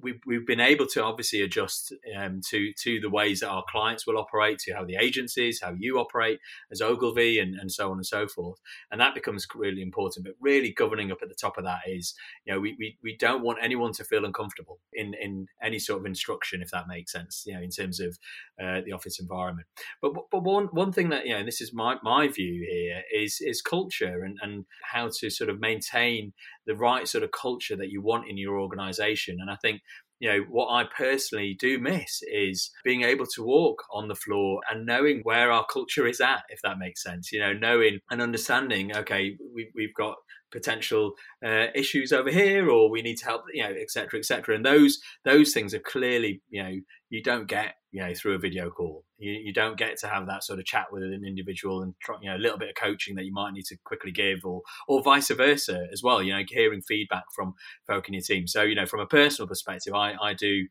we've, 0.02 0.20
we've 0.26 0.46
been 0.46 0.60
able 0.60 0.86
to 0.86 1.02
obviously 1.02 1.42
adjust 1.42 1.92
um, 2.16 2.40
to 2.50 2.72
to 2.82 3.00
the 3.00 3.10
ways 3.10 3.40
that 3.40 3.48
our 3.48 3.64
clients 3.68 4.06
will 4.06 4.18
operate 4.18 4.58
to 4.60 4.72
how 4.72 4.84
the 4.84 4.96
agencies 4.96 5.60
how 5.62 5.74
you 5.78 5.98
operate 5.98 6.38
as 6.70 6.80
ogilvy 6.80 7.38
and, 7.38 7.54
and 7.58 7.72
so 7.72 7.90
on 7.90 7.98
and 7.98 8.06
so 8.06 8.26
forth. 8.28 8.58
And 8.90 9.00
that 9.00 9.14
becomes 9.14 9.46
really 9.54 9.82
important. 9.82 10.24
But 10.24 10.34
really 10.40 10.72
governing 10.72 11.10
up 11.10 11.18
at 11.22 11.28
the 11.28 11.34
top 11.34 11.58
of 11.58 11.64
that 11.64 11.80
is 11.86 12.14
you 12.44 12.52
know 12.52 12.60
we, 12.60 12.76
we, 12.78 12.98
we 13.02 13.16
don't 13.16 13.42
want 13.42 13.58
anyone 13.62 13.92
to 13.92 14.04
feel 14.04 14.24
uncomfortable 14.24 14.78
in 14.92 15.14
in 15.20 15.46
any 15.62 15.78
sort 15.78 16.00
of 16.00 16.06
instruction 16.06 16.62
if 16.62 16.70
that 16.70 16.88
makes 16.88 17.12
sense 17.12 17.44
you 17.46 17.54
know 17.54 17.60
in 17.60 17.70
terms 17.70 18.00
of 18.00 18.18
uh, 18.62 18.80
the 18.84 18.92
office 18.98 19.20
environment. 19.20 19.66
But 20.02 20.12
but 20.30 20.42
one 20.42 20.66
one 20.66 20.92
thing 20.92 21.08
that 21.10 21.26
you 21.26 21.36
know, 21.36 21.44
this 21.44 21.60
is 21.60 21.72
my 21.72 21.96
my 22.02 22.28
view 22.28 22.66
here 22.68 23.02
is 23.14 23.38
is 23.40 23.62
culture 23.62 24.22
and 24.24 24.38
and 24.42 24.64
how 24.92 25.10
to 25.20 25.30
sort 25.30 25.50
of 25.50 25.60
maintain 25.60 26.32
the 26.66 26.76
right 26.76 27.06
sort 27.08 27.24
of 27.24 27.30
culture 27.30 27.76
that 27.76 27.90
you 27.90 28.02
want 28.02 28.28
in 28.28 28.36
your 28.36 28.60
organisation. 28.60 29.38
And 29.40 29.50
I 29.50 29.56
think 29.56 29.80
you 30.20 30.28
know 30.28 30.44
what 30.50 30.68
i 30.68 30.84
personally 30.96 31.56
do 31.58 31.78
miss 31.78 32.22
is 32.22 32.70
being 32.84 33.02
able 33.02 33.26
to 33.26 33.42
walk 33.42 33.84
on 33.92 34.08
the 34.08 34.14
floor 34.14 34.60
and 34.70 34.86
knowing 34.86 35.20
where 35.22 35.52
our 35.52 35.64
culture 35.66 36.06
is 36.06 36.20
at 36.20 36.42
if 36.48 36.60
that 36.62 36.78
makes 36.78 37.02
sense 37.02 37.30
you 37.32 37.38
know 37.38 37.52
knowing 37.52 38.00
and 38.10 38.20
understanding 38.20 38.94
okay 38.96 39.36
we, 39.54 39.70
we've 39.74 39.94
got 39.94 40.16
potential 40.50 41.12
uh, 41.44 41.66
issues 41.74 42.12
over 42.12 42.30
here 42.30 42.70
or 42.70 42.90
we 42.90 43.02
need 43.02 43.16
to 43.16 43.24
help 43.24 43.42
you 43.52 43.62
know 43.62 43.70
etc 43.70 44.18
etc 44.18 44.56
and 44.56 44.64
those 44.64 44.98
those 45.24 45.52
things 45.52 45.74
are 45.74 45.80
clearly 45.80 46.40
you 46.48 46.62
know 46.62 46.74
you 47.10 47.22
don't 47.22 47.46
get 47.46 47.74
you 47.90 48.00
know 48.00 48.12
through 48.14 48.34
a 48.34 48.38
video 48.38 48.70
call. 48.70 49.04
You, 49.18 49.32
you 49.32 49.52
don't 49.52 49.78
get 49.78 49.98
to 49.98 50.08
have 50.08 50.26
that 50.26 50.44
sort 50.44 50.58
of 50.58 50.64
chat 50.64 50.86
with 50.92 51.02
an 51.02 51.24
individual 51.26 51.82
and 51.82 51.94
try, 52.00 52.16
you 52.20 52.28
know 52.28 52.36
a 52.36 52.38
little 52.38 52.58
bit 52.58 52.68
of 52.70 52.74
coaching 52.74 53.14
that 53.16 53.24
you 53.24 53.32
might 53.32 53.52
need 53.52 53.64
to 53.66 53.76
quickly 53.84 54.10
give 54.10 54.44
or 54.44 54.62
or 54.86 55.02
vice 55.02 55.30
versa 55.30 55.86
as 55.92 56.02
well 56.02 56.22
you 56.22 56.32
know 56.32 56.42
hearing 56.48 56.82
feedback 56.82 57.24
from 57.34 57.54
folk 57.86 58.08
in 58.08 58.14
your 58.14 58.22
team. 58.22 58.46
So 58.46 58.62
you 58.62 58.74
know 58.74 58.86
from 58.86 59.00
a 59.00 59.06
personal 59.06 59.48
perspective 59.48 59.94
i 59.94 60.14
i 60.20 60.34
do 60.34 60.66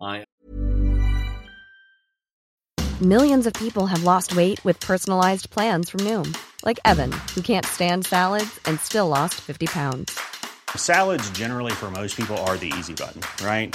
i 0.00 0.24
millions 3.00 3.46
of 3.46 3.52
people 3.54 3.86
have 3.86 4.04
lost 4.04 4.34
weight 4.36 4.64
with 4.64 4.78
personalized 4.80 5.50
plans 5.50 5.90
from 5.90 6.00
noom 6.00 6.36
like 6.64 6.78
evan 6.84 7.12
who 7.34 7.42
can't 7.42 7.66
stand 7.66 8.06
salads 8.06 8.60
and 8.66 8.78
still 8.78 9.08
lost 9.08 9.34
50 9.40 9.66
pounds. 9.66 10.18
Salads 10.76 11.28
generally 11.30 11.72
for 11.72 11.90
most 11.90 12.16
people 12.16 12.38
are 12.38 12.56
the 12.56 12.72
easy 12.78 12.94
button 12.94 13.20
right 13.44 13.74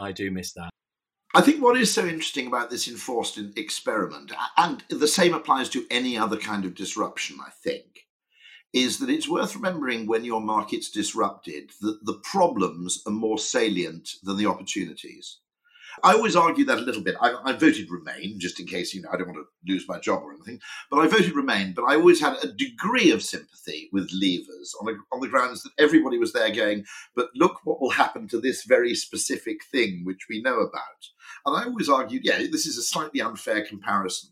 I 0.00 0.12
do 0.12 0.30
miss 0.30 0.52
that. 0.54 0.70
I 1.32 1.42
think 1.42 1.62
what 1.62 1.76
is 1.76 1.92
so 1.92 2.06
interesting 2.06 2.48
about 2.48 2.70
this 2.70 2.88
enforced 2.88 3.38
experiment, 3.56 4.32
and 4.56 4.82
the 4.88 5.06
same 5.06 5.32
applies 5.32 5.68
to 5.70 5.86
any 5.90 6.18
other 6.18 6.36
kind 6.36 6.64
of 6.64 6.74
disruption, 6.74 7.38
I 7.40 7.50
think, 7.50 8.06
is 8.72 8.98
that 8.98 9.10
it's 9.10 9.28
worth 9.28 9.54
remembering 9.54 10.06
when 10.06 10.24
your 10.24 10.40
market's 10.40 10.90
disrupted 10.90 11.70
that 11.82 12.04
the 12.04 12.20
problems 12.24 13.02
are 13.06 13.12
more 13.12 13.38
salient 13.38 14.14
than 14.24 14.38
the 14.38 14.46
opportunities. 14.46 15.38
I 16.02 16.12
always 16.12 16.36
argue 16.36 16.64
that 16.64 16.78
a 16.78 16.82
little 16.82 17.02
bit. 17.02 17.16
I, 17.20 17.34
I, 17.44 17.52
voted 17.52 17.90
Remain 17.90 18.38
just 18.38 18.60
in 18.60 18.66
case 18.66 18.94
you 18.94 19.02
know 19.02 19.10
I 19.12 19.16
don't 19.16 19.28
want 19.28 19.38
to 19.38 19.72
lose 19.72 19.86
my 19.88 19.98
job 19.98 20.22
or 20.22 20.32
anything. 20.32 20.60
But 20.90 21.00
I 21.00 21.08
voted 21.08 21.34
Remain. 21.34 21.72
But 21.74 21.84
I 21.84 21.96
always 21.96 22.20
had 22.20 22.42
a 22.42 22.52
degree 22.52 23.10
of 23.10 23.22
sympathy 23.22 23.88
with 23.92 24.10
Leavers 24.10 24.70
on 24.80 24.86
the, 24.86 24.98
on 25.12 25.20
the 25.20 25.28
grounds 25.28 25.62
that 25.62 25.72
everybody 25.78 26.18
was 26.18 26.32
there 26.32 26.54
going, 26.54 26.84
"But 27.14 27.30
look 27.34 27.60
what 27.64 27.80
will 27.80 27.90
happen 27.90 28.28
to 28.28 28.40
this 28.40 28.64
very 28.64 28.94
specific 28.94 29.64
thing 29.70 30.02
which 30.04 30.26
we 30.28 30.42
know 30.42 30.60
about." 30.60 31.08
And 31.46 31.56
I 31.56 31.64
always 31.64 31.88
argued, 31.88 32.24
yeah, 32.24 32.38
this 32.38 32.66
is 32.66 32.76
a 32.76 32.82
slightly 32.82 33.20
unfair 33.20 33.64
comparison 33.64 34.30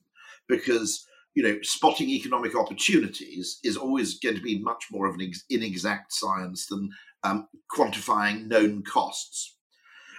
because 0.48 1.06
you 1.34 1.42
know 1.42 1.58
spotting 1.62 2.08
economic 2.08 2.56
opportunities 2.56 3.60
is 3.62 3.76
always 3.76 4.18
going 4.18 4.36
to 4.36 4.42
be 4.42 4.58
much 4.58 4.86
more 4.90 5.06
of 5.06 5.14
an 5.14 5.32
inexact 5.50 6.12
science 6.12 6.66
than 6.66 6.90
um, 7.24 7.48
quantifying 7.70 8.46
known 8.46 8.82
costs. 8.82 9.57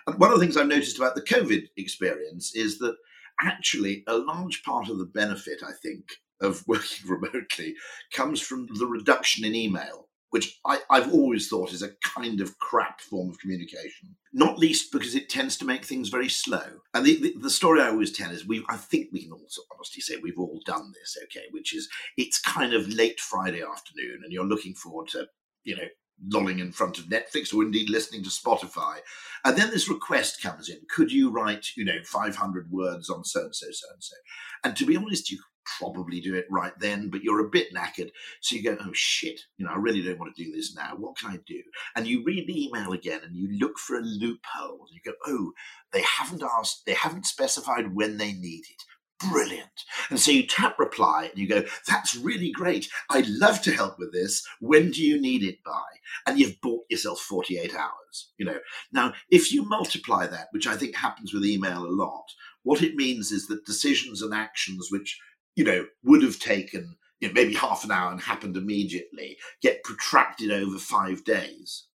And 0.09 0.19
one 0.19 0.31
of 0.31 0.39
the 0.39 0.43
things 0.43 0.57
I've 0.57 0.67
noticed 0.67 0.97
about 0.97 1.13
the 1.13 1.21
COVID 1.21 1.67
experience 1.77 2.55
is 2.55 2.79
that 2.79 2.95
actually 3.41 4.03
a 4.07 4.17
large 4.17 4.63
part 4.63 4.89
of 4.89 4.97
the 4.97 5.05
benefit, 5.05 5.61
I 5.63 5.71
think, 5.83 6.03
of 6.41 6.63
working 6.67 7.07
remotely 7.07 7.75
comes 8.11 8.41
from 8.41 8.67
the 8.73 8.87
reduction 8.87 9.45
in 9.45 9.53
email, 9.53 10.07
which 10.31 10.59
I, 10.65 10.79
have 10.89 11.13
always 11.13 11.47
thought 11.47 11.73
is 11.73 11.83
a 11.83 11.91
kind 12.03 12.41
of 12.41 12.57
crap 12.57 13.01
form 13.01 13.29
of 13.29 13.39
communication. 13.39 14.15
Not 14.33 14.57
least 14.57 14.91
because 14.91 15.13
it 15.13 15.29
tends 15.29 15.57
to 15.57 15.65
make 15.65 15.85
things 15.85 16.09
very 16.09 16.29
slow. 16.29 16.65
And 16.95 17.05
the, 17.05 17.21
the, 17.21 17.35
the 17.41 17.49
story 17.49 17.81
I 17.81 17.89
always 17.89 18.11
tell 18.11 18.31
is 18.31 18.47
we 18.47 18.65
I 18.67 18.77
think 18.77 19.09
we 19.11 19.21
can 19.21 19.31
also 19.31 19.61
honestly 19.71 20.01
say 20.01 20.15
we've 20.17 20.39
all 20.39 20.59
done 20.65 20.91
this, 20.99 21.17
okay, 21.25 21.45
which 21.51 21.75
is 21.75 21.87
it's 22.17 22.41
kind 22.41 22.73
of 22.73 22.87
late 22.87 23.19
Friday 23.19 23.61
afternoon 23.61 24.21
and 24.23 24.33
you're 24.33 24.43
looking 24.43 24.73
forward 24.73 25.09
to, 25.09 25.27
you 25.63 25.75
know, 25.75 25.87
lolling 26.27 26.59
in 26.59 26.71
front 26.71 26.97
of 26.97 27.05
Netflix 27.05 27.53
or 27.53 27.63
indeed 27.63 27.89
listening 27.89 28.23
to 28.23 28.29
Spotify. 28.29 28.97
And 29.45 29.57
then 29.57 29.69
this 29.69 29.89
request 29.89 30.41
comes 30.41 30.69
in 30.69 30.79
could 30.89 31.11
you 31.11 31.31
write, 31.31 31.67
you 31.75 31.85
know, 31.85 31.99
500 32.03 32.71
words 32.71 33.09
on 33.09 33.23
so 33.23 33.41
and 33.41 33.55
so, 33.55 33.67
so 33.71 33.87
and 33.93 34.03
so? 34.03 34.15
And 34.63 34.75
to 34.75 34.85
be 34.85 34.97
honest, 34.97 35.31
you 35.31 35.39
probably 35.79 36.19
do 36.19 36.35
it 36.35 36.47
right 36.49 36.73
then, 36.79 37.09
but 37.09 37.21
you're 37.23 37.45
a 37.45 37.49
bit 37.49 37.73
knackered. 37.73 38.09
So 38.41 38.55
you 38.55 38.63
go, 38.63 38.77
oh 38.81 38.91
shit, 38.93 39.39
you 39.57 39.65
know, 39.65 39.71
I 39.71 39.77
really 39.77 40.01
don't 40.01 40.19
want 40.19 40.35
to 40.35 40.43
do 40.43 40.51
this 40.51 40.75
now. 40.75 40.95
What 40.97 41.17
can 41.17 41.31
I 41.31 41.39
do? 41.45 41.61
And 41.95 42.07
you 42.07 42.23
read 42.23 42.47
the 42.47 42.65
email 42.65 42.91
again 42.91 43.21
and 43.23 43.35
you 43.35 43.49
look 43.59 43.77
for 43.77 43.97
a 43.97 44.01
loophole. 44.01 44.87
You 44.91 44.99
go, 45.05 45.13
oh, 45.27 45.51
they 45.93 46.01
haven't 46.01 46.43
asked, 46.59 46.83
they 46.85 46.93
haven't 46.93 47.25
specified 47.25 47.95
when 47.95 48.17
they 48.17 48.33
need 48.33 48.63
it 48.69 48.83
brilliant. 49.19 49.69
And 50.09 50.19
so 50.19 50.31
you 50.31 50.45
tap 50.45 50.79
reply 50.79 51.29
and 51.29 51.37
you 51.37 51.47
go, 51.47 51.63
that's 51.87 52.15
really 52.15 52.51
great. 52.51 52.89
I'd 53.09 53.27
love 53.27 53.61
to 53.63 53.71
help 53.71 53.99
with 53.99 54.13
this. 54.13 54.45
When 54.59 54.91
do 54.91 55.03
you 55.03 55.19
need 55.19 55.43
it 55.43 55.63
by? 55.63 55.83
And 56.25 56.39
you've 56.39 56.61
bought 56.61 56.85
yourself 56.89 57.19
48 57.19 57.75
hours, 57.75 58.31
you 58.37 58.45
know. 58.45 58.59
Now, 58.91 59.13
if 59.29 59.51
you 59.51 59.63
multiply 59.63 60.27
that, 60.27 60.47
which 60.51 60.67
I 60.67 60.75
think 60.75 60.95
happens 60.95 61.33
with 61.33 61.45
email 61.45 61.85
a 61.85 61.87
lot, 61.87 62.25
what 62.63 62.81
it 62.81 62.95
means 62.95 63.31
is 63.31 63.47
that 63.47 63.65
decisions 63.65 64.21
and 64.21 64.33
actions 64.33 64.89
which, 64.91 65.19
you 65.55 65.63
know, 65.63 65.85
would 66.03 66.23
have 66.23 66.39
taken 66.39 66.95
you 67.19 67.27
know, 67.27 67.33
maybe 67.33 67.53
half 67.53 67.83
an 67.83 67.91
hour 67.91 68.11
and 68.11 68.21
happened 68.21 68.55
immediately 68.55 69.37
get 69.61 69.83
protracted 69.83 70.51
over 70.51 70.77
five 70.77 71.23
days. 71.23 71.85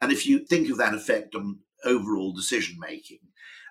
And 0.00 0.12
if 0.12 0.26
you 0.26 0.40
think 0.40 0.70
of 0.70 0.78
that 0.78 0.94
effect 0.94 1.34
on 1.34 1.60
overall 1.84 2.32
decision 2.32 2.76
making, 2.78 3.20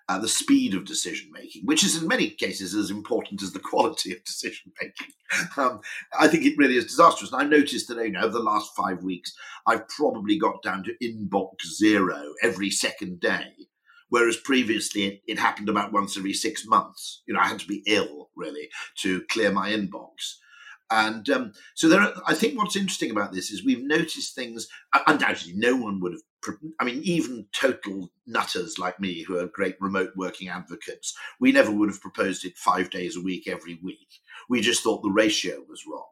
uh, 0.10 0.18
the 0.18 0.28
speed 0.28 0.74
of 0.74 0.86
decision 0.86 1.30
making, 1.34 1.66
which 1.66 1.84
is 1.84 2.02
in 2.02 2.08
many 2.08 2.30
cases 2.30 2.74
as 2.74 2.90
important 2.90 3.44
as 3.44 3.52
the 3.52 3.60
quality 3.60 4.14
of 4.14 4.24
decision 4.24 4.72
making. 4.82 5.08
Um, 5.58 5.82
I 6.18 6.30
think 6.30 6.46
it 6.46 6.58
really 6.58 6.78
is 6.78 6.86
disastrous. 6.86 7.34
And 7.34 7.42
I 7.42 7.46
noticed 7.46 7.90
that 7.90 7.98
you 7.98 8.12
know, 8.12 8.22
over 8.22 8.32
the 8.32 8.40
last 8.40 8.74
five 8.78 9.04
weeks, 9.04 9.34
I've 9.66 9.86
probably 9.90 10.40
got 10.40 10.64
down 10.64 10.86
to 10.86 10.96
inbox 11.04 11.66
zero 11.66 12.34
every 12.42 12.70
second 12.70 13.20
day. 13.20 13.52
Whereas 14.08 14.38
previously 14.38 15.04
it, 15.04 15.22
it 15.28 15.38
happened 15.40 15.68
about 15.68 15.92
once 15.92 16.16
every 16.16 16.32
six 16.32 16.66
months. 16.66 17.24
You 17.28 17.34
know, 17.34 17.42
I 17.42 17.48
had 17.48 17.60
to 17.60 17.68
be 17.68 17.84
ill 17.88 18.30
really 18.38 18.70
to 19.00 19.22
clear 19.30 19.52
my 19.52 19.72
inbox. 19.72 20.36
And 20.90 21.30
um, 21.30 21.52
so 21.76 21.90
there, 21.90 22.02
are, 22.02 22.14
I 22.26 22.34
think 22.34 22.58
what's 22.58 22.78
interesting 22.78 23.12
about 23.12 23.34
this 23.34 23.52
is 23.52 23.66
we've 23.66 23.84
noticed 23.84 24.34
things. 24.34 24.68
Undoubtedly, 25.08 25.54
no 25.56 25.76
one 25.76 26.00
would 26.00 26.14
have 26.14 26.22
I 26.80 26.84
mean, 26.84 27.02
even 27.04 27.48
total 27.52 28.12
nutters 28.26 28.78
like 28.78 29.00
me, 29.00 29.24
who 29.24 29.38
are 29.38 29.48
great 29.48 29.76
remote 29.80 30.12
working 30.16 30.50
advocates, 30.50 31.16
we 31.40 31.52
never 31.52 31.72
would 31.72 31.90
have 31.90 32.02
proposed 32.02 32.46
it 32.46 32.58
five 32.58 32.90
days 32.90 33.18
a 33.18 33.22
week 33.22 33.48
every 33.48 33.80
week. 33.84 34.22
We 34.50 34.62
just 34.62 34.84
thought 34.84 35.02
the 35.02 35.10
ratio 35.10 35.64
was 35.68 35.84
wrong. 35.90 36.06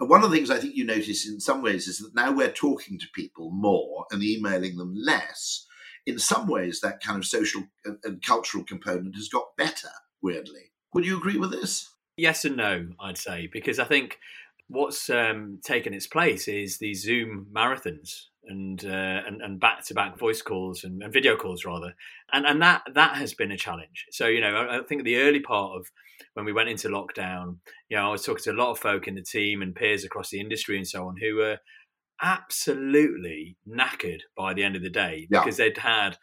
And 0.00 0.08
one 0.08 0.24
of 0.24 0.30
the 0.30 0.36
things 0.36 0.50
I 0.50 0.58
think 0.58 0.74
you 0.74 0.84
notice 0.84 1.26
in 1.26 1.40
some 1.40 1.62
ways 1.62 1.86
is 1.86 1.98
that 1.98 2.14
now 2.14 2.32
we're 2.32 2.50
talking 2.50 2.98
to 2.98 3.06
people 3.14 3.50
more 3.50 4.06
and 4.10 4.22
emailing 4.22 4.76
them 4.76 4.94
less. 4.94 5.66
In 6.06 6.18
some 6.18 6.46
ways, 6.46 6.80
that 6.80 7.02
kind 7.02 7.18
of 7.18 7.24
social 7.24 7.64
and 7.84 8.24
cultural 8.24 8.64
component 8.64 9.14
has 9.16 9.28
got 9.28 9.56
better, 9.56 9.88
weirdly. 10.20 10.72
Would 10.92 11.06
you 11.06 11.16
agree 11.16 11.38
with 11.38 11.50
this? 11.50 11.90
Yes 12.16 12.44
and 12.44 12.56
no, 12.56 12.88
I'd 13.00 13.18
say, 13.18 13.48
because 13.52 13.78
I 13.78 13.84
think 13.84 14.18
what's 14.68 15.10
um, 15.10 15.60
taken 15.64 15.94
its 15.94 16.06
place 16.06 16.48
is 16.48 16.78
these 16.78 17.02
Zoom 17.02 17.48
marathons 17.54 18.26
and 18.46 18.84
uh, 18.84 19.22
and, 19.26 19.40
and 19.40 19.60
back-to-back 19.60 20.18
voice 20.18 20.42
calls 20.42 20.84
and, 20.84 21.02
and, 21.02 21.12
video 21.12 21.36
calls 21.36 21.64
rather, 21.64 21.94
and 22.32 22.46
and 22.46 22.60
that 22.62 22.82
that 22.94 23.16
has 23.16 23.34
been 23.34 23.50
a 23.50 23.56
challenge. 23.56 24.06
So 24.10 24.26
you 24.26 24.40
know, 24.40 24.54
I, 24.54 24.78
I, 24.78 24.82
think 24.82 25.04
the 25.04 25.16
early 25.16 25.40
part 25.40 25.78
of 25.78 25.86
when 26.34 26.44
we 26.44 26.52
went 26.52 26.68
into 26.68 26.88
lockdown, 26.88 27.56
you 27.88 27.96
know, 27.96 28.06
I 28.06 28.10
was 28.10 28.24
talking 28.24 28.42
to 28.44 28.52
a 28.52 28.60
lot 28.60 28.70
of 28.70 28.78
folk 28.78 29.08
in 29.08 29.14
the 29.14 29.22
team 29.22 29.62
and 29.62 29.74
peers 29.74 30.04
across 30.04 30.30
the 30.30 30.40
industry 30.40 30.76
and 30.76 30.86
so 30.86 31.06
on 31.06 31.16
who 31.16 31.36
were 31.36 31.58
absolutely 32.22 33.56
knackered 33.68 34.20
by 34.36 34.54
the 34.54 34.62
end 34.62 34.76
of 34.76 34.82
the 34.82 34.90
day 34.90 35.26
yeah. 35.30 35.40
because 35.40 35.56
they'd 35.56 35.78
had 35.78 36.16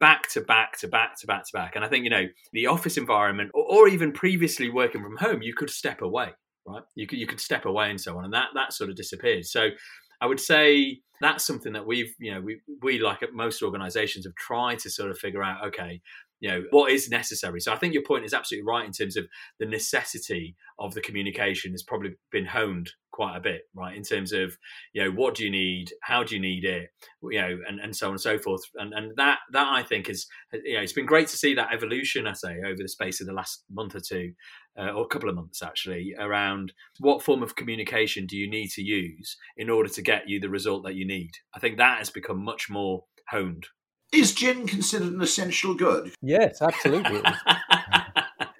back 0.00 0.28
to 0.30 0.40
back 0.40 0.78
to 0.78 0.88
back 0.88 1.18
to 1.20 1.26
back 1.26 1.44
to 1.44 1.52
back. 1.52 1.76
And 1.76 1.84
I 1.84 1.88
think, 1.88 2.04
you 2.04 2.10
know, 2.10 2.26
the 2.52 2.66
office 2.66 2.96
environment 2.96 3.50
or, 3.54 3.64
or, 3.64 3.88
even 3.88 4.12
previously 4.12 4.68
working 4.70 5.02
from 5.02 5.16
home, 5.16 5.42
you 5.42 5.54
could 5.54 5.70
step 5.70 6.02
away, 6.02 6.32
right? 6.66 6.82
You 6.94 7.06
could 7.06 7.18
you 7.18 7.26
could 7.26 7.40
step 7.40 7.64
away 7.64 7.90
and 7.90 8.00
so 8.00 8.16
on. 8.16 8.24
And 8.24 8.32
that 8.32 8.48
that 8.54 8.72
sort 8.72 8.90
of 8.90 8.96
disappeared. 8.96 9.46
So 9.46 9.68
I 10.20 10.26
would 10.26 10.40
say 10.40 11.00
that's 11.20 11.46
something 11.46 11.72
that 11.72 11.86
we've, 11.86 12.14
you 12.18 12.32
know, 12.32 12.40
we, 12.40 12.60
we 12.82 12.98
like 12.98 13.20
most 13.32 13.62
organizations 13.62 14.26
have 14.26 14.34
tried 14.34 14.78
to 14.80 14.90
sort 14.90 15.10
of 15.10 15.18
figure 15.18 15.42
out, 15.42 15.66
okay, 15.66 16.00
you 16.40 16.50
know, 16.50 16.64
what 16.70 16.90
is 16.90 17.08
necessary. 17.08 17.60
So 17.60 17.72
I 17.72 17.76
think 17.76 17.94
your 17.94 18.02
point 18.02 18.26
is 18.26 18.34
absolutely 18.34 18.66
right 18.66 18.84
in 18.84 18.92
terms 18.92 19.16
of 19.16 19.26
the 19.58 19.66
necessity 19.66 20.54
of 20.78 20.92
the 20.92 21.00
communication 21.00 21.72
has 21.72 21.82
probably 21.82 22.10
been 22.30 22.44
honed 22.44 22.90
quite 23.10 23.36
a 23.36 23.40
bit, 23.40 23.62
right? 23.74 23.96
In 23.96 24.02
terms 24.02 24.32
of, 24.32 24.58
you 24.92 25.02
know, 25.02 25.10
what 25.10 25.34
do 25.34 25.44
you 25.44 25.50
need? 25.50 25.92
How 26.02 26.22
do 26.22 26.34
you 26.34 26.40
need 26.40 26.64
it? 26.64 26.90
You 27.22 27.40
know, 27.40 27.58
and, 27.66 27.80
and 27.80 27.96
so 27.96 28.08
on 28.08 28.12
and 28.12 28.20
so 28.20 28.38
forth. 28.38 28.60
And 28.74 28.92
and 28.92 29.12
that 29.16 29.38
that 29.52 29.66
I 29.66 29.82
think 29.82 30.10
is, 30.10 30.26
you 30.52 30.74
know, 30.74 30.82
it's 30.82 30.92
been 30.92 31.06
great 31.06 31.28
to 31.28 31.38
see 31.38 31.54
that 31.54 31.72
evolution, 31.72 32.26
I 32.26 32.34
say, 32.34 32.58
over 32.66 32.76
the 32.78 32.88
space 32.88 33.22
of 33.22 33.26
the 33.26 33.32
last 33.32 33.64
month 33.70 33.94
or 33.94 34.00
two, 34.00 34.32
uh, 34.78 34.90
or 34.90 35.04
a 35.04 35.08
couple 35.08 35.28
of 35.28 35.34
months 35.34 35.62
actually, 35.62 36.14
around 36.18 36.72
what 36.98 37.22
form 37.22 37.42
of 37.42 37.56
communication 37.56 38.26
do 38.26 38.36
you 38.36 38.48
need 38.48 38.68
to 38.68 38.82
use 38.82 39.36
in 39.56 39.70
order 39.70 39.88
to 39.88 40.02
get 40.02 40.28
you 40.28 40.40
the 40.40 40.48
result 40.48 40.84
that 40.84 40.94
you 40.94 41.06
need. 41.06 41.30
I 41.54 41.58
think 41.58 41.78
that 41.78 41.98
has 41.98 42.10
become 42.10 42.42
much 42.42 42.68
more 42.68 43.04
honed. 43.30 43.66
Is 44.12 44.34
gin 44.34 44.66
considered 44.66 45.12
an 45.12 45.20
essential 45.20 45.74
good? 45.74 46.12
Yes, 46.22 46.62
absolutely. 46.62 47.22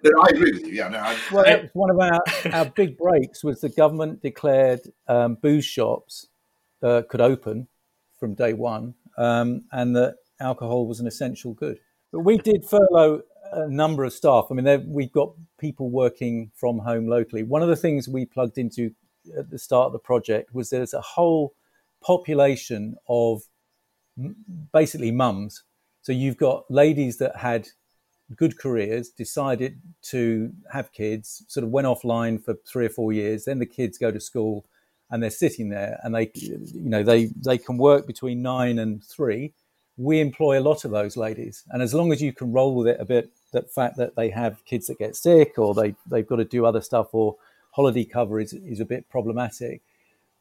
I 0.05 0.29
agree 0.31 0.53
with 0.53 0.67
you. 0.67 0.73
Yeah, 0.73 0.89
no, 0.89 0.99
I, 0.99 1.17
well, 1.33 1.63
one 1.73 1.91
of 1.91 1.99
our, 1.99 2.21
our 2.53 2.65
big 2.67 2.97
breaks 2.97 3.43
was 3.43 3.61
the 3.61 3.69
government 3.69 4.23
declared 4.23 4.81
um, 5.09 5.37
booze 5.41 5.65
shops 5.65 6.29
uh, 6.83 7.03
could 7.09 7.21
open 7.21 7.69
from 8.19 8.35
day 8.35 8.53
one, 8.53 8.95
um, 9.19 9.63
and 9.73 9.97
that 9.97 10.17
alcohol 10.41 10.87
was 10.87 11.01
an 11.01 11.07
essential 11.07 11.55
good. 11.55 11.79
But 12.13 12.21
we 12.21 12.39
did 12.39 12.65
furlough 12.65 13.23
a 13.53 13.69
number 13.69 14.05
of 14.05 14.13
staff. 14.13 14.47
I 14.51 14.55
mean, 14.55 14.85
we've 14.89 15.13
got 15.13 15.33
people 15.59 15.91
working 15.91 16.51
from 16.55 16.79
home 16.79 17.07
locally. 17.07 17.43
One 17.43 17.63
of 17.63 17.69
the 17.69 17.77
things 17.77 18.09
we 18.09 18.25
plugged 18.27 18.59
into 18.59 18.93
at 19.37 19.51
the 19.51 19.59
start 19.59 19.87
of 19.87 19.93
the 19.93 19.99
project 19.99 20.55
was 20.55 20.71
there's 20.71 20.95
a 20.95 21.01
whole 21.01 21.55
population 22.03 22.97
of 23.09 23.43
basically 24.73 25.11
mums. 25.11 25.65
So 26.03 26.13
you've 26.13 26.37
got 26.37 26.71
ladies 26.71 27.19
that 27.19 27.37
had 27.37 27.69
good 28.35 28.59
careers, 28.59 29.11
decided 29.11 29.81
to 30.03 30.53
have 30.73 30.93
kids, 30.93 31.45
sort 31.49 31.65
of 31.65 31.71
went 31.71 31.87
offline 31.87 32.43
for 32.43 32.55
three 32.67 32.87
or 32.87 32.91
four 32.91 33.13
years. 33.13 33.45
Then 33.45 33.59
the 33.59 33.67
kids 33.67 33.99
go 33.99 34.11
to 34.11 34.21
school 34.21 34.67
and 35.11 35.23
they're 35.23 35.31
sitting 35.31 35.69
there 35.69 36.01
and 36.03 36.15
they, 36.15 36.31
you 36.35 36.91
know, 36.91 37.03
they, 37.03 37.27
they 37.37 37.59
can 37.59 37.79
work 37.79 38.07
between 38.07 38.43
nine 38.43 38.79
and 38.79 39.05
three. 39.05 39.53
We 39.97 40.21
employ 40.21 40.59
a 40.59 40.63
lot 40.63 40.85
of 40.85 40.91
those 40.91 41.17
ladies. 41.17 41.65
And 41.71 41.83
as 41.83 41.95
long 41.95 42.13
as 42.13 42.21
you 42.21 42.33
can 42.33 42.53
roll 42.53 42.75
with 42.75 42.89
it 42.89 43.01
a 43.01 43.05
bit, 43.05 43.31
that 43.53 43.71
fact 43.71 43.97
that 43.97 44.17
they 44.17 44.31
have 44.31 44.65
kids 44.65 44.87
that 44.87 44.99
get 44.99 45.17
sick 45.17 45.59
or 45.59 45.75
they, 45.75 45.95
they've 46.11 46.27
got 46.27 46.37
to 46.37 46.45
do 46.45 46.67
other 46.67 46.81
stuff 46.81 47.09
or 47.13 47.37
holiday 47.71 48.05
cover 48.05 48.41
is, 48.41 48.53
is 48.53 48.81
a 48.81 48.85
bit 48.85 49.09
problematic. 49.09 49.83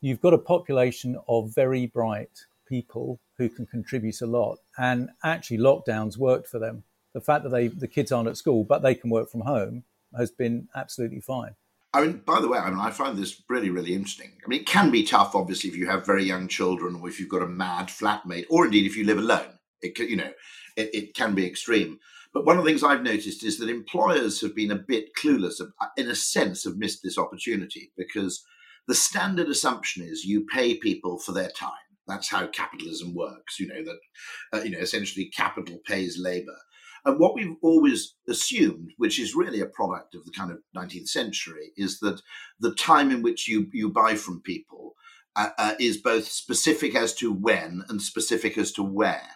You've 0.02 0.22
got 0.22 0.34
a 0.34 0.38
population 0.38 1.18
of 1.28 1.54
very 1.54 1.86
bright 1.86 2.46
people 2.68 3.20
who 3.38 3.50
can 3.50 3.66
contribute 3.66 4.22
a 4.22 4.26
lot. 4.26 4.60
And 4.78 5.10
actually, 5.24 5.58
lockdowns 5.58 6.18
worked 6.18 6.48
for 6.48 6.60
them. 6.60 6.84
The 7.14 7.22
fact 7.22 7.44
that 7.44 7.50
they 7.50 7.68
the 7.68 7.88
kids 7.88 8.12
aren't 8.12 8.30
at 8.30 8.38
school, 8.38 8.64
but 8.64 8.82
they 8.82 8.96
can 8.96 9.10
work 9.10 9.30
from 9.30 9.42
home, 9.42 9.84
has 10.18 10.32
been 10.32 10.68
absolutely 10.76 11.22
fine. 11.22 11.56
I 11.94 12.02
mean, 12.02 12.22
by 12.26 12.42
the 12.42 12.50
way, 12.50 12.60
I 12.60 12.70
mean, 12.70 12.80
I 12.80 12.92
find 12.92 13.18
this 13.18 13.42
really, 13.48 13.70
really 13.70 13.94
interesting. 13.94 14.32
I 14.46 14.50
mean, 14.50 14.62
it 14.62 14.68
can 14.68 14.92
be 14.92 15.04
tough, 15.04 15.34
obviously, 15.34 15.70
if 15.70 15.78
you 15.78 15.88
have 15.88 16.06
very 16.06 16.26
young 16.26 16.50
children, 16.50 16.96
or 16.96 17.08
if 17.08 17.20
you've 17.22 17.30
got 17.30 17.42
a 17.42 17.48
mad 17.48 17.88
flatmate, 17.88 18.46
or 18.50 18.66
indeed 18.66 18.86
if 18.86 18.98
you 18.98 19.06
live 19.06 19.18
alone. 19.18 19.48
It 19.82 19.96
can, 19.96 20.10
you 20.10 20.18
know, 20.18 20.32
it, 20.76 20.90
it 20.94 21.14
can 21.14 21.36
be 21.36 21.46
extreme. 21.46 22.00
But 22.36 22.46
one 22.46 22.58
of 22.58 22.66
the 22.66 22.70
things 22.70 22.84
I've 22.84 23.02
noticed 23.02 23.46
is 23.46 23.60
that 23.60 23.70
employers 23.70 24.42
have 24.42 24.54
been 24.54 24.70
a 24.70 24.76
bit 24.76 25.16
clueless, 25.18 25.62
in 25.96 26.10
a 26.10 26.16
sense, 26.16 26.66
have 26.66 26.76
missed 26.76 27.00
this 27.02 27.18
opportunity 27.18 27.94
because 27.96 28.44
the 28.90 28.94
standard 28.94 29.48
assumption 29.48 30.04
is 30.04 30.26
you 30.26 30.46
pay 30.46 30.76
people 30.76 31.18
for 31.18 31.32
their 31.32 31.50
time. 31.50 31.72
That's 32.10 32.30
how 32.30 32.48
capitalism 32.48 33.16
works. 33.16 33.58
You 33.58 33.68
know 33.68 33.84
that, 33.86 34.00
uh, 34.52 34.64
you 34.64 34.72
know, 34.72 34.80
essentially 34.80 35.32
capital 35.34 35.80
pays 35.86 36.20
labor. 36.20 36.58
And 37.06 37.18
what 37.20 37.36
we've 37.36 37.56
always 37.62 38.16
assumed, 38.28 38.92
which 38.98 39.18
is 39.18 39.34
really 39.34 39.62
a 39.62 39.66
product 39.68 40.14
of 40.14 40.26
the 40.26 40.32
kind 40.32 40.52
of 40.52 40.58
19th 40.76 41.08
century, 41.08 41.72
is 41.78 42.00
that 42.00 42.22
the 42.60 42.76
time 42.76 43.12
in 43.12 43.22
which 43.22 43.48
you, 43.48 43.68
you 43.72 43.90
buy 43.90 44.16
from 44.16 44.42
people 44.42 44.96
uh, 45.38 45.52
uh, 45.58 45.76
is 45.80 45.96
both 45.96 46.28
specific 46.28 46.96
as 46.96 47.16
to 47.16 47.32
when 47.32 47.84
and 47.88 48.02
specific 48.02 48.58
as 48.58 48.74
to 48.74 48.84
where. 48.84 49.30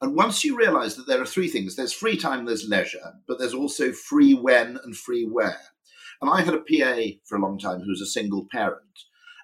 And 0.00 0.14
once 0.14 0.44
you 0.44 0.56
realize 0.56 0.96
that 0.96 1.06
there 1.06 1.20
are 1.20 1.26
three 1.26 1.48
things 1.48 1.76
there's 1.76 1.92
free 1.92 2.16
time, 2.16 2.44
there's 2.44 2.68
leisure, 2.68 3.14
but 3.26 3.38
there's 3.38 3.54
also 3.54 3.92
free 3.92 4.34
when 4.34 4.78
and 4.84 4.96
free 4.96 5.24
where. 5.24 5.60
And 6.20 6.30
I 6.30 6.42
had 6.42 6.54
a 6.54 6.58
PA 6.58 7.18
for 7.24 7.36
a 7.36 7.40
long 7.40 7.58
time 7.58 7.80
who 7.80 7.90
was 7.90 8.00
a 8.00 8.06
single 8.06 8.46
parent. 8.50 8.82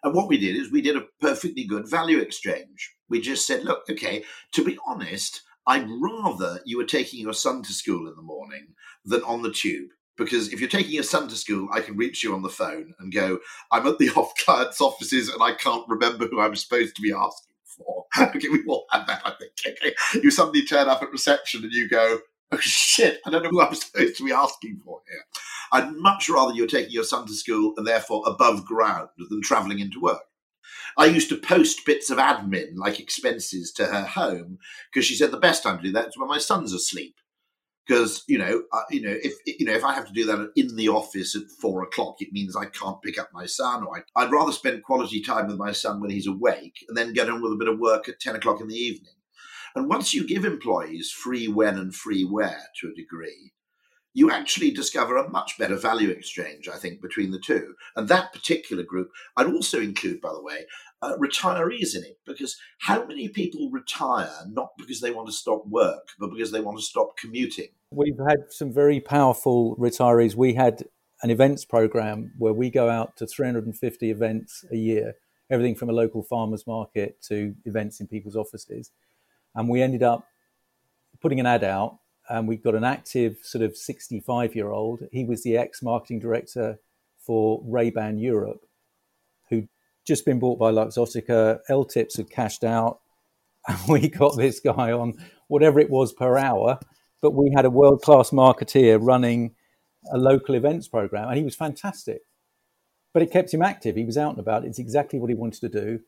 And 0.02 0.14
what 0.14 0.28
we 0.28 0.38
did 0.38 0.56
is 0.56 0.70
we 0.70 0.82
did 0.82 0.96
a 0.96 1.06
perfectly 1.20 1.64
good 1.64 1.88
value 1.88 2.18
exchange. 2.18 2.94
We 3.08 3.20
just 3.20 3.46
said, 3.46 3.64
look, 3.64 3.84
okay, 3.88 4.24
to 4.52 4.64
be 4.64 4.78
honest, 4.86 5.42
I'd 5.66 5.88
rather 5.88 6.60
you 6.64 6.76
were 6.76 6.84
taking 6.84 7.20
your 7.20 7.34
son 7.34 7.62
to 7.62 7.72
school 7.72 8.08
in 8.08 8.16
the 8.16 8.22
morning 8.22 8.74
than 9.04 9.22
on 9.22 9.42
the 9.42 9.52
tube. 9.52 9.90
Because 10.16 10.52
if 10.52 10.60
you're 10.60 10.68
taking 10.68 10.92
your 10.92 11.04
son 11.04 11.28
to 11.28 11.36
school, 11.36 11.68
I 11.72 11.80
can 11.80 11.96
reach 11.96 12.22
you 12.22 12.34
on 12.34 12.42
the 12.42 12.48
phone 12.48 12.94
and 12.98 13.12
go, 13.12 13.38
I'm 13.70 13.86
at 13.86 13.98
the 13.98 14.10
off 14.16 14.32
client's 14.44 14.80
offices 14.80 15.28
and 15.28 15.42
I 15.42 15.54
can't 15.54 15.88
remember 15.88 16.26
who 16.26 16.40
I'm 16.40 16.56
supposed 16.56 16.96
to 16.96 17.02
be 17.02 17.12
asking 17.12 17.51
for. 17.76 18.06
okay, 18.20 18.48
we 18.48 18.64
all 18.66 18.86
had 18.90 19.06
that, 19.06 19.22
I 19.24 19.32
think. 19.38 19.52
Okay. 19.66 19.94
You 20.22 20.30
suddenly 20.30 20.64
turn 20.64 20.88
up 20.88 21.02
at 21.02 21.12
reception 21.12 21.64
and 21.64 21.72
you 21.72 21.88
go, 21.88 22.18
oh 22.52 22.58
shit, 22.58 23.20
I 23.26 23.30
don't 23.30 23.42
know 23.42 23.50
who 23.50 23.60
I'm 23.60 23.74
supposed 23.74 24.16
to 24.16 24.24
be 24.24 24.32
asking 24.32 24.80
for 24.84 25.00
here. 25.08 25.24
I'd 25.72 25.92
much 25.92 26.28
rather 26.28 26.54
you're 26.54 26.66
taking 26.66 26.92
your 26.92 27.04
son 27.04 27.26
to 27.26 27.34
school 27.34 27.74
and 27.76 27.86
therefore 27.86 28.22
above 28.26 28.64
ground 28.66 29.08
than 29.30 29.42
travelling 29.42 29.80
into 29.80 30.00
work. 30.00 30.22
I 30.96 31.06
used 31.06 31.30
to 31.30 31.36
post 31.36 31.86
bits 31.86 32.10
of 32.10 32.18
admin 32.18 32.72
like 32.76 33.00
expenses 33.00 33.72
to 33.72 33.86
her 33.86 34.04
home 34.04 34.58
because 34.92 35.06
she 35.06 35.14
said 35.14 35.30
the 35.30 35.38
best 35.38 35.62
time 35.62 35.78
to 35.78 35.82
do 35.82 35.92
that 35.92 36.08
is 36.08 36.18
when 36.18 36.28
my 36.28 36.38
son's 36.38 36.72
asleep. 36.72 37.16
Because 37.86 38.22
you 38.28 38.38
know, 38.38 38.62
you 38.90 39.02
know, 39.02 39.16
if 39.22 39.34
you 39.46 39.66
know, 39.66 39.72
if 39.72 39.84
I 39.84 39.94
have 39.94 40.06
to 40.06 40.12
do 40.12 40.24
that 40.26 40.52
in 40.54 40.76
the 40.76 40.88
office 40.88 41.34
at 41.34 41.50
four 41.60 41.82
o'clock, 41.82 42.16
it 42.20 42.32
means 42.32 42.54
I 42.54 42.66
can't 42.66 43.02
pick 43.02 43.18
up 43.18 43.30
my 43.32 43.46
son. 43.46 43.84
Or 43.84 43.98
I, 43.98 44.22
I'd 44.22 44.30
rather 44.30 44.52
spend 44.52 44.84
quality 44.84 45.20
time 45.20 45.48
with 45.48 45.56
my 45.56 45.72
son 45.72 46.00
when 46.00 46.10
he's 46.10 46.28
awake, 46.28 46.84
and 46.88 46.96
then 46.96 47.12
get 47.12 47.28
on 47.28 47.42
with 47.42 47.52
a 47.52 47.56
bit 47.56 47.68
of 47.68 47.80
work 47.80 48.08
at 48.08 48.20
ten 48.20 48.36
o'clock 48.36 48.60
in 48.60 48.68
the 48.68 48.76
evening. 48.76 49.14
And 49.74 49.88
once 49.88 50.12
you 50.12 50.26
give 50.26 50.44
employees 50.44 51.10
free 51.10 51.48
when 51.48 51.78
and 51.78 51.94
free 51.94 52.24
where 52.24 52.62
to 52.80 52.88
a 52.88 52.94
degree, 52.94 53.52
you 54.14 54.30
actually 54.30 54.70
discover 54.70 55.16
a 55.16 55.28
much 55.30 55.58
better 55.58 55.76
value 55.76 56.10
exchange, 56.10 56.68
I 56.68 56.76
think, 56.76 57.00
between 57.00 57.30
the 57.30 57.38
two. 57.38 57.74
And 57.96 58.08
that 58.08 58.32
particular 58.32 58.82
group, 58.82 59.10
I'd 59.36 59.46
also 59.46 59.80
include, 59.80 60.20
by 60.20 60.32
the 60.32 60.42
way, 60.42 60.66
uh, 61.00 61.16
retirees 61.16 61.96
in 61.96 62.04
it, 62.04 62.18
because 62.26 62.56
how 62.78 63.04
many 63.06 63.28
people 63.28 63.70
retire 63.70 64.30
not 64.48 64.70
because 64.78 65.00
they 65.00 65.10
want 65.10 65.28
to 65.28 65.32
stop 65.32 65.66
work, 65.66 66.08
but 66.18 66.28
because 66.28 66.52
they 66.52 66.60
want 66.60 66.78
to 66.78 66.84
stop 66.84 67.16
commuting? 67.16 67.68
We've 67.90 68.18
had 68.28 68.50
some 68.50 68.72
very 68.72 69.00
powerful 69.00 69.76
retirees. 69.76 70.34
We 70.34 70.54
had 70.54 70.84
an 71.22 71.30
events 71.30 71.64
program 71.64 72.32
where 72.38 72.52
we 72.52 72.70
go 72.70 72.90
out 72.90 73.16
to 73.16 73.26
350 73.26 74.10
events 74.10 74.64
a 74.70 74.76
year, 74.76 75.14
everything 75.50 75.74
from 75.74 75.88
a 75.88 75.92
local 75.92 76.22
farmers 76.22 76.66
market 76.66 77.20
to 77.28 77.54
events 77.64 78.00
in 78.00 78.06
people's 78.06 78.36
offices. 78.36 78.90
And 79.54 79.68
we 79.68 79.82
ended 79.82 80.02
up 80.02 80.26
putting 81.20 81.40
an 81.40 81.46
ad 81.46 81.64
out 81.64 81.98
and 82.28 82.48
we've 82.48 82.62
got 82.62 82.74
an 82.74 82.84
active 82.84 83.38
sort 83.42 83.62
of 83.62 83.76
65 83.76 84.54
year 84.54 84.70
old. 84.70 85.02
He 85.10 85.24
was 85.24 85.42
the 85.42 85.56
ex 85.56 85.82
marketing 85.82 86.20
director 86.20 86.78
for 87.18 87.62
Ray-Ban 87.64 88.18
Europe, 88.18 88.64
who'd 89.48 89.68
just 90.06 90.24
been 90.24 90.38
bought 90.38 90.58
by 90.58 90.70
Luxottica. 90.70 91.60
L-Tips 91.68 92.16
had 92.16 92.30
cashed 92.30 92.64
out, 92.64 93.00
and 93.68 93.78
we 93.88 94.08
got 94.08 94.36
this 94.36 94.60
guy 94.60 94.92
on 94.92 95.14
whatever 95.48 95.80
it 95.80 95.90
was 95.90 96.12
per 96.12 96.38
hour. 96.38 96.78
But 97.20 97.34
we 97.34 97.52
had 97.54 97.64
a 97.64 97.70
world 97.70 98.02
class 98.02 98.30
marketeer 98.30 98.98
running 99.00 99.54
a 100.10 100.18
local 100.18 100.56
events 100.56 100.88
program, 100.88 101.28
and 101.28 101.38
he 101.38 101.44
was 101.44 101.54
fantastic. 101.54 102.22
But 103.14 103.22
it 103.22 103.30
kept 103.30 103.52
him 103.52 103.62
active. 103.62 103.94
He 103.94 104.04
was 104.04 104.18
out 104.18 104.30
and 104.30 104.40
about. 104.40 104.64
It's 104.64 104.78
exactly 104.78 105.20
what 105.20 105.30
he 105.30 105.36
wanted 105.36 105.60
to 105.60 105.68
do. 105.68 106.00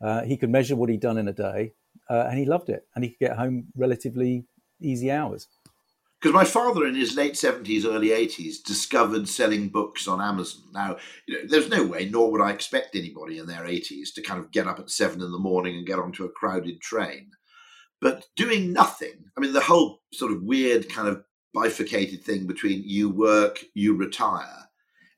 Uh, 0.00 0.22
he 0.22 0.36
could 0.36 0.50
measure 0.50 0.76
what 0.76 0.88
he'd 0.88 1.00
done 1.00 1.18
in 1.18 1.28
a 1.28 1.32
day, 1.32 1.74
uh, 2.08 2.26
and 2.28 2.38
he 2.38 2.44
loved 2.44 2.70
it. 2.70 2.86
And 2.94 3.04
he 3.04 3.10
could 3.10 3.18
get 3.18 3.36
home 3.36 3.66
relatively 3.76 4.46
easy 4.80 5.10
hours. 5.10 5.48
Because 6.20 6.34
my 6.34 6.44
father, 6.44 6.86
in 6.86 6.94
his 6.94 7.16
late 7.16 7.36
seventies, 7.36 7.84
early 7.84 8.12
eighties, 8.12 8.60
discovered 8.60 9.28
selling 9.28 9.68
books 9.68 10.08
on 10.08 10.22
Amazon. 10.22 10.62
Now, 10.72 10.96
you 11.26 11.34
know, 11.34 11.48
there's 11.48 11.68
no 11.68 11.84
way, 11.84 12.08
nor 12.08 12.32
would 12.32 12.40
I 12.40 12.50
expect 12.50 12.96
anybody 12.96 13.38
in 13.38 13.46
their 13.46 13.66
eighties 13.66 14.10
to 14.12 14.22
kind 14.22 14.40
of 14.40 14.50
get 14.50 14.66
up 14.66 14.78
at 14.78 14.88
seven 14.88 15.20
in 15.20 15.32
the 15.32 15.38
morning 15.38 15.76
and 15.76 15.86
get 15.86 15.98
onto 15.98 16.24
a 16.24 16.30
crowded 16.30 16.80
train. 16.80 17.32
But 18.00 18.26
doing 18.36 18.72
nothing, 18.72 19.24
I 19.36 19.40
mean, 19.40 19.52
the 19.52 19.60
whole 19.60 20.00
sort 20.14 20.32
of 20.32 20.42
weird 20.42 20.88
kind 20.88 21.08
of 21.08 21.24
bifurcated 21.52 22.24
thing 22.24 22.46
between 22.46 22.82
you 22.84 23.10
work, 23.10 23.62
you 23.74 23.94
retire, 23.94 24.70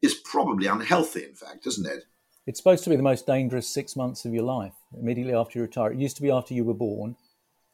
is 0.03 0.15
probably 0.15 0.67
unhealthy. 0.67 1.25
In 1.25 1.35
fact, 1.35 1.69
isn't 1.69 1.87
it? 1.87 2.05
It's 2.49 2.59
supposed 2.59 2.85
to 2.85 2.91
be 2.91 2.97
the 2.97 3.03
most 3.03 3.27
dangerous 3.27 3.73
six 3.73 3.95
months 3.95 4.25
of 4.25 4.35
your 4.35 4.45
life 4.45 4.75
immediately 4.97 5.35
after 5.35 5.59
you 5.59 5.63
retire. 5.63 5.93
It 5.93 5.99
used 5.99 6.17
to 6.17 6.23
be 6.23 6.31
after 6.31 6.53
you 6.53 6.65
were 6.65 6.75
born 6.75 7.17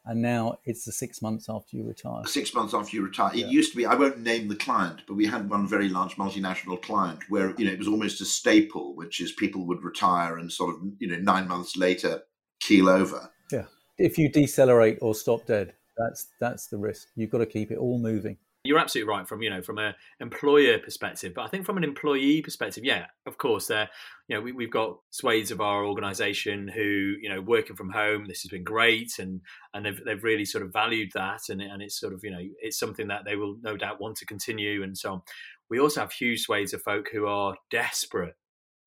and 0.05 0.21
now 0.21 0.59
it's 0.65 0.85
the 0.85 0.93
six 0.93 1.23
months 1.23 1.49
after 1.49 1.77
you 1.77 1.85
retire. 1.85 2.25
Six 2.27 2.55
months 2.55 2.75
after 2.75 2.97
you 2.97 3.05
retire. 3.05 3.33
It 3.35 3.47
used 3.47 3.71
to 3.73 3.77
be, 3.77 3.87
I 3.87 3.95
won't 3.95 4.21
name 4.21 4.49
the 4.49 4.57
client, 4.57 5.03
but 5.07 5.15
we 5.15 5.27
had 5.27 5.49
one 5.49 5.69
very 5.69 5.89
large 5.89 6.17
multinational 6.17 6.81
client 6.83 7.21
where, 7.29 7.55
you 7.57 7.65
know, 7.65 7.73
it 7.73 7.79
was 7.79 7.89
almost 7.89 8.21
a 8.21 8.25
staple, 8.25 8.95
which 8.97 9.21
is 9.21 9.33
people 9.33 9.65
would 9.67 9.85
retire 9.85 10.39
and 10.39 10.51
sort 10.51 10.75
of, 10.75 10.83
you 10.99 11.09
know, 11.09 11.19
nine 11.19 11.47
months 11.47 11.77
later 11.77 12.23
keel 12.61 12.89
over. 12.89 13.31
Yeah. 13.53 13.65
If 13.99 14.19
you 14.19 14.29
decelerate 14.29 14.99
or 15.01 15.15
stop 15.15 15.47
dead, 15.47 15.75
that's 15.97 16.29
that's 16.41 16.67
the 16.67 16.79
risk. 16.79 17.09
You've 17.15 17.31
got 17.31 17.39
to 17.39 17.47
keep 17.47 17.71
it 17.71 17.79
all 17.79 17.99
moving. 17.99 18.39
You're 18.65 18.79
absolutely 18.79 19.13
right 19.13 19.27
from 19.27 19.43
you 19.43 19.51
know 19.51 19.61
from 19.61 19.79
an 19.79 19.95
employer 20.21 20.79
perspective, 20.79 21.33
but 21.35 21.43
I 21.43 21.49
think 21.49 21.67
from 21.67 21.79
an 21.79 21.83
employee 21.83 22.43
perspective, 22.43 22.85
yeah, 22.85 23.07
of 23.27 23.37
course, 23.37 23.67
there 23.67 23.89
you 24.29 24.37
know 24.37 24.41
we, 24.41 24.65
have 24.65 24.71
got 24.71 24.99
swathes 25.11 25.51
of 25.51 25.61
our 25.61 25.85
organisation 25.85 26.69
who 26.69 27.17
you 27.21 27.29
know 27.29 27.41
working 27.41 27.75
from 27.75 27.91
home. 27.91 28.27
This 28.27 28.43
has 28.43 28.51
been 28.51 28.63
great, 28.63 29.19
and 29.19 29.41
and 29.75 29.85
they've 29.85 30.01
they've 30.05 30.23
really 30.23 30.45
sort 30.45 30.63
of 30.63 30.73
valued 30.73 31.11
that, 31.15 31.49
and 31.49 31.61
and 31.61 31.83
it's 31.83 31.99
sort 31.99 32.13
of 32.13 32.23
you 32.23 32.31
know 32.31 32.39
it's 32.61 32.79
something 32.79 33.09
that 33.09 33.25
they 33.25 33.35
will 33.35 33.57
no 33.63 33.77
doubt 33.77 34.01
want 34.01 34.17
to 34.19 34.27
continue, 34.27 34.85
and 34.85 34.97
so 34.97 35.15
on. 35.15 35.23
We 35.69 35.81
also 35.81 36.01
have 36.01 36.13
huge 36.13 36.43
swathes 36.43 36.73
of 36.73 36.83
folk 36.83 37.09
who 37.13 37.27
are 37.27 37.57
desperate 37.69 38.37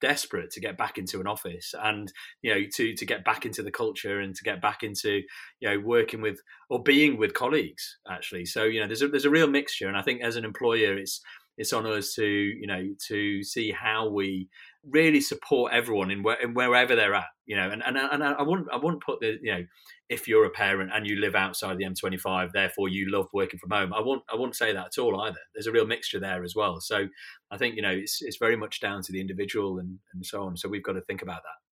desperate 0.01 0.51
to 0.51 0.59
get 0.59 0.77
back 0.77 0.97
into 0.97 1.19
an 1.19 1.27
office 1.27 1.73
and 1.83 2.11
you 2.41 2.53
know 2.53 2.61
to 2.73 2.93
to 2.95 3.05
get 3.05 3.23
back 3.23 3.45
into 3.45 3.63
the 3.63 3.71
culture 3.71 4.19
and 4.19 4.35
to 4.35 4.43
get 4.43 4.61
back 4.61 4.83
into 4.83 5.21
you 5.59 5.69
know 5.69 5.79
working 5.79 6.21
with 6.21 6.39
or 6.69 6.83
being 6.83 7.17
with 7.17 7.33
colleagues 7.33 7.97
actually 8.09 8.45
so 8.45 8.63
you 8.63 8.79
know 8.79 8.87
there's 8.87 9.01
a 9.01 9.07
there's 9.07 9.25
a 9.25 9.29
real 9.29 9.47
mixture 9.47 9.87
and 9.87 9.97
i 9.97 10.01
think 10.01 10.21
as 10.21 10.35
an 10.35 10.45
employer 10.45 10.97
it's 10.97 11.21
it's 11.57 11.73
on 11.73 11.85
us 11.85 12.13
to 12.13 12.25
you 12.25 12.67
know 12.67 12.83
to 13.07 13.43
see 13.43 13.71
how 13.71 14.09
we 14.09 14.49
really 14.89 15.21
support 15.21 15.73
everyone 15.73 16.11
in, 16.11 16.23
where, 16.23 16.39
in 16.41 16.53
wherever 16.53 16.95
they're 16.95 17.15
at. 17.15 17.25
You 17.45 17.55
know, 17.55 17.69
and 17.69 17.83
and 17.85 17.95
and 17.97 18.23
I 18.23 18.41
wouldn't 18.41 18.67
I 18.71 18.77
wouldn't 18.77 19.03
put 19.03 19.19
the 19.19 19.37
you 19.41 19.53
know 19.53 19.63
if 20.10 20.28
you're 20.28 20.45
a 20.45 20.49
parent 20.49 20.91
and 20.93 21.08
you 21.08 21.16
live 21.16 21.36
outside 21.36 21.78
the 21.78 21.86
M25, 21.86 22.51
therefore 22.51 22.89
you 22.89 23.10
love 23.10 23.28
working 23.34 23.60
from 23.60 23.72
home. 23.72 23.93
I 23.93 24.01
won't 24.01 24.24
I 24.32 24.36
won't 24.36 24.56
say 24.56 24.74
that 24.74 24.88
at 24.88 24.97
all 24.97 25.20
either. 25.22 25.39
There's 25.53 25.68
a 25.68 25.72
real 25.72 25.88
mixture 25.88 26.20
there 26.20 26.43
as 26.43 26.56
well. 26.56 26.80
So 26.80 27.08
I 27.51 27.58
think 27.58 27.76
you 27.76 27.82
know 27.82 27.91
it's 27.91 28.22
it's 28.22 28.38
very 28.38 28.56
much 28.56 28.80
down 28.80 29.01
to 29.03 29.12
the 29.12 29.22
individual 29.22 29.80
and 29.80 29.99
and 30.14 30.26
so 30.26 30.43
on. 30.43 30.58
So 30.58 30.70
we've 30.70 30.84
got 30.84 30.93
to 30.93 31.01
think 31.01 31.22
about 31.22 31.41
that. 31.43 31.66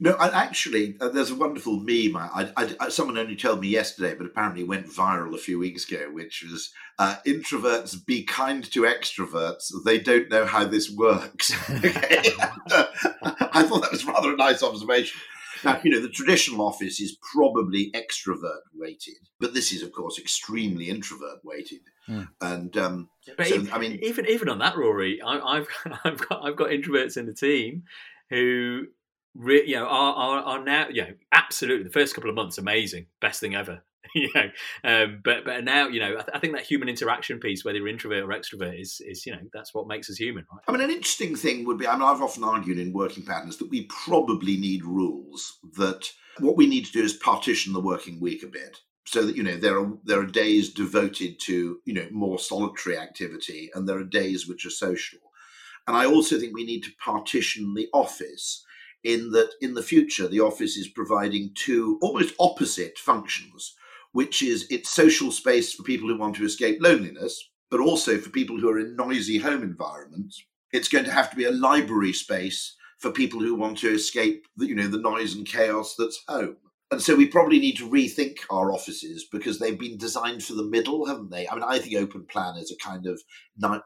No, 0.00 0.16
actually, 0.18 0.96
uh, 1.00 1.08
there's 1.08 1.30
a 1.30 1.36
wonderful 1.36 1.76
meme. 1.78 2.16
I, 2.16 2.50
I, 2.56 2.76
I, 2.80 2.88
someone 2.88 3.16
only 3.16 3.36
told 3.36 3.60
me 3.60 3.68
yesterday, 3.68 4.16
but 4.16 4.26
apparently 4.26 4.64
went 4.64 4.88
viral 4.88 5.34
a 5.34 5.38
few 5.38 5.56
weeks 5.56 5.88
ago, 5.88 6.10
which 6.12 6.44
was 6.50 6.72
uh, 6.98 7.16
introverts 7.24 8.04
be 8.04 8.24
kind 8.24 8.64
to 8.72 8.82
extroverts. 8.82 9.72
They 9.84 10.00
don't 10.00 10.28
know 10.30 10.46
how 10.46 10.64
this 10.64 10.90
works. 10.90 11.52
I 11.68 13.62
thought 13.62 13.82
that 13.82 13.92
was 13.92 14.04
rather 14.04 14.34
a 14.34 14.36
nice 14.36 14.64
observation. 14.64 15.20
Now, 15.64 15.80
you 15.82 15.90
know, 15.90 16.00
the 16.00 16.08
traditional 16.08 16.66
office 16.66 17.00
is 17.00 17.16
probably 17.34 17.90
extrovert 17.92 18.60
weighted, 18.74 19.14
but 19.40 19.54
this 19.54 19.72
is, 19.72 19.82
of 19.82 19.92
course, 19.92 20.18
extremely 20.18 20.88
introvert 20.88 21.44
weighted. 21.44 21.80
Mm. 22.08 22.28
And 22.40 22.76
um, 22.76 23.08
but 23.36 23.46
so, 23.46 23.54
even, 23.54 23.72
I 23.72 23.78
mean, 23.78 23.98
even 24.02 24.26
even 24.28 24.48
on 24.48 24.58
that, 24.58 24.76
Rory, 24.76 25.20
I, 25.22 25.56
have 25.56 25.68
I've 26.04 26.28
got 26.28 26.44
I've 26.44 26.56
got 26.56 26.68
introverts 26.70 27.16
in 27.16 27.26
the 27.26 27.34
team 27.34 27.84
who 28.30 28.86
re- 29.34 29.66
you 29.66 29.76
know, 29.76 29.86
are, 29.86 30.14
are, 30.14 30.42
are 30.42 30.64
now, 30.64 30.88
you 30.88 31.02
know, 31.02 31.14
absolutely 31.32 31.84
the 31.84 31.90
first 31.90 32.14
couple 32.14 32.30
of 32.30 32.36
months, 32.36 32.58
amazing, 32.58 33.06
best 33.20 33.40
thing 33.40 33.54
ever. 33.54 33.82
know, 34.34 34.50
um, 34.84 35.20
but 35.24 35.44
but 35.44 35.64
now, 35.64 35.88
you 35.88 36.00
know, 36.00 36.12
I, 36.12 36.22
th- 36.22 36.30
I, 36.34 36.38
think 36.38 36.54
that 36.54 36.62
human 36.62 36.88
interaction 36.88 37.40
piece, 37.40 37.64
whether 37.64 37.78
you're 37.78 37.88
introvert 37.88 38.24
or 38.24 38.28
extrovert, 38.28 38.80
is 38.80 39.00
is 39.04 39.26
you 39.26 39.32
know 39.32 39.40
that's 39.52 39.74
what 39.74 39.86
makes 39.86 40.10
us 40.10 40.16
human, 40.16 40.46
right? 40.52 40.62
I 40.68 40.72
mean, 40.72 40.80
an 40.80 40.90
interesting 40.90 41.36
thing 41.36 41.64
would 41.64 41.78
be, 41.78 41.86
I 41.86 41.94
mean, 41.94 42.02
I've 42.02 42.22
often 42.22 42.44
argued 42.44 42.78
in 42.78 42.92
working 42.92 43.24
patterns 43.24 43.56
that 43.58 43.70
we 43.70 43.86
probably 43.86 44.56
need 44.56 44.84
rules 44.84 45.58
that 45.76 46.10
what 46.38 46.56
we 46.56 46.66
need 46.66 46.86
to 46.86 46.92
do 46.92 47.02
is 47.02 47.14
partition 47.14 47.72
the 47.72 47.80
working 47.80 48.20
week 48.20 48.42
a 48.42 48.48
bit 48.48 48.78
so 49.06 49.24
that 49.24 49.36
you 49.36 49.42
know 49.42 49.56
there 49.56 49.78
are 49.78 49.92
there 50.04 50.20
are 50.20 50.26
days 50.26 50.72
devoted 50.72 51.38
to 51.40 51.78
you 51.84 51.94
know 51.94 52.06
more 52.10 52.38
solitary 52.38 52.98
activity 52.98 53.70
and 53.74 53.88
there 53.88 53.98
are 53.98 54.04
days 54.04 54.48
which 54.48 54.64
are 54.64 54.70
social 54.70 55.18
and 55.86 55.94
i 55.94 56.06
also 56.06 56.38
think 56.38 56.54
we 56.54 56.64
need 56.64 56.82
to 56.82 56.90
partition 56.98 57.74
the 57.74 57.88
office 57.92 58.64
in 59.04 59.30
that 59.30 59.50
in 59.60 59.74
the 59.74 59.82
future 59.82 60.26
the 60.26 60.40
office 60.40 60.76
is 60.76 60.88
providing 60.88 61.52
two 61.54 61.98
almost 62.02 62.34
opposite 62.40 62.98
functions, 62.98 63.76
which 64.14 64.42
is 64.42 64.68
its 64.70 64.90
social 64.90 65.32
space 65.32 65.74
for 65.74 65.82
people 65.82 66.08
who 66.08 66.16
want 66.16 66.36
to 66.36 66.44
escape 66.44 66.78
loneliness, 66.80 67.50
but 67.68 67.80
also 67.80 68.16
for 68.16 68.30
people 68.30 68.56
who 68.56 68.70
are 68.70 68.78
in 68.78 68.94
noisy 68.94 69.38
home 69.38 69.64
environments. 69.64 70.40
It's 70.72 70.88
going 70.88 71.04
to 71.04 71.10
have 71.10 71.30
to 71.30 71.36
be 71.36 71.46
a 71.46 71.50
library 71.50 72.12
space 72.12 72.76
for 72.98 73.10
people 73.10 73.40
who 73.40 73.56
want 73.56 73.76
to 73.78 73.92
escape 73.92 74.46
the, 74.56 74.68
you 74.68 74.76
know 74.76 74.86
the 74.86 75.00
noise 75.00 75.34
and 75.34 75.44
chaos 75.44 75.96
that's 75.98 76.22
home. 76.28 76.56
And 76.94 77.02
so 77.02 77.16
we 77.16 77.26
probably 77.26 77.58
need 77.58 77.76
to 77.78 77.90
rethink 77.90 78.36
our 78.50 78.72
offices 78.72 79.26
because 79.32 79.58
they've 79.58 79.76
been 79.76 79.98
designed 79.98 80.44
for 80.44 80.54
the 80.54 80.62
middle, 80.62 81.06
haven't 81.06 81.32
they? 81.32 81.48
I 81.48 81.54
mean, 81.54 81.64
I 81.64 81.80
think 81.80 81.96
open 81.96 82.24
plan 82.24 82.56
is 82.56 82.70
a 82.70 82.76
kind 82.76 83.08
of 83.08 83.20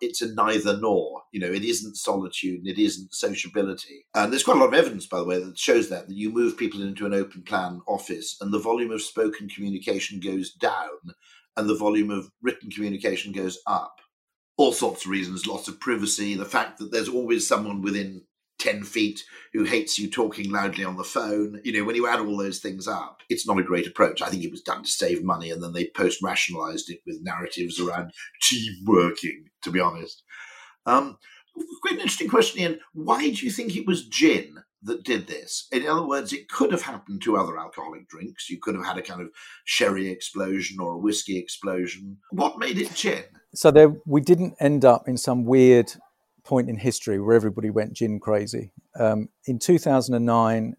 it's 0.02 0.20
a 0.20 0.34
neither 0.34 0.78
nor. 0.78 1.22
You 1.32 1.40
know, 1.40 1.50
it 1.50 1.64
isn't 1.64 1.96
solitude 1.96 2.58
and 2.58 2.68
it 2.68 2.78
isn't 2.78 3.14
sociability. 3.14 4.04
And 4.14 4.30
there's 4.30 4.44
quite 4.44 4.58
a 4.58 4.60
lot 4.60 4.68
of 4.68 4.74
evidence, 4.74 5.06
by 5.06 5.20
the 5.20 5.24
way, 5.24 5.42
that 5.42 5.56
shows 5.56 5.88
that 5.88 6.06
that 6.06 6.14
you 6.14 6.28
move 6.28 6.58
people 6.58 6.82
into 6.82 7.06
an 7.06 7.14
open 7.14 7.44
plan 7.44 7.80
office 7.88 8.36
and 8.42 8.52
the 8.52 8.58
volume 8.58 8.90
of 8.90 9.00
spoken 9.00 9.48
communication 9.48 10.20
goes 10.20 10.52
down 10.52 11.14
and 11.56 11.66
the 11.66 11.78
volume 11.78 12.10
of 12.10 12.30
written 12.42 12.70
communication 12.70 13.32
goes 13.32 13.58
up. 13.66 14.00
All 14.58 14.72
sorts 14.72 15.06
of 15.06 15.10
reasons, 15.10 15.46
lots 15.46 15.66
of 15.66 15.80
privacy, 15.80 16.34
the 16.34 16.44
fact 16.44 16.78
that 16.78 16.92
there's 16.92 17.08
always 17.08 17.48
someone 17.48 17.80
within 17.80 18.24
10 18.58 18.84
feet 18.84 19.24
who 19.52 19.64
hates 19.64 19.98
you 19.98 20.10
talking 20.10 20.50
loudly 20.50 20.84
on 20.84 20.96
the 20.96 21.04
phone. 21.04 21.60
You 21.64 21.72
know, 21.72 21.84
when 21.84 21.96
you 21.96 22.06
add 22.06 22.20
all 22.20 22.36
those 22.36 22.58
things 22.58 22.86
up, 22.86 23.20
it's 23.28 23.46
not 23.46 23.58
a 23.58 23.62
great 23.62 23.86
approach. 23.86 24.22
I 24.22 24.28
think 24.28 24.44
it 24.44 24.50
was 24.50 24.62
done 24.62 24.82
to 24.82 24.90
save 24.90 25.24
money 25.24 25.50
and 25.50 25.62
then 25.62 25.72
they 25.72 25.90
post 25.96 26.22
rationalized 26.22 26.90
it 26.90 27.00
with 27.06 27.22
narratives 27.22 27.80
around 27.80 28.12
team 28.42 28.72
working, 28.84 29.44
to 29.62 29.70
be 29.70 29.80
honest. 29.80 30.22
Um, 30.86 31.18
quite 31.82 31.94
an 31.94 32.00
interesting 32.00 32.28
question, 32.28 32.60
Ian. 32.60 32.80
Why 32.92 33.30
do 33.30 33.44
you 33.44 33.50
think 33.50 33.76
it 33.76 33.86
was 33.86 34.06
gin 34.06 34.58
that 34.82 35.04
did 35.04 35.26
this? 35.26 35.66
In 35.72 35.86
other 35.86 36.06
words, 36.06 36.32
it 36.32 36.48
could 36.48 36.72
have 36.72 36.82
happened 36.82 37.22
to 37.22 37.36
other 37.36 37.58
alcoholic 37.58 38.08
drinks. 38.08 38.48
You 38.48 38.58
could 38.60 38.74
have 38.74 38.84
had 38.84 38.98
a 38.98 39.02
kind 39.02 39.20
of 39.20 39.28
sherry 39.64 40.08
explosion 40.08 40.78
or 40.80 40.92
a 40.92 40.98
whiskey 40.98 41.38
explosion. 41.38 42.18
What 42.30 42.58
made 42.58 42.78
it 42.78 42.94
gin? 42.94 43.24
So 43.54 43.70
there, 43.70 43.94
we 44.06 44.20
didn't 44.20 44.54
end 44.60 44.84
up 44.84 45.08
in 45.08 45.16
some 45.16 45.44
weird 45.44 45.92
point 46.48 46.70
in 46.70 46.78
history 46.78 47.20
where 47.20 47.36
everybody 47.36 47.68
went 47.68 47.92
gin 47.92 48.18
crazy. 48.18 48.72
Um, 48.98 49.28
in 49.46 49.58
2009, 49.58 50.74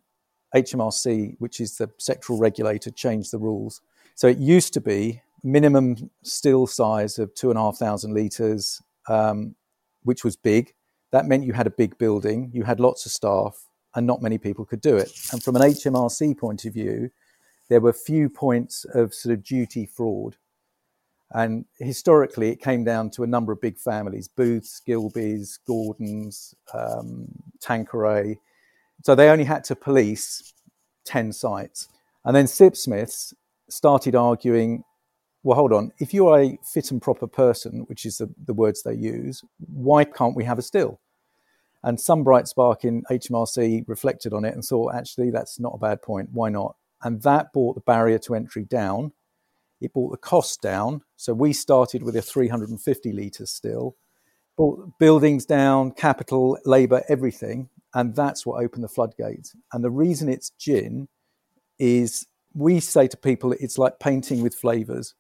HMRC, 0.56 1.36
which 1.38 1.60
is 1.60 1.78
the 1.78 1.88
sectoral 2.00 2.40
regulator, 2.40 2.90
changed 2.90 3.32
the 3.32 3.38
rules. 3.38 3.82
So 4.16 4.28
it 4.28 4.40
used 4.40 4.74
to 4.74 4.82
be 4.82 5.22
minimum 5.44 6.10
still 6.24 6.66
size 6.66 7.20
of 7.20 7.34
two 7.36 7.52
and 7.52 7.60
a 7.60 7.62
half 7.62 7.78
thousand 7.78 8.16
litres, 8.16 8.82
um, 9.08 9.56
which 10.04 10.24
was 10.24 10.36
big. 10.36 10.74
That 11.12 11.28
meant 11.28 11.46
you 11.46 11.54
had 11.54 11.68
a 11.68 11.72
big 11.72 11.98
building, 12.00 12.50
you 12.52 12.64
had 12.64 12.80
lots 12.80 13.06
of 13.06 13.12
staff, 13.12 13.68
and 13.96 14.08
not 14.08 14.24
many 14.24 14.40
people 14.40 14.66
could 14.66 14.82
do 14.82 14.98
it. 14.98 15.12
And 15.32 15.42
from 15.44 15.56
an 15.56 15.62
HMRC 15.62 16.38
point 16.38 16.66
of 16.66 16.74
view, 16.74 17.12
there 17.70 17.80
were 17.80 17.94
few 17.94 18.28
points 18.28 18.86
of 18.96 19.14
sort 19.14 19.34
of 19.34 19.44
duty 19.44 19.86
fraud. 19.86 20.36
And 21.32 21.66
historically, 21.78 22.50
it 22.50 22.62
came 22.62 22.84
down 22.84 23.12
to 23.12 23.24
a 23.24 23.28
number 23.28 23.52
of 23.52 23.62
big 23.62 23.78
families 23.78 24.28
Booths, 24.28 24.82
Gilbeys, 24.88 25.60
Gordons, 25.68 26.56
um, 26.74 27.28
Tanqueray. 27.62 28.38
So 29.04 29.16
they 29.16 29.30
only 29.30 29.46
had 29.46 29.64
to 29.66 29.76
police 29.76 30.54
10 31.06 31.32
sites. 31.34 31.88
And 32.26 32.36
then 32.36 32.46
Sipsmiths 32.46 33.34
started 33.70 34.16
arguing 34.16 34.84
well, 35.44 35.56
hold 35.56 35.72
on, 35.72 35.92
if 36.00 36.14
you 36.14 36.28
are 36.28 36.42
a 36.42 36.60
fit 36.64 36.92
and 36.92 37.02
proper 37.02 37.28
person, 37.28 37.86
which 37.88 38.06
is 38.06 38.18
the, 38.18 38.30
the 38.46 38.54
words 38.54 38.84
they 38.84 38.94
use, 38.94 39.42
why 39.74 40.04
can't 40.04 40.36
we 40.36 40.44
have 40.44 40.60
a 40.60 40.62
still? 40.62 41.00
And 41.84 42.00
some 42.00 42.26
bright 42.26 42.48
spark 42.48 42.84
in 42.84 43.04
HMRC 43.10 43.86
reflected 43.88 44.34
on 44.34 44.44
it 44.44 44.54
and 44.54 44.64
thought, 44.64 44.96
actually, 44.96 45.32
that's 45.32 45.60
not 45.60 45.76
a 45.76 45.80
bad 45.80 46.02
point. 46.02 46.30
Why 46.34 46.50
not? 46.50 46.76
And 47.04 47.22
that 47.22 47.54
brought 47.54 47.76
the 47.76 47.82
barrier 47.82 48.20
to 48.20 48.36
entry 48.36 48.66
down 48.66 49.14
it 49.82 49.94
brought 49.94 50.12
the 50.12 50.18
cost 50.18 50.62
down. 50.62 51.02
So 51.16 51.34
we 51.34 51.54
started 51.54 52.04
with 52.04 52.16
a 52.16 52.22
350 52.22 53.12
litre 53.12 53.46
still, 53.46 53.96
brought 54.58 54.98
buildings 55.00 55.46
down, 55.46 55.92
capital, 55.92 56.58
labour, 56.66 57.04
everything. 57.10 57.70
And 57.94 58.16
that's 58.16 58.46
what 58.46 58.64
opened 58.64 58.84
the 58.84 58.90
floodgates. 58.90 59.56
And 59.74 59.84
the 59.84 59.90
reason 59.90 60.30
it's 60.30 60.52
gin 60.52 61.08
is 61.80 62.28
we 62.54 62.80
say 62.80 63.08
to 63.08 63.18
people 63.18 63.54
it's 63.54 63.78
like 63.78 64.00
painting 64.00 64.42
with 64.42 64.56
flavours. 64.56 65.16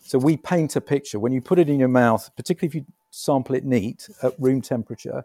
So 0.00 0.18
we 0.18 0.36
paint 0.36 0.76
a 0.76 0.80
picture. 0.80 1.18
When 1.18 1.32
you 1.32 1.40
put 1.40 1.58
it 1.58 1.70
in 1.70 1.78
your 1.78 1.88
mouth, 1.88 2.30
particularly 2.36 2.68
if 2.68 2.74
you 2.74 2.84
sample 3.10 3.54
it 3.54 3.64
neat 3.64 4.08
at 4.22 4.34
room 4.38 4.60
temperature, 4.60 5.24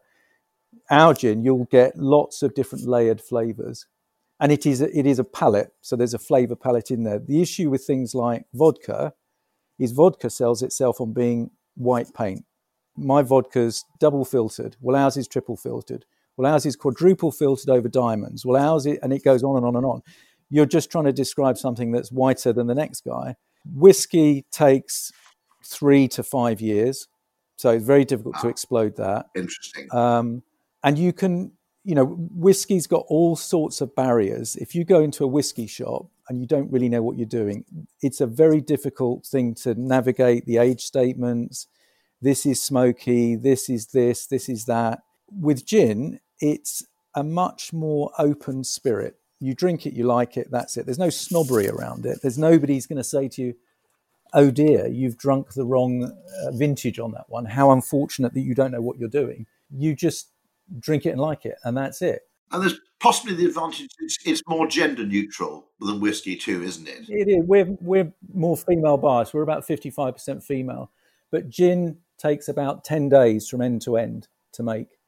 our 0.90 1.14
gin, 1.14 1.44
you'll 1.44 1.66
get 1.66 1.98
lots 1.98 2.42
of 2.44 2.54
different 2.54 2.88
layered 2.88 3.20
flavours 3.20 3.88
and 4.40 4.52
it 4.52 4.66
is 4.66 4.82
a, 4.82 4.98
it 4.98 5.06
is 5.06 5.20
a 5.20 5.24
palette, 5.24 5.74
so 5.82 5.96
there's 5.96 6.14
a 6.14 6.20
flavor 6.20 6.56
palette 6.56 6.92
in 6.92 7.04
there. 7.04 7.20
The 7.20 7.42
issue 7.42 7.70
with 7.70 7.84
things 7.86 8.16
like 8.16 8.46
vodka 8.54 9.14
is 9.78 9.92
vodka 9.92 10.30
sells 10.30 10.62
itself 10.62 11.02
on 11.02 11.14
being 11.14 11.52
white 11.76 12.14
paint. 12.14 12.46
My 12.98 13.22
vodka's 13.22 13.86
double 14.00 14.26
filtered, 14.26 14.76
well 14.82 14.96
ours 14.96 15.18
is 15.18 15.28
triple 15.28 15.58
filtered, 15.58 16.06
well 16.38 16.52
ours 16.52 16.66
is 16.66 16.76
quadruple 16.76 17.32
filtered 17.32 17.70
over 17.70 17.88
diamonds, 17.88 18.46
well 18.46 18.62
ours 18.62 18.86
is, 18.86 18.98
and 19.02 19.14
it 19.14 19.24
goes 19.24 19.44
on 19.44 19.58
and 19.58 19.66
on 19.66 19.76
and 19.76 19.86
on. 19.86 20.02
You're 20.50 20.66
just 20.66 20.92
trying 20.92 21.06
to 21.06 21.14
describe 21.14 21.58
something 21.58 21.92
that's 21.92 22.12
whiter 22.12 22.52
than 22.52 22.68
the 22.68 22.76
next 22.76 23.02
guy. 23.06 23.36
Whiskey 23.76 24.46
takes 24.52 25.12
three 25.64 26.08
to 26.10 26.24
five 26.24 26.60
years, 26.60 27.08
so 27.58 27.72
it's 27.72 27.86
very 27.86 28.06
difficult 28.06 28.40
to 28.42 28.48
explode 28.48 28.96
that. 28.98 29.28
Interesting. 29.36 29.94
Um, 29.94 30.44
and 30.84 30.98
you 30.98 31.14
can 31.14 31.52
you 31.90 31.96
know, 31.96 32.06
whiskey's 32.06 32.86
got 32.86 33.04
all 33.08 33.36
sorts 33.36 33.82
of 33.82 33.96
barriers. 33.96 34.56
If 34.58 34.76
you 34.76 34.86
go 34.86 35.00
into 35.02 35.24
a 35.24 35.28
whiskey 35.28 35.66
shop 35.66 36.06
and 36.28 36.40
you 36.40 36.46
don't 36.46 36.72
really 36.72 36.88
know 36.88 37.02
what 37.02 37.18
you're 37.18 37.26
doing, 37.26 37.66
it's 38.00 38.22
a 38.22 38.28
very 38.28 38.62
difficult 38.62 39.26
thing 39.26 39.56
to 39.64 39.74
navigate 39.74 40.46
the 40.46 40.58
age 40.58 40.84
statements. 40.84 41.66
This 42.22 42.46
is 42.46 42.62
smoky, 42.62 43.36
this 43.36 43.72
is 43.72 43.88
this, 43.88 44.28
this 44.28 44.48
is 44.50 44.66
that. 44.66 45.00
With 45.32 45.66
gin, 45.66 46.20
it's 46.40 46.86
a 47.16 47.24
much 47.24 47.74
more 47.74 48.12
open 48.20 48.64
spirit. 48.64 49.16
You 49.40 49.56
drink 49.56 49.88
it, 49.88 49.96
you 49.96 50.04
like 50.04 50.38
it, 50.38 50.52
that's 50.52 50.78
it. 50.78 50.86
There's 50.86 51.00
no 51.00 51.10
snobbery 51.10 51.70
around 51.70 52.06
it. 52.06 52.20
There's 52.22 52.38
nobody's 52.38 52.86
going 52.86 52.98
to 52.98 53.04
say 53.04 53.30
to 53.30 53.42
you, 53.42 53.56
oh 54.36 54.52
dear, 54.52 54.86
you've 54.86 55.18
drunk 55.18 55.54
the 55.54 55.66
wrong 55.66 56.04
uh, 56.04 56.52
vintage 56.52 57.00
on 57.00 57.14
that 57.14 57.30
one. 57.30 57.46
How 57.46 57.72
unfortunate 57.72 58.36
that 58.36 58.42
you 58.42 58.54
don't 58.54 58.72
know 58.72 58.82
what 58.82 59.00
you're 59.00 59.10
doing. 59.10 59.48
You 59.76 59.96
just 59.96 60.28
drink 60.80 61.06
it 61.06 61.10
and 61.10 61.22
like 61.22 61.46
it, 61.46 61.56
and 61.64 61.76
that's 61.76 62.02
it. 62.02 62.22
And 62.52 62.64
there's 62.64 62.80
possibly 63.00 63.36
the 63.36 63.46
advantage 63.46 63.90
it's, 64.00 64.18
it's 64.26 64.42
more 64.48 64.68
gender 64.68 65.06
neutral 65.06 65.68
than 65.80 66.00
whiskey 66.00 66.36
too, 66.36 66.64
isn't 66.64 66.88
it? 66.88 67.10
It 67.10 67.28
is. 67.28 67.44
We're 67.46 67.78
we're 67.80 68.12
more 68.34 68.58
female 68.58 68.98
biased. 68.98 69.34
We're 69.34 69.44
about 69.44 69.66
fifty 69.66 69.90
five 69.90 70.16
percent 70.16 70.44
female, 70.44 70.92
but 71.32 71.50
gin 71.50 71.98
takes 72.20 72.48
about 72.48 72.84
10 72.84 73.10
days 73.10 73.48
from 73.48 73.62
end 73.62 73.82
to 73.84 73.98
end 73.98 74.28
to 74.54 74.62
make. 74.62 75.00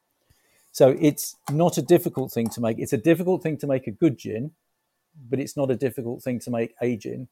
So 0.71 0.95
it's 0.99 1.35
not 1.51 1.77
a 1.77 1.81
difficult 1.81 2.31
thing 2.31 2.47
to 2.49 2.61
make. 2.61 2.79
It's 2.79 2.93
a 2.93 2.97
difficult 2.97 3.43
thing 3.43 3.57
to 3.57 3.67
make 3.67 3.85
a 3.85 3.91
good 3.91 4.17
gin, 4.17 4.51
but 5.29 5.39
it's 5.39 5.57
not 5.57 5.69
a 5.69 5.75
difficult 5.75 6.23
thing 6.23 6.39
to 6.39 6.49
make 6.49 6.73
a 6.81 6.95
gin. 6.95 7.27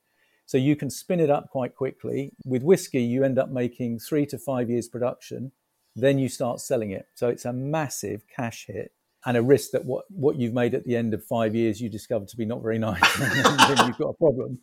So 0.45 0.57
you 0.57 0.75
can 0.75 0.89
spin 0.89 1.19
it 1.19 1.29
up 1.29 1.49
quite 1.49 1.75
quickly. 1.75 2.33
With 2.43 2.63
whiskey, 2.63 3.01
you 3.01 3.23
end 3.23 3.39
up 3.39 3.49
making 3.49 3.99
three 3.99 4.25
to 4.27 4.37
five 4.37 4.69
years 4.69 4.89
production, 4.89 5.53
then 5.95 6.19
you 6.19 6.29
start 6.29 6.59
selling 6.59 6.91
it. 6.91 7.07
So 7.15 7.27
it's 7.27 7.45
a 7.45 7.53
massive 7.53 8.23
cash 8.27 8.65
hit 8.67 8.91
and 9.25 9.35
a 9.35 9.41
risk 9.41 9.71
that 9.71 9.85
what, 9.85 10.05
what 10.09 10.37
you've 10.37 10.53
made 10.53 10.73
at 10.73 10.85
the 10.85 10.95
end 10.95 11.13
of 11.13 11.23
five 11.23 11.55
years 11.55 11.81
you 11.81 11.89
discover 11.89 12.25
to 12.25 12.37
be 12.37 12.45
not 12.45 12.61
very 12.61 12.79
nice. 12.89 13.01
then 13.17 13.87
you've 13.87 13.97
got 13.97 14.09
a 14.09 14.13
problem. 14.13 14.59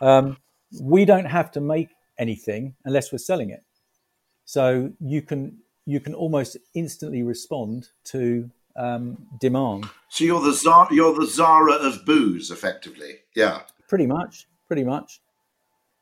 Um, 0.00 0.36
we 0.80 1.04
don't 1.04 1.26
have 1.26 1.50
to 1.52 1.60
make 1.60 1.88
anything 2.18 2.74
unless 2.84 3.12
we're 3.12 3.18
selling 3.18 3.50
it. 3.50 3.64
So 4.44 4.92
you 5.00 5.22
can 5.22 5.58
you 5.86 6.00
can 6.00 6.14
almost 6.14 6.56
instantly 6.74 7.22
respond 7.22 7.88
to 8.04 8.50
um, 8.76 9.16
demand. 9.40 9.88
So 10.08 10.24
you're 10.24 10.40
the 10.40 10.52
Zara, 10.52 10.88
you're 10.90 11.14
the 11.14 11.26
Zara 11.26 11.74
of 11.74 12.04
booze, 12.04 12.50
effectively. 12.50 13.20
Yeah, 13.34 13.62
pretty 13.88 14.06
much, 14.06 14.46
pretty 14.66 14.84
much. 14.84 15.20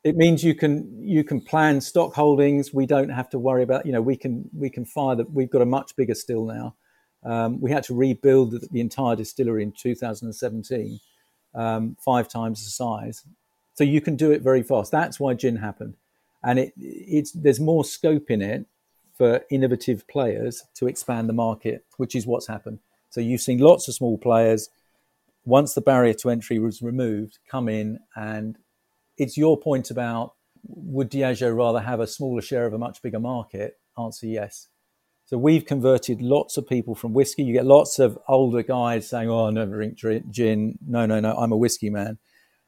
It 0.05 0.15
means 0.15 0.43
you 0.43 0.53
can 0.53 0.87
you 1.01 1.23
can 1.23 1.41
plan 1.41 1.81
stock 1.81 2.13
holdings. 2.13 2.71
We 2.71 2.85
don't 2.85 3.09
have 3.09 3.27
to 3.31 3.39
worry 3.39 3.63
about 3.63 3.87
you 3.87 3.91
know 3.91 4.03
we 4.03 4.15
can 4.15 4.47
we 4.53 4.69
can 4.69 4.85
fire 4.85 5.15
that. 5.15 5.31
We've 5.31 5.49
got 5.49 5.63
a 5.63 5.65
much 5.65 5.95
bigger 5.95 6.13
still 6.13 6.45
now. 6.45 6.75
Um, 7.23 7.59
we 7.59 7.71
had 7.71 7.83
to 7.85 7.95
rebuild 7.95 8.51
the, 8.51 8.67
the, 8.71 8.81
entire 8.81 9.15
distillery 9.15 9.63
in 9.63 9.71
2017, 9.71 10.99
um, 11.55 11.97
five 11.99 12.29
times 12.29 12.63
the 12.63 12.69
size. 12.69 13.23
So 13.73 13.83
you 13.83 13.99
can 13.99 14.15
do 14.15 14.29
it 14.29 14.43
very 14.43 14.61
fast. 14.61 14.91
That's 14.91 15.19
why 15.19 15.33
gin 15.33 15.55
happened, 15.55 15.95
and 16.43 16.59
it 16.59 16.73
it's 16.77 17.31
there's 17.31 17.59
more 17.59 17.83
scope 17.83 18.29
in 18.29 18.43
it 18.43 18.67
for 19.17 19.41
innovative 19.49 20.07
players 20.07 20.65
to 20.75 20.87
expand 20.87 21.27
the 21.27 21.33
market, 21.33 21.83
which 21.97 22.15
is 22.15 22.27
what's 22.27 22.45
happened. 22.45 22.77
So 23.09 23.21
you've 23.21 23.41
seen 23.41 23.57
lots 23.57 23.87
of 23.87 23.95
small 23.95 24.19
players, 24.19 24.69
once 25.45 25.73
the 25.73 25.81
barrier 25.81 26.13
to 26.13 26.29
entry 26.29 26.59
was 26.59 26.81
removed, 26.81 27.39
come 27.49 27.69
in. 27.69 27.99
And 28.15 28.57
it's 29.17 29.37
your 29.37 29.59
point 29.59 29.91
about 29.91 30.33
would 30.67 31.11
Diageo 31.11 31.55
rather 31.55 31.79
have 31.79 31.99
a 31.99 32.07
smaller 32.07 32.41
share 32.41 32.65
of 32.65 32.73
a 32.73 32.77
much 32.77 33.01
bigger 33.01 33.19
market? 33.19 33.77
Answer 33.97 34.27
yes. 34.27 34.67
So 35.25 35.37
we've 35.37 35.65
converted 35.65 36.21
lots 36.21 36.57
of 36.57 36.67
people 36.67 36.95
from 36.95 37.13
whiskey. 37.13 37.43
You 37.43 37.53
get 37.53 37.65
lots 37.65 37.99
of 37.99 38.17
older 38.27 38.61
guys 38.61 39.09
saying, 39.09 39.29
"Oh, 39.29 39.47
I 39.47 39.51
never 39.51 39.85
drink 39.89 40.29
gin." 40.29 40.77
No, 40.85 41.05
no, 41.05 41.19
no. 41.19 41.35
I'm 41.35 41.51
a 41.51 41.57
whiskey 41.57 41.89
man. 41.89 42.19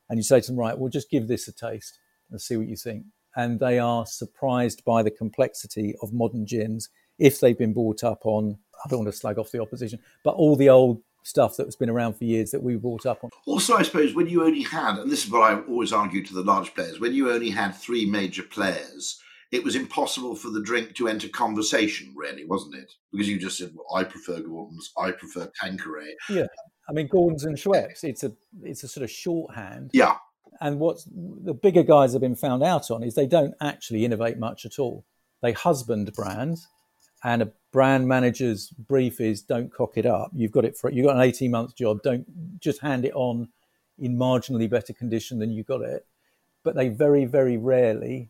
And 0.10 0.18
you 0.18 0.24
say 0.24 0.41
to 0.41 0.48
them, 0.48 0.58
"Right, 0.58 0.78
well, 0.78 0.89
just 0.89 1.12
give 1.12 1.28
this 1.28 1.48
a 1.48 1.52
taste 1.52 2.00
and 2.32 2.41
see 2.41 2.58
what 2.58 2.68
you 2.68 2.76
think." 2.76 3.06
and 3.38 3.60
they 3.60 3.78
are 3.78 4.06
surprised 4.06 4.84
by 4.84 5.04
the 5.04 5.12
complexity 5.12 5.95
of 6.02 6.12
modern 6.12 6.45
gins 6.45 6.89
if 7.20 7.39
they've 7.39 7.58
been 7.58 7.72
brought 7.72 8.04
up 8.04 8.26
on. 8.26 8.58
I 8.84 8.89
don't 8.89 9.00
want 9.00 9.12
to 9.12 9.18
slag 9.18 9.38
off 9.38 9.52
the 9.52 9.62
opposition, 9.62 10.00
but 10.24 10.34
all 10.34 10.56
the 10.56 10.70
old 10.70 11.02
stuff 11.28 11.57
that's 11.57 11.75
been 11.75 11.89
around 11.89 12.13
for 12.13 12.23
years 12.23 12.51
that 12.51 12.63
we 12.63 12.75
brought 12.75 13.05
up 13.05 13.23
on. 13.23 13.30
Also, 13.45 13.75
I 13.75 13.84
suppose 13.84 14.15
when 14.15 14.28
you 14.28 14.43
only 14.43 14.63
had, 14.63 14.97
and 14.97 15.11
this 15.11 15.25
is 15.25 15.32
what 15.32 15.41
I 15.41 15.59
always 15.61 15.91
argue 15.91 16.23
to 16.23 16.34
the 16.34 16.41
large 16.41 16.73
players, 16.73 16.99
when 16.99 17.13
you 17.13 17.32
only 17.32 17.49
had 17.49 17.75
three 17.75 18.05
major 18.05 18.43
players, 18.43 19.21
it 19.51 19.63
was 19.63 19.75
impossible 19.75 20.36
for 20.36 20.49
the 20.49 20.61
drink 20.61 20.95
to 20.95 21.07
enter 21.07 21.28
conversation, 21.30 22.13
really, 22.15 22.45
wasn't 22.45 22.75
it? 22.75 22.91
Because 23.11 23.30
you 23.30 23.38
just 23.38 23.57
said, 23.57 23.71
"Well, 23.75 23.86
I 23.95 24.03
prefer 24.03 24.41
Gordon's, 24.41 24.91
I 24.97 25.11
prefer 25.11 25.49
Tanqueray." 25.61 26.15
Yeah, 26.30 26.47
I 26.89 26.93
mean 26.93 27.07
Gordon's 27.07 27.45
and 27.45 27.57
Schweppes. 27.57 28.03
It's 28.03 28.23
a 28.23 28.34
it's 28.63 28.84
a 28.84 28.88
sort 28.88 29.05
of 29.05 29.11
shorthand. 29.11 29.91
Yeah, 29.93 30.15
and 30.59 30.80
what 30.80 30.97
the 31.07 31.53
bigger 31.53 31.84
guys 31.84 32.13
have 32.13 32.21
been 32.21 32.36
found 32.36 32.63
out 32.63 32.91
on 32.91 33.03
is 33.03 33.15
they 33.15 33.28
don't 33.28 33.53
actually 33.61 34.03
innovate 34.03 34.38
much 34.38 34.65
at 34.65 34.80
all. 34.80 35.05
They 35.41 35.53
husband 35.53 36.11
brands, 36.13 36.67
and 37.24 37.41
a 37.41 37.51
brand 37.72 38.07
manager's 38.07 38.70
brief 38.70 39.20
is 39.20 39.41
don't 39.41 39.72
cock 39.72 39.93
it 39.95 40.05
up. 40.05 40.32
You've 40.34 40.51
got 40.51 40.65
it 40.65 40.78
for 40.78 40.91
you've 40.91 41.05
got 41.05 41.15
an 41.15 41.22
eighteen 41.22 41.51
month 41.51 41.76
job. 41.76 42.01
Don't 42.03 42.59
just 42.59 42.82
hand 42.82 43.05
it 43.05 43.13
on 43.13 43.49
in 43.99 44.18
marginally 44.18 44.70
better 44.70 44.93
condition 44.93 45.39
than 45.39 45.51
you 45.51 45.63
got 45.63 45.82
it. 45.82 46.05
But 46.63 46.76
they 46.76 46.89
very 46.89 47.26
very 47.26 47.57
rarely 47.57 48.30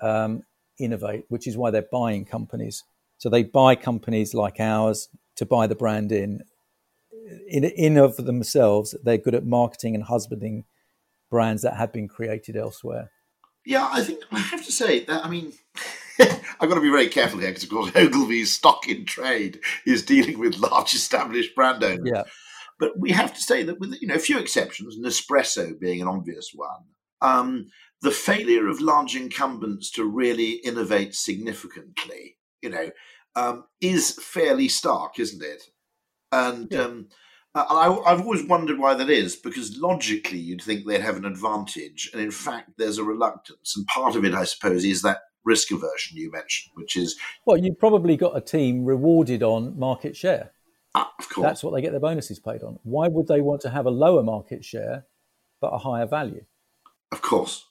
um, 0.00 0.44
innovate, 0.78 1.24
which 1.28 1.46
is 1.46 1.56
why 1.56 1.70
they're 1.70 1.82
buying 1.82 2.24
companies. 2.24 2.84
So 3.18 3.28
they 3.28 3.42
buy 3.42 3.74
companies 3.74 4.34
like 4.34 4.60
ours 4.60 5.08
to 5.36 5.46
buy 5.46 5.66
the 5.66 5.74
brand 5.74 6.12
in. 6.12 6.42
In, 7.46 7.64
in 7.64 7.98
of 7.98 8.16
themselves, 8.16 8.94
they're 9.04 9.18
good 9.18 9.34
at 9.34 9.44
marketing 9.44 9.94
and 9.94 10.04
husbanding 10.04 10.64
brands 11.28 11.60
that 11.60 11.76
have 11.76 11.92
been 11.92 12.08
created 12.08 12.56
elsewhere. 12.56 13.10
Yeah, 13.66 13.86
I 13.92 14.02
think 14.02 14.20
I 14.32 14.38
have 14.38 14.64
to 14.64 14.72
say 14.72 15.04
that. 15.04 15.26
I 15.26 15.28
mean, 15.28 15.52
I've 16.60 16.68
got 16.68 16.74
to 16.74 16.80
be 16.80 16.90
very 16.90 17.08
careful 17.08 17.38
here 17.38 17.50
because, 17.50 17.64
of 17.64 17.70
course, 17.70 17.92
Ogilvy's 17.96 18.52
stock 18.52 18.88
in 18.88 19.04
trade 19.04 19.60
is 19.86 20.02
dealing 20.02 20.38
with 20.38 20.58
large 20.58 20.94
established 20.94 21.54
brand 21.54 21.82
owners. 21.84 22.10
Yeah. 22.12 22.24
But 22.78 22.98
we 22.98 23.10
have 23.10 23.34
to 23.34 23.40
say 23.40 23.62
that, 23.64 23.80
with 23.80 24.00
you 24.00 24.08
know 24.08 24.14
a 24.14 24.20
few 24.20 24.38
exceptions, 24.38 24.96
Nespresso 24.98 25.78
being 25.78 26.00
an 26.00 26.08
obvious 26.08 26.52
one, 26.54 26.84
um, 27.20 27.66
the 28.02 28.10
failure 28.12 28.68
of 28.68 28.80
large 28.80 29.16
incumbents 29.16 29.90
to 29.92 30.04
really 30.04 30.52
innovate 30.52 31.14
significantly, 31.14 32.36
you 32.62 32.70
know, 32.70 32.90
um, 33.34 33.64
is 33.80 34.12
fairly 34.12 34.68
stark, 34.68 35.18
isn't 35.18 35.42
it? 35.42 35.62
And 36.30 36.68
yeah. 36.70 36.82
um, 36.82 37.08
I, 37.54 37.84
have 38.06 38.20
always 38.20 38.44
wondered 38.44 38.78
why 38.78 38.94
that 38.94 39.10
is, 39.10 39.34
because 39.34 39.76
logically 39.76 40.38
you'd 40.38 40.62
think 40.62 40.86
they'd 40.86 41.00
have 41.00 41.16
an 41.16 41.24
advantage, 41.24 42.10
and 42.12 42.22
in 42.22 42.30
fact 42.30 42.72
there's 42.76 42.98
a 42.98 43.04
reluctance, 43.04 43.74
and 43.76 43.86
part 43.86 44.14
of 44.14 44.24
it, 44.24 44.34
I 44.34 44.44
suppose, 44.44 44.84
is 44.84 45.02
that 45.02 45.18
risk 45.44 45.70
aversion 45.70 46.16
you 46.16 46.30
mentioned, 46.30 46.72
which 46.74 46.96
is 46.96 47.16
well, 47.46 47.56
you've 47.56 47.78
probably 47.78 48.16
got 48.16 48.36
a 48.36 48.40
team 48.40 48.84
rewarded 48.84 49.42
on 49.42 49.78
market 49.78 50.16
share. 50.16 50.52
Ah, 50.94 51.12
of 51.18 51.28
course, 51.28 51.44
that's 51.44 51.64
what 51.64 51.74
they 51.74 51.82
get 51.82 51.92
their 51.92 52.00
bonuses 52.00 52.38
paid 52.38 52.62
on. 52.62 52.78
Why 52.82 53.08
would 53.08 53.28
they 53.28 53.40
want 53.40 53.60
to 53.62 53.70
have 53.70 53.86
a 53.86 53.90
lower 53.90 54.22
market 54.22 54.64
share 54.64 55.06
but 55.60 55.68
a 55.68 55.78
higher 55.78 56.06
value? 56.06 56.44
Of 57.12 57.22
course, 57.22 57.66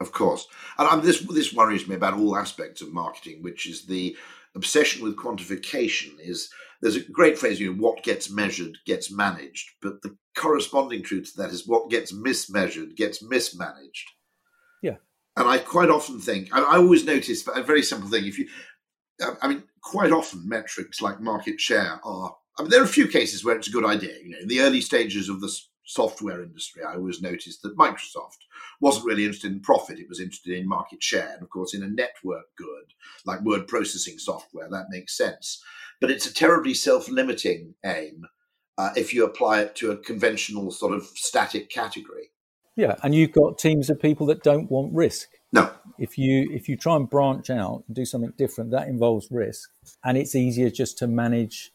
of 0.00 0.12
course, 0.12 0.46
and 0.78 0.88
um, 0.88 1.04
this 1.04 1.20
this 1.20 1.52
worries 1.52 1.88
me 1.88 1.94
about 1.94 2.14
all 2.14 2.36
aspects 2.36 2.82
of 2.82 2.92
marketing, 2.92 3.42
which 3.42 3.66
is 3.66 3.86
the 3.86 4.16
obsession 4.54 5.02
with 5.02 5.16
quantification. 5.16 6.12
Is 6.20 6.50
there's 6.80 6.96
a 6.96 7.00
great 7.00 7.38
phrase, 7.38 7.60
you 7.60 7.72
know, 7.72 7.82
what 7.82 8.02
gets 8.02 8.30
measured 8.30 8.78
gets 8.84 9.10
managed, 9.10 9.70
but 9.80 10.02
the 10.02 10.16
corresponding 10.36 11.02
truth 11.02 11.32
to 11.32 11.42
that 11.42 11.50
is 11.50 11.66
what 11.66 11.90
gets 11.90 12.12
mismeasured 12.12 12.96
gets 12.96 13.22
mismanaged. 13.22 14.10
And 15.36 15.48
I 15.48 15.58
quite 15.58 15.90
often 15.90 16.20
think, 16.20 16.48
I, 16.52 16.60
I 16.60 16.76
always 16.76 17.04
notice 17.04 17.46
a 17.54 17.62
very 17.62 17.82
simple 17.82 18.08
thing. 18.08 18.26
If 18.26 18.38
you, 18.38 18.48
I 19.42 19.48
mean, 19.48 19.64
quite 19.82 20.12
often 20.12 20.48
metrics 20.48 21.00
like 21.00 21.20
market 21.20 21.60
share 21.60 22.00
are, 22.04 22.36
I 22.58 22.62
mean, 22.62 22.70
there 22.70 22.80
are 22.80 22.84
a 22.84 22.88
few 22.88 23.08
cases 23.08 23.44
where 23.44 23.56
it's 23.56 23.68
a 23.68 23.72
good 23.72 23.84
idea. 23.84 24.14
You 24.22 24.30
know, 24.30 24.38
in 24.42 24.48
the 24.48 24.60
early 24.60 24.80
stages 24.80 25.28
of 25.28 25.40
the 25.40 25.52
software 25.86 26.42
industry, 26.42 26.82
I 26.82 26.94
always 26.94 27.20
noticed 27.20 27.62
that 27.62 27.76
Microsoft 27.76 28.38
wasn't 28.80 29.06
really 29.06 29.24
interested 29.24 29.52
in 29.52 29.60
profit, 29.60 29.98
it 29.98 30.08
was 30.08 30.20
interested 30.20 30.56
in 30.56 30.68
market 30.68 31.02
share. 31.02 31.32
And 31.34 31.42
of 31.42 31.50
course, 31.50 31.74
in 31.74 31.82
a 31.82 31.88
network 31.88 32.46
good 32.56 32.92
like 33.24 33.40
word 33.40 33.66
processing 33.66 34.18
software, 34.18 34.68
that 34.70 34.86
makes 34.90 35.16
sense 35.16 35.62
but 36.00 36.10
it's 36.10 36.26
a 36.26 36.34
terribly 36.34 36.74
self-limiting 36.74 37.74
aim 37.84 38.26
uh, 38.76 38.90
if 38.96 39.14
you 39.14 39.24
apply 39.24 39.60
it 39.60 39.74
to 39.76 39.90
a 39.90 39.96
conventional 39.96 40.70
sort 40.70 40.92
of 40.92 41.04
static 41.14 41.70
category. 41.70 42.30
Yeah, 42.76 42.96
and 43.02 43.14
you've 43.14 43.32
got 43.32 43.58
teams 43.58 43.88
of 43.88 44.00
people 44.00 44.26
that 44.26 44.42
don't 44.42 44.70
want 44.70 44.92
risk. 44.92 45.28
No. 45.52 45.70
If 45.98 46.18
you 46.18 46.50
if 46.52 46.68
you 46.68 46.76
try 46.76 46.96
and 46.96 47.08
branch 47.08 47.50
out 47.50 47.84
and 47.86 47.94
do 47.94 48.04
something 48.04 48.32
different, 48.36 48.72
that 48.72 48.88
involves 48.88 49.28
risk, 49.30 49.70
and 50.04 50.18
it's 50.18 50.34
easier 50.34 50.70
just 50.70 50.98
to 50.98 51.06
manage 51.06 51.70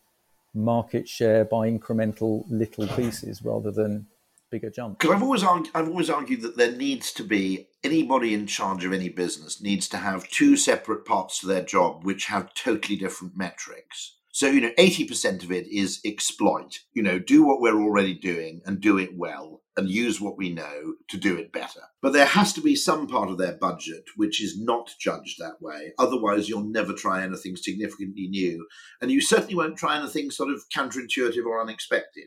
market 0.54 1.08
share 1.08 1.46
by 1.46 1.70
incremental 1.70 2.44
little 2.50 2.88
pieces 2.88 3.42
rather 3.44 3.72
than 3.72 4.08
bigger 4.50 4.70
jump. 4.70 5.00
Because 5.00 5.16
I've 5.16 5.24
always 5.24 5.44
argue, 5.44 5.72
I've 5.76 5.88
always 5.88 6.10
argued 6.10 6.42
that 6.42 6.58
there 6.58 6.72
needs 6.72 7.14
to 7.14 7.24
be 7.24 7.68
anybody 7.84 8.34
in 8.34 8.48
charge 8.48 8.84
of 8.84 8.94
any 8.94 9.10
business 9.10 9.62
needs 9.62 9.88
to 9.90 9.98
have 9.98 10.28
two 10.28 10.58
separate 10.58 11.06
parts 11.06 11.40
to 11.40 11.48
their 11.48 11.64
job 11.64 12.04
which 12.04 12.26
have 12.26 12.54
totally 12.54 12.98
different 12.98 13.38
metrics. 13.38 14.16
So, 14.32 14.48
you 14.48 14.62
know, 14.62 14.72
80% 14.78 15.44
of 15.44 15.52
it 15.52 15.68
is 15.68 16.00
exploit, 16.06 16.80
you 16.94 17.04
know, 17.04 17.20
do 17.20 17.46
what 17.46 17.62
we're 17.62 17.82
already 17.82 18.14
doing 18.14 18.62
and 18.66 18.80
do 18.80 18.98
it 18.98 19.18
well 19.18 19.62
and 19.80 19.90
use 19.90 20.20
what 20.20 20.38
we 20.38 20.50
know 20.50 20.96
to 21.08 21.18
do 21.18 21.38
it 21.38 21.54
better. 21.54 21.80
But 22.02 22.12
there 22.12 22.26
has 22.26 22.52
to 22.54 22.62
be 22.62 22.76
some 22.76 23.08
part 23.08 23.30
of 23.30 23.38
their 23.38 23.54
budget 23.54 24.04
which 24.18 24.44
is 24.44 24.62
not 24.62 24.92
judged 25.00 25.40
that 25.40 25.62
way. 25.62 25.94
Otherwise, 25.98 26.50
you'll 26.50 26.66
never 26.66 26.94
try 26.94 27.24
anything 27.24 27.56
significantly 27.56 28.28
new. 28.28 28.68
And 29.02 29.10
you 29.10 29.22
certainly 29.22 29.56
won't 29.56 29.78
try 29.78 29.98
anything 29.98 30.32
sort 30.32 30.52
of 30.52 30.62
counterintuitive 30.76 31.46
or 31.46 31.62
unexpected. 31.62 32.26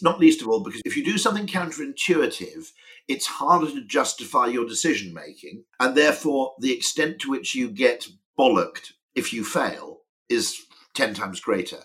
Not 0.00 0.20
least 0.20 0.40
of 0.40 0.48
all, 0.48 0.62
because 0.62 0.80
if 0.84 0.96
you 0.96 1.04
do 1.04 1.18
something 1.18 1.46
counterintuitive, 1.46 2.68
it's 3.08 3.26
harder 3.26 3.66
to 3.66 3.84
justify 3.84 4.46
your 4.46 4.66
decision 4.66 5.12
making. 5.12 5.64
And 5.80 5.96
therefore, 5.96 6.54
the 6.60 6.72
extent 6.72 7.20
to 7.20 7.30
which 7.30 7.54
you 7.54 7.68
get 7.68 8.06
bollocked 8.38 8.92
if 9.14 9.32
you 9.32 9.44
fail 9.44 10.02
is 10.28 10.56
10 10.94 11.14
times 11.14 11.40
greater. 11.40 11.80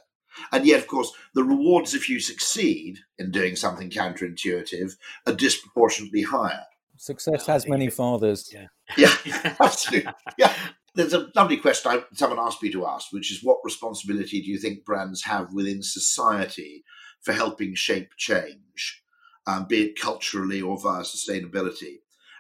And 0.52 0.66
yet, 0.66 0.80
of 0.80 0.88
course, 0.88 1.12
the 1.34 1.44
rewards 1.44 1.94
if 1.94 2.10
you 2.10 2.20
succeed 2.20 3.00
in 3.18 3.32
doing 3.32 3.56
something 3.56 3.90
counterintuitive 3.90 4.96
are 5.26 5.34
disproportionately 5.34 6.24
higher. 6.24 6.64
Success 6.98 7.46
has 7.46 7.68
many 7.68 7.90
fathers. 7.90 8.52
Yeah, 8.54 8.68
yeah 8.98 9.56
absolutely. 9.60 10.12
Yeah. 10.38 10.54
there's 10.96 11.14
a 11.14 11.30
lovely 11.36 11.58
question 11.58 11.92
I, 11.92 12.04
someone 12.14 12.40
asked 12.40 12.64
me 12.64 12.72
to 12.72 12.88
ask, 12.88 13.14
which 13.14 13.32
is 13.32 13.44
what 13.44 13.60
responsibility 13.64 14.42
do 14.42 14.50
you 14.50 14.58
think 14.58 14.84
brands 14.84 15.24
have 15.24 15.54
within 15.54 15.84
society 15.84 16.84
for 17.22 17.34
helping 17.34 17.76
shape 17.76 18.10
change, 18.18 19.04
um, 19.46 19.66
be 19.68 19.84
it 19.84 20.00
culturally 20.00 20.62
or 20.62 20.80
via 20.80 21.04
sustainability? 21.04 21.98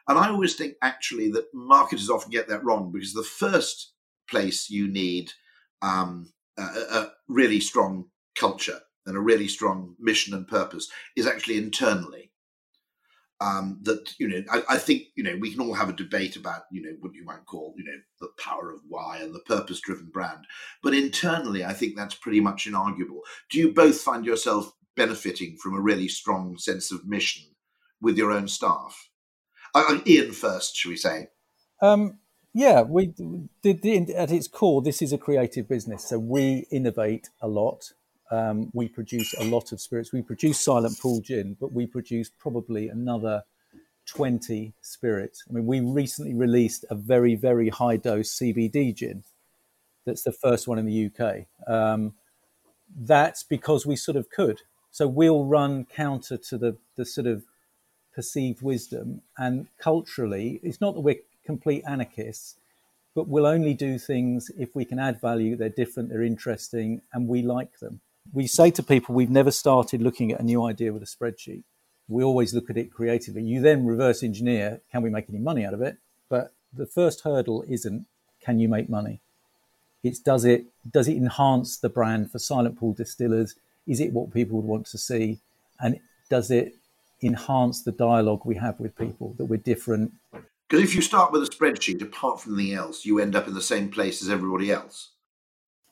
And 0.07 0.17
I 0.17 0.29
always 0.29 0.55
think 0.55 0.75
actually 0.81 1.29
that 1.31 1.53
marketers 1.53 2.09
often 2.09 2.31
get 2.31 2.47
that 2.47 2.63
wrong 2.63 2.91
because 2.91 3.13
the 3.13 3.23
first 3.23 3.93
place 4.29 4.69
you 4.69 4.87
need 4.87 5.31
um, 5.81 6.31
a, 6.61 7.11
really 7.27 7.59
strong 7.59 8.05
culture 8.35 8.79
and 9.05 9.15
a 9.15 9.19
really 9.19 9.47
strong 9.47 9.95
mission 9.99 10.33
and 10.33 10.47
purpose 10.47 10.89
is 11.15 11.27
actually 11.27 11.57
internally 11.57 12.31
um, 13.39 13.79
that 13.83 14.15
you 14.17 14.27
know 14.27 14.43
I, 14.49 14.63
I, 14.69 14.77
think 14.77 15.03
you 15.15 15.23
know 15.23 15.37
we 15.39 15.51
can 15.51 15.61
all 15.61 15.73
have 15.73 15.89
a 15.89 15.93
debate 15.93 16.35
about 16.35 16.63
you 16.71 16.81
know 16.81 16.95
what 16.99 17.13
you 17.13 17.23
might 17.23 17.45
call 17.45 17.73
you 17.77 17.83
know 17.83 17.97
the 18.19 18.29
power 18.41 18.71
of 18.71 18.79
why 18.87 19.19
and 19.19 19.33
the 19.33 19.39
purpose 19.39 19.79
driven 19.79 20.07
brand. 20.07 20.45
But 20.81 20.95
internally 20.95 21.63
i 21.63 21.73
think 21.73 21.95
that's 21.95 22.15
pretty 22.15 22.39
much 22.39 22.65
inarguable. 22.65 23.19
Do 23.51 23.59
you 23.59 23.73
both 23.73 23.99
find 24.01 24.25
yourself 24.25 24.71
benefiting 24.95 25.57
from 25.61 25.75
a 25.75 25.81
really 25.81 26.07
strong 26.07 26.57
sense 26.57 26.91
of 26.91 27.07
mission 27.07 27.43
with 28.01 28.17
your 28.17 28.31
own 28.31 28.47
staff? 28.47 29.09
Uh, 29.75 29.99
ian 30.07 30.31
first 30.31 30.75
should 30.75 30.89
we 30.89 30.97
say? 30.97 31.27
Um, 31.81 32.17
yeah 32.53 32.81
we 32.81 33.13
did 33.61 34.09
at 34.11 34.31
its 34.31 34.47
core 34.47 34.81
this 34.81 35.01
is 35.01 35.13
a 35.13 35.17
creative 35.17 35.67
business 35.67 36.07
so 36.07 36.17
we 36.17 36.65
innovate 36.71 37.29
a 37.41 37.47
lot 37.47 37.93
um, 38.31 38.69
we 38.73 38.87
produce 38.87 39.33
a 39.35 39.45
lot 39.45 39.71
of 39.71 39.79
spirits. 39.79 40.11
We 40.11 40.21
produce 40.21 40.59
Silent 40.59 40.99
Pool 40.99 41.21
gin, 41.21 41.55
but 41.59 41.71
we 41.71 41.85
produce 41.85 42.29
probably 42.29 42.89
another 42.89 43.43
20 44.05 44.73
spirits. 44.81 45.43
I 45.49 45.53
mean, 45.53 45.65
we 45.65 45.79
recently 45.79 46.33
released 46.33 46.85
a 46.89 46.95
very, 46.95 47.35
very 47.35 47.69
high 47.69 47.97
dose 47.97 48.37
CBD 48.37 48.93
gin. 48.93 49.23
That's 50.05 50.23
the 50.23 50.31
first 50.31 50.67
one 50.67 50.79
in 50.79 50.85
the 50.85 51.09
UK. 51.11 51.45
Um, 51.67 52.13
that's 52.97 53.43
because 53.43 53.85
we 53.85 53.95
sort 53.95 54.17
of 54.17 54.29
could. 54.29 54.61
So 54.91 55.07
we'll 55.07 55.45
run 55.45 55.85
counter 55.85 56.37
to 56.37 56.57
the, 56.57 56.77
the 56.95 57.05
sort 57.05 57.27
of 57.27 57.43
perceived 58.15 58.61
wisdom. 58.61 59.21
And 59.37 59.67
culturally, 59.77 60.59
it's 60.63 60.81
not 60.81 60.95
that 60.95 61.01
we're 61.01 61.21
complete 61.47 61.83
anarchists, 61.87 62.55
but 63.15 63.27
we'll 63.27 63.47
only 63.47 63.73
do 63.73 63.97
things 63.97 64.51
if 64.59 64.75
we 64.75 64.85
can 64.85 64.99
add 64.99 65.19
value, 65.19 65.55
they're 65.55 65.69
different, 65.83 66.09
they're 66.09 66.21
interesting, 66.21 67.01
and 67.11 67.27
we 67.27 67.41
like 67.41 67.79
them 67.79 68.01
we 68.33 68.47
say 68.47 68.71
to 68.71 68.83
people, 68.83 69.15
we've 69.15 69.29
never 69.29 69.51
started 69.51 70.01
looking 70.01 70.31
at 70.31 70.39
a 70.39 70.43
new 70.43 70.63
idea 70.63 70.93
with 70.93 71.03
a 71.03 71.05
spreadsheet. 71.05 71.63
We 72.07 72.23
always 72.23 72.53
look 72.53 72.69
at 72.69 72.77
it 72.77 72.91
creatively. 72.91 73.43
You 73.43 73.61
then 73.61 73.85
reverse 73.85 74.23
engineer, 74.23 74.81
can 74.91 75.01
we 75.01 75.09
make 75.09 75.29
any 75.29 75.39
money 75.39 75.65
out 75.65 75.73
of 75.73 75.81
it? 75.81 75.97
But 76.29 76.53
the 76.73 76.85
first 76.85 77.21
hurdle 77.21 77.63
isn't, 77.67 78.05
can 78.41 78.59
you 78.59 78.67
make 78.67 78.89
money? 78.89 79.19
It's 80.03 80.19
does 80.19 80.45
it 80.45 80.65
does 80.89 81.07
it 81.07 81.17
enhance 81.17 81.77
the 81.77 81.89
brand 81.89 82.31
for 82.31 82.39
Silent 82.39 82.79
Pool 82.79 82.93
distillers? 82.93 83.55
Is 83.85 83.99
it 83.99 84.13
what 84.13 84.33
people 84.33 84.57
would 84.57 84.65
want 84.65 84.85
to 84.87 84.97
see? 84.97 85.39
And 85.79 85.99
does 86.29 86.51
it 86.51 86.75
enhance 87.21 87.81
the 87.81 87.91
dialogue 87.91 88.41
we 88.45 88.55
have 88.55 88.79
with 88.79 88.97
people 88.97 89.33
that 89.37 89.45
we're 89.45 89.57
different? 89.57 90.13
Because 90.67 90.83
if 90.83 90.95
you 90.95 91.01
start 91.01 91.31
with 91.31 91.43
a 91.43 91.45
spreadsheet, 91.45 92.01
apart 92.01 92.41
from 92.41 92.59
anything 92.59 92.75
else, 92.75 93.05
you 93.05 93.19
end 93.19 93.35
up 93.35 93.47
in 93.47 93.53
the 93.53 93.61
same 93.61 93.89
place 93.89 94.21
as 94.21 94.29
everybody 94.29 94.71
else. 94.71 95.11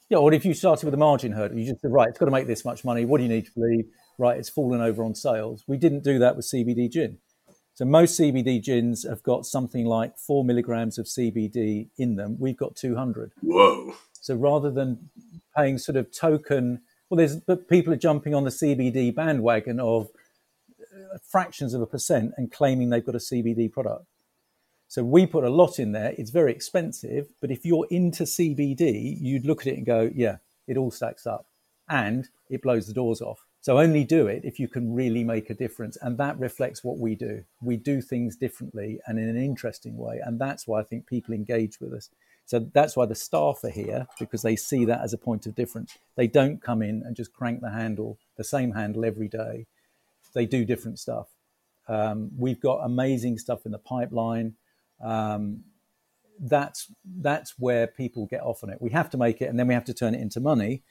Yeah, 0.09 0.17
or 0.17 0.33
if 0.33 0.45
you 0.45 0.53
started 0.53 0.85
with 0.85 0.93
a 0.93 0.97
margin 0.97 1.31
hurdle, 1.31 1.57
you 1.57 1.65
just 1.65 1.81
said, 1.81 1.91
right, 1.91 2.09
it's 2.09 2.19
got 2.19 2.25
to 2.25 2.31
make 2.31 2.45
this 2.45 2.65
much 2.65 2.83
money. 2.83 3.05
What 3.05 3.17
do 3.17 3.23
you 3.23 3.29
need 3.29 3.45
to 3.45 3.51
believe? 3.53 3.85
Right, 4.19 4.37
it's 4.37 4.49
fallen 4.49 4.81
over 4.81 5.03
on 5.03 5.15
sales. 5.15 5.63
We 5.67 5.77
didn't 5.77 6.03
do 6.03 6.19
that 6.19 6.35
with 6.35 6.45
CBD 6.45 6.91
gin. 6.91 7.17
So 7.73 7.83
most 7.83 8.17
CBD 8.19 8.63
gins 8.63 9.05
have 9.07 9.23
got 9.23 9.45
something 9.45 9.85
like 9.85 10.17
four 10.17 10.45
milligrams 10.45 10.97
of 10.97 11.07
CBD 11.07 11.89
in 11.97 12.15
them. 12.15 12.37
We've 12.39 12.55
got 12.55 12.75
200. 12.75 13.33
Whoa. 13.41 13.95
So 14.13 14.35
rather 14.35 14.71
than 14.71 15.09
paying 15.57 15.77
sort 15.77 15.97
of 15.97 16.11
token, 16.11 16.81
well, 17.09 17.17
there's 17.17 17.35
but 17.35 17.67
people 17.67 17.93
are 17.93 17.97
jumping 17.97 18.33
on 18.33 18.45
the 18.45 18.49
CBD 18.49 19.13
bandwagon 19.13 19.79
of 19.79 20.07
uh, 20.79 21.17
fractions 21.29 21.73
of 21.73 21.81
a 21.81 21.85
percent 21.85 22.31
and 22.37 22.51
claiming 22.51 22.89
they've 22.89 23.05
got 23.05 23.15
a 23.15 23.19
CBD 23.19 23.71
product. 23.71 24.05
So 24.87 25.03
we 25.03 25.25
put 25.25 25.43
a 25.43 25.49
lot 25.49 25.79
in 25.79 25.91
there. 25.91 26.13
It's 26.17 26.29
very 26.31 26.51
expensive, 26.51 27.27
but 27.41 27.51
if 27.51 27.65
you're 27.65 27.87
into 27.89 28.23
CBD, 28.23 29.17
you'd 29.19 29.45
look 29.45 29.61
at 29.61 29.67
it 29.67 29.77
and 29.77 29.85
go, 29.85 30.11
yeah, 30.13 30.37
it 30.67 30.77
all 30.77 30.91
stacks 30.91 31.25
up 31.25 31.47
and 31.89 32.29
it 32.49 32.61
blows 32.61 32.87
the 32.87 32.93
doors 32.93 33.21
off. 33.21 33.45
So 33.61 33.79
only 33.79 34.03
do 34.03 34.27
it 34.27 34.45
if 34.45 34.59
you 34.59 34.67
can 34.67 34.93
really 34.93 35.23
make 35.23 35.49
a 35.49 35.55
difference. 35.55 35.97
And 35.99 36.19
that 36.19 36.39
reflects 36.39 36.83
what 36.83 36.99
we 36.99 37.15
do. 37.15 37.43
We 37.61 37.77
do 37.77 37.99
things 37.99 38.35
differently 38.35 38.99
and 39.07 39.17
in 39.17 39.27
an 39.27 39.37
interesting 39.37 39.97
way. 39.97 40.21
And 40.23 40.39
that's 40.39 40.67
why 40.67 40.81
I 40.81 40.83
think 40.83 41.07
people 41.07 41.33
engage 41.33 41.81
with 41.81 41.93
us. 41.93 42.09
So 42.45 42.59
that's 42.59 42.95
why 42.95 43.07
the 43.07 43.15
staff 43.15 43.63
are 43.63 43.71
here 43.71 44.05
because 44.19 44.43
they 44.43 44.55
see 44.55 44.85
that 44.85 45.01
as 45.01 45.13
a 45.13 45.17
point 45.17 45.47
of 45.47 45.55
difference. 45.55 45.97
They 46.15 46.27
don't 46.27 46.61
come 46.61 46.83
in 46.83 47.01
and 47.03 47.15
just 47.15 47.33
crank 47.33 47.61
the 47.61 47.71
handle, 47.71 48.19
the 48.37 48.43
same 48.43 48.73
handle 48.73 49.03
every 49.03 49.27
day. 49.27 49.65
They 50.33 50.45
do 50.45 50.63
different 50.63 50.99
stuff. 50.99 51.29
Um, 51.87 52.29
we've 52.37 52.59
got 52.59 52.85
amazing 52.85 53.39
stuff 53.39 53.65
in 53.65 53.71
the 53.71 53.79
pipeline 53.79 54.53
um, 55.03 55.63
that's 56.39 56.91
that's 57.19 57.53
where 57.57 57.87
people 57.87 58.27
get 58.27 58.41
off 58.41 58.63
on 58.63 58.69
it. 58.69 58.81
We 58.81 58.91
have 58.91 59.09
to 59.11 59.17
make 59.17 59.41
it, 59.41 59.49
and 59.49 59.59
then 59.59 59.67
we 59.67 59.73
have 59.73 59.85
to 59.85 59.93
turn 59.93 60.15
it 60.15 60.21
into 60.21 60.39
money. 60.39 60.83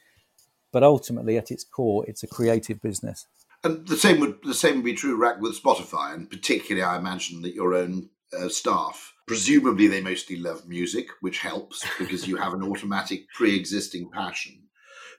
But 0.73 0.83
ultimately, 0.83 1.37
at 1.37 1.51
its 1.51 1.65
core, 1.65 2.05
it's 2.09 2.23
a 2.23 2.27
creative 2.27 2.83
business. 2.83 3.27
And 3.63 3.87
the 3.87 3.97
same 3.97 4.21
would 4.21 4.39
the 4.43 4.55
same 4.55 4.77
would 4.77 4.85
be 4.85 4.95
true, 4.95 5.17
Rak, 5.17 5.41
with 5.41 5.61
Spotify, 5.61 6.15
and 6.15 6.29
particularly, 6.29 6.83
I 6.83 6.97
imagine 6.97 7.43
that 7.43 7.55
your 7.55 7.75
own 7.75 8.11
uh, 8.39 8.49
staff, 8.49 9.15
presumably, 9.27 9.87
they 9.87 10.01
mostly 10.01 10.37
love 10.37 10.67
music, 10.67 11.09
which 11.21 11.39
helps 11.39 11.85
because 11.99 12.27
you 12.27 12.37
have 12.37 12.55
an 12.55 12.63
automatic 12.63 13.29
pre-existing 13.35 14.11
passion 14.11 14.64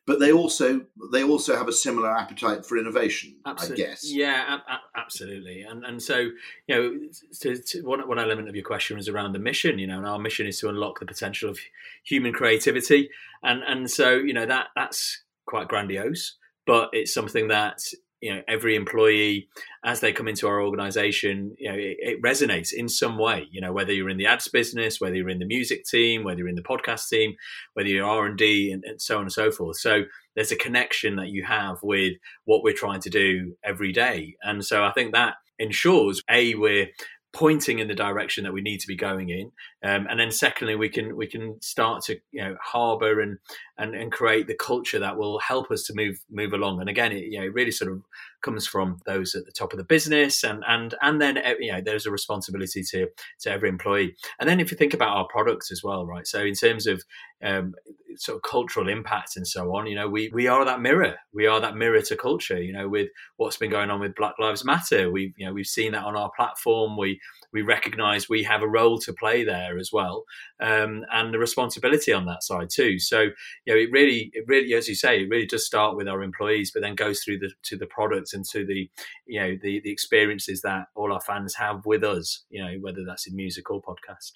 but 0.05 0.19
they 0.19 0.31
also 0.31 0.81
they 1.11 1.23
also 1.23 1.55
have 1.55 1.67
a 1.67 1.73
similar 1.73 2.15
appetite 2.15 2.65
for 2.65 2.77
innovation. 2.77 3.35
Absolutely. 3.45 3.83
I 3.83 3.87
guess. 3.87 4.11
Yeah, 4.11 4.55
a- 4.55 4.71
a- 4.71 4.99
absolutely. 4.99 5.61
And 5.63 5.83
and 5.83 6.01
so 6.01 6.29
you 6.67 6.75
know, 6.75 6.99
to, 7.41 7.57
to, 7.57 7.81
one 7.81 8.07
one 8.07 8.19
element 8.19 8.47
of 8.47 8.55
your 8.55 8.63
question 8.65 8.97
was 8.97 9.09
around 9.09 9.33
the 9.33 9.39
mission. 9.39 9.79
You 9.79 9.87
know, 9.87 9.97
and 9.97 10.07
our 10.07 10.19
mission 10.19 10.45
is 10.47 10.59
to 10.59 10.69
unlock 10.69 10.99
the 10.99 11.05
potential 11.05 11.49
of 11.49 11.59
human 12.03 12.33
creativity, 12.33 13.09
and 13.43 13.63
and 13.63 13.89
so 13.89 14.15
you 14.15 14.33
know 14.33 14.45
that 14.45 14.67
that's 14.75 15.23
quite 15.45 15.67
grandiose, 15.67 16.35
but 16.65 16.89
it's 16.93 17.13
something 17.13 17.47
that 17.49 17.81
you 18.21 18.33
know 18.33 18.41
every 18.47 18.75
employee 18.75 19.47
as 19.83 19.99
they 19.99 20.13
come 20.13 20.27
into 20.27 20.47
our 20.47 20.61
organization 20.61 21.55
you 21.57 21.69
know 21.69 21.77
it, 21.77 21.97
it, 21.99 22.21
resonates 22.21 22.73
in 22.73 22.87
some 22.87 23.17
way 23.17 23.47
you 23.51 23.61
know 23.61 23.73
whether 23.73 23.93
you're 23.93 24.09
in 24.09 24.17
the 24.17 24.25
ads 24.25 24.47
business 24.47 24.99
whether 24.99 25.15
you're 25.15 25.29
in 25.29 25.39
the 25.39 25.45
music 25.45 25.83
team 25.85 26.23
whether 26.23 26.39
you're 26.39 26.47
in 26.47 26.55
the 26.55 26.61
podcast 26.61 27.07
team 27.09 27.35
whether 27.73 27.89
you're 27.89 28.05
r&d 28.05 28.71
and, 28.71 28.83
and 28.85 29.01
so 29.01 29.17
on 29.17 29.23
and 29.23 29.31
so 29.31 29.51
forth. 29.51 29.77
So 29.77 30.03
there's 30.35 30.51
a 30.51 30.57
connection 30.57 31.15
that 31.17 31.29
you 31.29 31.43
have 31.43 31.77
with 31.83 32.13
what 32.45 32.63
we're 32.63 32.73
trying 32.73 33.01
to 33.01 33.09
do 33.09 33.55
every 33.63 33.91
day. 33.91 34.35
And 34.41 34.65
so 34.65 34.83
i 34.83 34.91
think 34.91 35.13
that 35.13 35.35
ensures 35.59 36.21
a 36.29 36.55
we're 36.55 36.87
pointing 37.35 37.79
in 37.79 37.89
the 37.89 37.93
direction 37.93 38.45
that 38.45 38.53
we 38.53 38.61
need 38.61 38.79
to 38.79 38.87
be 38.87 38.95
going 38.95 39.29
in 39.29 39.51
um, 39.85 40.07
and 40.09 40.19
then 40.19 40.31
secondly 40.31 40.75
we 40.75 40.89
can 40.89 41.15
we 41.15 41.27
can 41.27 41.61
start 41.61 42.03
to 42.03 42.15
you 42.31 42.41
know 42.41 42.57
harbor 42.61 43.21
and, 43.21 43.37
and 43.77 43.93
and 43.93 44.11
create 44.11 44.47
the 44.47 44.55
culture 44.55 44.97
that 44.97 45.15
will 45.15 45.37
help 45.39 45.69
us 45.69 45.83
to 45.83 45.93
move 45.93 46.17
move 46.31 46.53
along 46.53 46.79
and 46.79 46.89
again 46.89 47.11
it 47.11 47.25
you 47.25 47.39
know 47.39 47.45
it 47.45 47.53
really 47.53 47.71
sort 47.71 47.91
of 47.91 48.01
comes 48.41 48.65
from 48.65 48.97
those 49.05 49.35
at 49.35 49.45
the 49.45 49.51
top 49.51 49.73
of 49.73 49.77
the 49.77 49.83
business 49.83 50.43
and 50.43 50.63
and 50.67 50.95
and 51.01 51.21
then 51.21 51.37
eh, 51.37 51.53
you 51.59 51.71
know 51.71 51.81
there's 51.83 52.05
a 52.05 52.11
responsibility 52.11 52.81
to 52.83 53.07
to 53.39 53.51
every 53.51 53.69
employee 53.69 54.15
and 54.39 54.49
then 54.49 54.59
if 54.59 54.71
you 54.71 54.77
think 54.77 54.93
about 54.93 55.15
our 55.15 55.27
products 55.27 55.71
as 55.71 55.83
well 55.83 56.05
right 56.05 56.25
so 56.25 56.41
in 56.41 56.55
terms 56.55 56.87
of 56.87 57.03
um, 57.43 57.75
sort 58.17 58.37
of 58.37 58.41
cultural 58.49 58.89
impact 58.89 59.35
and 59.35 59.47
so 59.47 59.75
on. 59.75 59.87
You 59.87 59.95
know, 59.95 60.07
we 60.07 60.29
we 60.33 60.47
are 60.47 60.63
that 60.65 60.81
mirror. 60.81 61.15
We 61.33 61.47
are 61.47 61.59
that 61.59 61.75
mirror 61.75 62.01
to 62.01 62.15
culture. 62.15 62.61
You 62.61 62.73
know, 62.73 62.87
with 62.87 63.09
what's 63.37 63.57
been 63.57 63.71
going 63.71 63.89
on 63.89 63.99
with 63.99 64.15
Black 64.15 64.35
Lives 64.39 64.65
Matter, 64.65 65.11
we've 65.11 65.33
you 65.37 65.45
know 65.45 65.53
we've 65.53 65.67
seen 65.67 65.91
that 65.93 66.03
on 66.03 66.15
our 66.15 66.31
platform. 66.35 66.97
We 66.97 67.19
we 67.51 67.61
recognise 67.61 68.29
we 68.29 68.43
have 68.43 68.61
a 68.61 68.67
role 68.67 68.99
to 68.99 69.13
play 69.13 69.43
there 69.43 69.74
as 69.77 69.91
well, 69.91 70.23
um, 70.59 71.05
and 71.11 71.33
the 71.33 71.39
responsibility 71.39 72.13
on 72.13 72.25
that 72.25 72.43
side 72.43 72.69
too. 72.69 72.99
So 72.99 73.21
you 73.21 73.73
know, 73.73 73.75
it 73.75 73.91
really 73.91 74.31
it 74.33 74.45
really, 74.47 74.73
as 74.73 74.87
you 74.87 74.95
say, 74.95 75.21
it 75.21 75.29
really 75.29 75.45
does 75.45 75.65
start 75.65 75.95
with 75.95 76.07
our 76.07 76.21
employees, 76.23 76.71
but 76.71 76.81
then 76.81 76.95
goes 76.95 77.21
through 77.21 77.39
the 77.39 77.51
to 77.63 77.77
the 77.77 77.87
products 77.87 78.33
and 78.33 78.45
to 78.45 78.65
the 78.65 78.89
you 79.25 79.39
know 79.39 79.57
the 79.61 79.81
the 79.81 79.91
experiences 79.91 80.61
that 80.61 80.87
all 80.95 81.13
our 81.13 81.21
fans 81.21 81.55
have 81.55 81.85
with 81.85 82.03
us. 82.03 82.43
You 82.49 82.63
know, 82.63 82.77
whether 82.81 83.03
that's 83.05 83.27
in 83.27 83.35
music 83.35 83.69
or 83.69 83.81
podcast. 83.81 84.33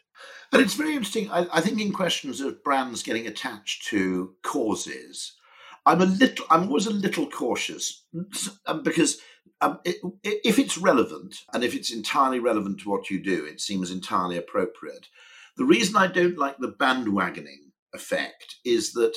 But 0.52 0.62
it's 0.62 0.74
very 0.74 0.94
interesting. 0.94 1.30
I, 1.32 1.48
I 1.52 1.62
think 1.62 1.80
in 1.80 1.94
questions 1.94 2.42
of 2.42 2.64
brands 2.64 3.04
getting 3.04 3.28
attached 3.28 3.88
to 3.88 4.36
causes, 4.44 5.34
I'm 5.86 6.02
a 6.02 6.06
little. 6.06 6.46
I'm 6.50 6.64
always 6.64 6.88
a 6.88 6.92
little 6.92 7.30
cautious 7.30 8.04
um, 8.66 8.84
because 8.84 9.20
um, 9.62 9.80
it, 9.84 9.98
if 10.24 10.60
it's 10.60 10.78
relevant 10.78 11.38
and 11.54 11.64
if 11.64 11.76
it's 11.76 11.92
entirely 11.92 12.40
relevant 12.40 12.80
to 12.82 12.90
what 12.90 13.10
you 13.10 13.22
do, 13.22 13.46
it 13.46 13.62
seems 13.62 13.92
entirely 13.92 14.38
appropriate. 14.38 15.08
The 15.60 15.66
reason 15.66 15.98
I 15.98 16.08
don't 16.08 16.38
like 16.38 16.58
the 16.58 16.72
bandwagoning 16.72 17.74
effect 17.94 18.56
is 18.64 18.94
that 18.94 19.14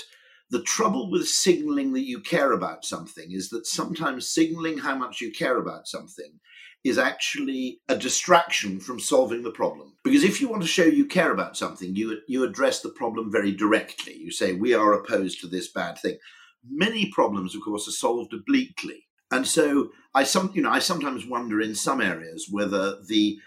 the 0.51 0.62
trouble 0.62 1.09
with 1.09 1.28
signaling 1.28 1.93
that 1.93 2.05
you 2.05 2.18
care 2.18 2.51
about 2.51 2.84
something 2.84 3.30
is 3.30 3.49
that 3.51 3.64
sometimes 3.64 4.28
signaling 4.28 4.78
how 4.78 4.97
much 4.97 5.20
you 5.20 5.30
care 5.30 5.57
about 5.57 5.86
something 5.86 6.40
is 6.82 6.99
actually 6.99 7.80
a 7.88 7.97
distraction 7.97 8.80
from 8.80 8.99
solving 8.99 9.45
the 9.45 9.53
problem. 9.53 9.95
Because 10.03 10.24
if 10.24 10.40
you 10.40 10.49
want 10.49 10.62
to 10.62 10.68
show 10.68 10.84
you 10.84 11.07
care 11.07 11.30
about 11.30 11.57
something, 11.57 11.95
you, 11.95 12.18
you 12.26 12.43
address 12.43 12.80
the 12.80 12.90
problem 12.90 13.30
very 13.30 13.53
directly. 13.53 14.16
You 14.16 14.32
say, 14.32 14.53
We 14.53 14.74
are 14.74 14.93
opposed 14.95 15.40
to 15.43 15.47
this 15.47 15.70
bad 15.70 15.97
thing. 15.99 16.18
Many 16.68 17.09
problems, 17.12 17.55
of 17.55 17.62
course, 17.62 17.86
are 17.86 17.93
solved 17.93 18.34
obliquely. 18.34 19.07
And 19.30 19.47
so 19.47 19.93
I 20.12 20.24
some 20.24 20.51
you 20.55 20.62
know 20.62 20.70
I 20.70 20.80
sometimes 20.80 21.24
wonder 21.24 21.61
in 21.61 21.74
some 21.74 22.03
areas 22.03 22.49
whether 22.51 23.01
the 23.03 23.38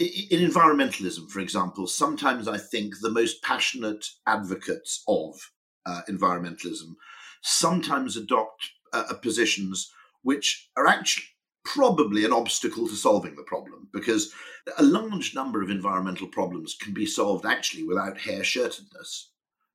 in 0.00 0.50
environmentalism, 0.50 1.28
for 1.30 1.40
example, 1.40 1.86
sometimes 1.86 2.48
I 2.48 2.58
think 2.58 2.94
the 3.00 3.10
most 3.10 3.42
passionate 3.42 4.06
advocates 4.26 5.02
of 5.06 5.50
uh, 5.86 6.02
environmentalism 6.08 6.94
sometimes 7.42 8.16
adopt 8.16 8.70
uh, 8.92 9.12
positions 9.20 9.92
which 10.22 10.70
are 10.76 10.86
actually 10.86 11.24
probably 11.64 12.24
an 12.24 12.32
obstacle 12.32 12.86
to 12.88 12.94
solving 12.94 13.34
the 13.36 13.42
problem 13.42 13.88
because 13.92 14.32
a 14.78 14.82
large 14.82 15.34
number 15.34 15.62
of 15.62 15.70
environmental 15.70 16.26
problems 16.28 16.74
can 16.80 16.92
be 16.92 17.06
solved 17.06 17.44
actually 17.44 17.82
without 17.82 18.18
hair 18.18 18.40
shirtedness. 18.40 19.26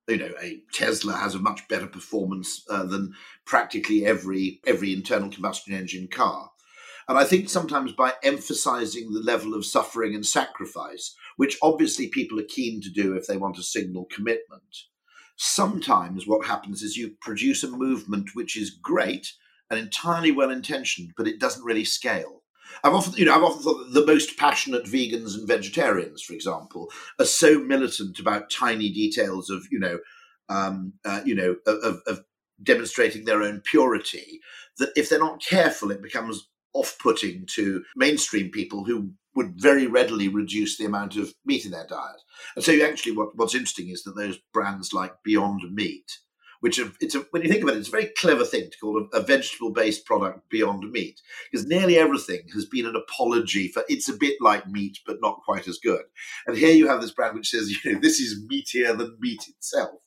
You 0.08 0.18
know, 0.18 0.32
a 0.42 0.62
Tesla 0.74 1.14
has 1.14 1.36
a 1.36 1.40
much 1.40 1.68
better 1.68 1.86
performance 1.86 2.64
uh, 2.70 2.86
than 2.86 3.14
practically 3.46 4.06
every 4.06 4.60
every 4.66 4.92
internal 4.94 5.30
combustion 5.30 5.74
engine 5.74 6.08
car. 6.08 6.50
And 7.10 7.18
I 7.18 7.24
think 7.24 7.50
sometimes 7.50 7.92
by 7.92 8.14
emphasizing 8.24 9.12
the 9.12 9.20
level 9.20 9.56
of 9.56 9.66
suffering 9.66 10.14
and 10.14 10.24
sacrifice, 10.24 11.16
which 11.38 11.58
obviously 11.60 12.08
people 12.08 12.40
are 12.40 12.44
keen 12.44 12.82
to 12.82 12.90
do 12.90 13.16
if 13.16 13.26
they 13.26 13.36
want 13.36 13.56
to 13.56 13.64
signal 13.64 14.08
commitment, 14.14 14.84
sometimes 15.36 16.28
what 16.28 16.46
happens 16.46 16.84
is 16.84 16.98
you 16.98 17.16
produce 17.20 17.64
a 17.64 17.68
movement 17.68 18.30
which 18.36 18.56
is 18.56 18.70
great 18.70 19.34
and 19.72 19.80
entirely 19.80 20.32
well 20.32 20.52
intentioned, 20.52 21.14
but 21.18 21.28
it 21.28 21.40
doesn't 21.40 21.66
really 21.66 21.84
scale. 21.84 22.44
I've 22.84 22.94
often, 22.94 23.16
you 23.16 23.26
know, 23.26 23.34
I've 23.34 23.44
often 23.44 23.64
thought 23.64 23.86
that 23.86 24.00
the 24.00 24.06
most 24.06 24.38
passionate 24.38 24.86
vegans 24.86 25.36
and 25.36 25.48
vegetarians, 25.48 26.22
for 26.22 26.34
example, 26.34 26.92
are 27.18 27.26
so 27.26 27.58
militant 27.58 28.20
about 28.20 28.52
tiny 28.52 28.92
details 28.92 29.50
of, 29.50 29.66
you 29.72 29.80
know, 29.80 29.98
um, 30.48 30.94
uh, 31.04 31.22
you 31.26 31.34
know, 31.34 31.56
of, 31.66 32.02
of 32.06 32.24
demonstrating 32.62 33.26
their 33.26 33.42
own 33.42 33.62
purity 33.62 34.42
that 34.78 34.92
if 34.96 35.10
they're 35.10 35.18
not 35.18 35.42
careful, 35.44 35.90
it 35.90 36.04
becomes 36.04 36.48
off-putting 36.74 37.46
to 37.56 37.84
mainstream 37.96 38.52
people 38.52 38.86
who 38.86 39.12
would 39.36 39.54
very 39.56 39.88
readily 39.88 40.28
reduce 40.28 40.78
the 40.78 40.86
amount 40.86 41.16
of 41.16 41.34
meat 41.46 41.66
in 41.66 41.72
their 41.72 41.88
diet. 41.88 42.22
And 42.56 42.66
so, 42.66 42.74
actually, 42.84 43.16
what, 43.16 43.36
what's 43.36 43.56
interesting 43.56 43.90
is 43.90 44.04
that 44.04 44.16
those 44.16 44.40
brands 44.54 44.94
like 44.94 45.14
Beyond 45.24 45.62
Meat 45.72 46.12
which 46.60 46.80
it's 47.00 47.16
a, 47.16 47.20
when 47.32 47.42
you 47.42 47.50
think 47.50 47.64
about 47.64 47.76
it, 47.76 47.80
it's 47.80 47.88
a 47.88 47.92
very 47.92 48.08
clever 48.18 48.44
thing 48.44 48.70
to 48.70 48.78
call 48.80 49.08
a, 49.14 49.18
a 49.18 49.22
vegetable 49.22 49.72
based 49.72 50.06
product 50.06 50.50
beyond 50.50 50.90
meat, 50.92 51.22
because 51.52 51.66
nearly 51.66 51.98
everything 51.98 52.42
has 52.54 52.66
been 52.66 52.86
an 52.86 52.96
apology 52.96 53.70
for 53.70 53.84
it's 53.88 54.10
a 54.10 54.18
bit 54.18 54.38
like 54.42 54.68
meat, 54.68 55.00
but 55.06 55.22
not 55.22 55.42
quite 55.46 55.68
as 55.68 55.78
good. 55.78 56.04
And 56.48 56.58
here 56.58 56.74
you 56.74 56.88
have 56.88 57.02
this 57.02 57.12
brand 57.12 57.36
which 57.36 57.50
says, 57.50 57.70
you 57.84 57.94
know, 57.94 58.00
this 58.00 58.20
is 58.20 58.46
meatier 58.46 58.98
than 58.98 59.18
meat 59.20 59.46
itself. 59.48 60.02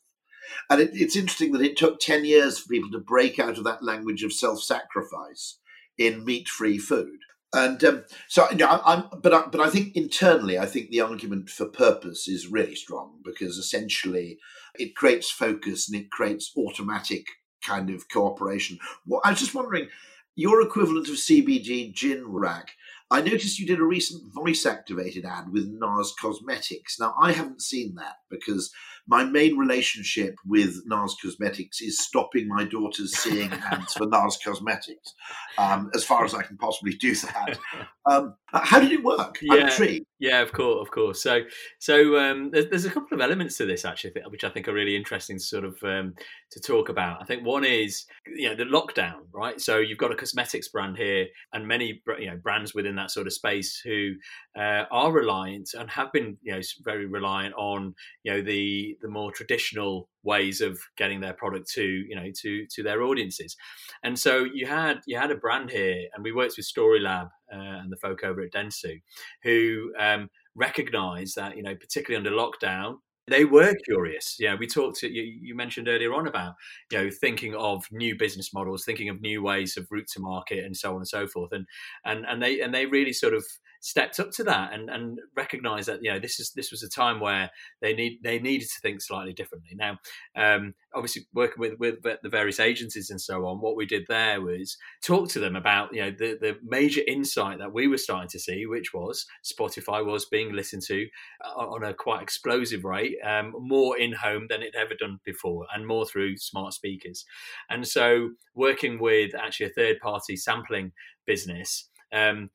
And 0.68 0.80
it, 0.80 0.90
it's 0.92 1.16
interesting 1.16 1.52
that 1.52 1.62
it 1.62 1.76
took 1.76 1.98
10 2.00 2.24
years 2.24 2.58
for 2.58 2.68
people 2.68 2.90
to 2.90 2.98
break 2.98 3.38
out 3.38 3.56
of 3.56 3.64
that 3.64 3.82
language 3.82 4.22
of 4.22 4.32
self 4.32 4.62
sacrifice 4.62 5.58
in 6.06 6.24
meat 6.24 6.48
free 6.48 6.78
food. 6.78 7.18
And 7.54 7.84
um, 7.84 8.04
so, 8.28 8.50
you 8.50 8.56
know, 8.56 8.66
I, 8.66 8.94
am 8.94 9.04
but 9.22 9.34
I, 9.34 9.46
but 9.46 9.60
I 9.60 9.68
think 9.68 9.94
internally, 9.94 10.58
I 10.58 10.64
think 10.64 10.90
the 10.90 11.02
argument 11.02 11.50
for 11.50 11.66
purpose 11.66 12.26
is 12.26 12.46
really 12.46 12.74
strong 12.74 13.18
because 13.22 13.58
essentially, 13.58 14.38
it 14.78 14.96
creates 14.96 15.30
focus 15.30 15.88
and 15.88 16.00
it 16.00 16.10
creates 16.10 16.52
automatic 16.56 17.26
kind 17.62 17.90
of 17.90 18.08
cooperation. 18.08 18.78
Well, 19.06 19.20
I 19.22 19.30
was 19.30 19.40
just 19.40 19.54
wondering, 19.54 19.88
your 20.34 20.62
equivalent 20.62 21.08
of 21.08 21.16
CBD 21.16 21.92
gin 21.92 22.24
Rak. 22.26 22.72
I 23.10 23.20
noticed 23.20 23.58
you 23.58 23.66
did 23.66 23.78
a 23.78 23.84
recent 23.84 24.32
voice 24.32 24.64
activated 24.64 25.26
ad 25.26 25.52
with 25.52 25.78
NARS 25.78 26.12
Cosmetics. 26.18 26.98
Now, 26.98 27.14
I 27.20 27.32
haven't 27.32 27.60
seen 27.60 27.94
that 27.96 28.16
because 28.30 28.72
my 29.06 29.24
main 29.24 29.56
relationship 29.56 30.36
with 30.46 30.86
NARS 30.86 31.14
Cosmetics 31.20 31.80
is 31.80 31.98
stopping 31.98 32.48
my 32.48 32.64
daughters 32.64 33.16
seeing 33.16 33.52
ads 33.70 33.94
for 33.94 34.06
NARS 34.06 34.38
Cosmetics 34.44 35.14
um, 35.58 35.90
as 35.94 36.04
far 36.04 36.24
as 36.24 36.34
I 36.34 36.42
can 36.42 36.56
possibly 36.56 36.94
do 36.94 37.14
that. 37.14 37.58
Um, 38.04 38.34
how 38.52 38.80
did 38.80 38.90
it 38.90 39.04
work? 39.04 39.38
Yeah, 39.40 39.70
yeah, 40.18 40.42
of 40.42 40.52
course, 40.52 40.84
of 40.84 40.90
course. 40.90 41.22
So, 41.22 41.42
so 41.78 42.18
um, 42.18 42.50
there's, 42.50 42.68
there's, 42.68 42.84
a 42.84 42.90
couple 42.90 43.14
of 43.14 43.20
elements 43.20 43.56
to 43.58 43.64
this 43.64 43.84
actually, 43.84 44.12
which 44.28 44.42
I 44.42 44.50
think 44.50 44.66
are 44.66 44.72
really 44.72 44.96
interesting 44.96 45.38
to 45.38 45.44
sort 45.44 45.64
of 45.64 45.76
um, 45.84 46.14
to 46.50 46.60
talk 46.60 46.88
about. 46.88 47.22
I 47.22 47.24
think 47.24 47.46
one 47.46 47.64
is 47.64 48.04
you 48.26 48.48
know 48.48 48.56
the 48.56 48.64
lockdown, 48.64 49.20
right? 49.32 49.60
So 49.60 49.78
you've 49.78 49.98
got 49.98 50.10
a 50.10 50.16
cosmetics 50.16 50.66
brand 50.66 50.96
here, 50.96 51.26
and 51.52 51.66
many 51.66 52.02
you 52.18 52.26
know 52.26 52.36
brands 52.36 52.74
within 52.74 52.96
that 52.96 53.12
sort 53.12 53.28
of 53.28 53.32
space 53.32 53.80
who 53.84 54.14
uh, 54.58 54.84
are 54.90 55.12
reliant 55.12 55.70
and 55.78 55.88
have 55.90 56.12
been 56.12 56.36
you 56.42 56.54
know 56.54 56.60
very 56.82 57.06
reliant 57.06 57.54
on 57.54 57.94
you 58.24 58.32
know 58.32 58.42
the 58.42 58.91
the 59.00 59.08
more 59.08 59.32
traditional 59.32 60.08
ways 60.22 60.60
of 60.60 60.78
getting 60.96 61.20
their 61.20 61.32
product 61.32 61.70
to 61.70 61.82
you 61.82 62.14
know 62.14 62.30
to 62.40 62.66
to 62.66 62.82
their 62.82 63.02
audiences 63.02 63.56
and 64.02 64.18
so 64.18 64.44
you 64.44 64.66
had 64.66 65.00
you 65.06 65.16
had 65.16 65.30
a 65.30 65.36
brand 65.36 65.70
here 65.70 66.06
and 66.14 66.24
we 66.24 66.32
worked 66.32 66.54
with 66.56 66.66
storylab 66.66 67.26
uh, 67.52 67.56
and 67.80 67.90
the 67.90 67.96
folk 67.96 68.24
over 68.24 68.40
at 68.40 68.52
dentsu 68.52 69.00
who 69.42 69.92
um, 69.98 70.28
recognized 70.54 71.36
that 71.36 71.56
you 71.56 71.62
know 71.62 71.74
particularly 71.74 72.16
under 72.16 72.36
lockdown 72.36 72.96
they 73.28 73.44
were 73.44 73.74
curious. 73.84 74.36
Yeah, 74.40 74.56
we 74.56 74.66
talked 74.66 74.98
to 75.00 75.10
you, 75.10 75.22
you 75.22 75.54
mentioned 75.54 75.88
earlier 75.88 76.12
on 76.12 76.26
about 76.26 76.54
you 76.90 76.98
know 76.98 77.10
thinking 77.10 77.54
of 77.54 77.84
new 77.92 78.16
business 78.18 78.52
models, 78.52 78.84
thinking 78.84 79.08
of 79.08 79.20
new 79.20 79.42
ways 79.42 79.76
of 79.76 79.86
route 79.90 80.08
to 80.14 80.20
market, 80.20 80.64
and 80.64 80.76
so 80.76 80.90
on 80.90 80.96
and 80.96 81.08
so 81.08 81.28
forth. 81.28 81.52
And 81.52 81.66
and 82.04 82.26
and 82.26 82.42
they 82.42 82.60
and 82.60 82.74
they 82.74 82.86
really 82.86 83.12
sort 83.12 83.34
of 83.34 83.44
stepped 83.82 84.20
up 84.20 84.30
to 84.30 84.44
that 84.44 84.72
and 84.72 84.88
and 84.88 85.18
recognized 85.36 85.88
that 85.88 85.98
you 86.02 86.10
know 86.10 86.20
this 86.20 86.38
is 86.38 86.52
this 86.54 86.70
was 86.70 86.84
a 86.84 86.88
time 86.88 87.18
where 87.18 87.50
they 87.80 87.92
need 87.92 88.20
they 88.22 88.38
needed 88.38 88.68
to 88.68 88.80
think 88.80 89.02
slightly 89.02 89.32
differently. 89.32 89.74
Now, 89.74 89.98
um, 90.36 90.74
obviously 90.94 91.26
working 91.34 91.58
with 91.58 91.74
with 91.78 91.96
the 92.02 92.28
various 92.28 92.60
agencies 92.60 93.10
and 93.10 93.20
so 93.20 93.44
on, 93.44 93.60
what 93.60 93.76
we 93.76 93.84
did 93.84 94.04
there 94.08 94.40
was 94.40 94.76
talk 95.02 95.28
to 95.30 95.40
them 95.40 95.56
about 95.56 95.92
you 95.92 96.00
know 96.00 96.12
the 96.12 96.38
the 96.40 96.56
major 96.62 97.02
insight 97.06 97.58
that 97.58 97.72
we 97.72 97.88
were 97.88 97.98
starting 97.98 98.28
to 98.30 98.38
see, 98.38 98.66
which 98.66 98.94
was 98.94 99.26
Spotify 99.44 100.04
was 100.06 100.26
being 100.26 100.52
listened 100.52 100.82
to 100.82 101.06
uh, 101.44 101.66
on 101.66 101.82
a 101.82 101.92
quite 101.92 102.22
explosive 102.22 102.84
rate, 102.84 103.16
um, 103.24 103.52
more 103.58 103.98
in 103.98 104.12
home 104.12 104.46
than 104.48 104.62
it 104.62 104.76
ever 104.76 104.94
done 104.94 105.18
before, 105.24 105.66
and 105.74 105.86
more 105.86 106.06
through 106.06 106.36
smart 106.36 106.72
speakers. 106.72 107.24
And 107.68 107.86
so 107.86 108.30
working 108.54 109.00
with 109.00 109.34
actually 109.34 109.66
a 109.66 109.70
third 109.70 109.98
party 109.98 110.36
sampling 110.36 110.92
business. 111.26 111.88
Um, 112.12 112.50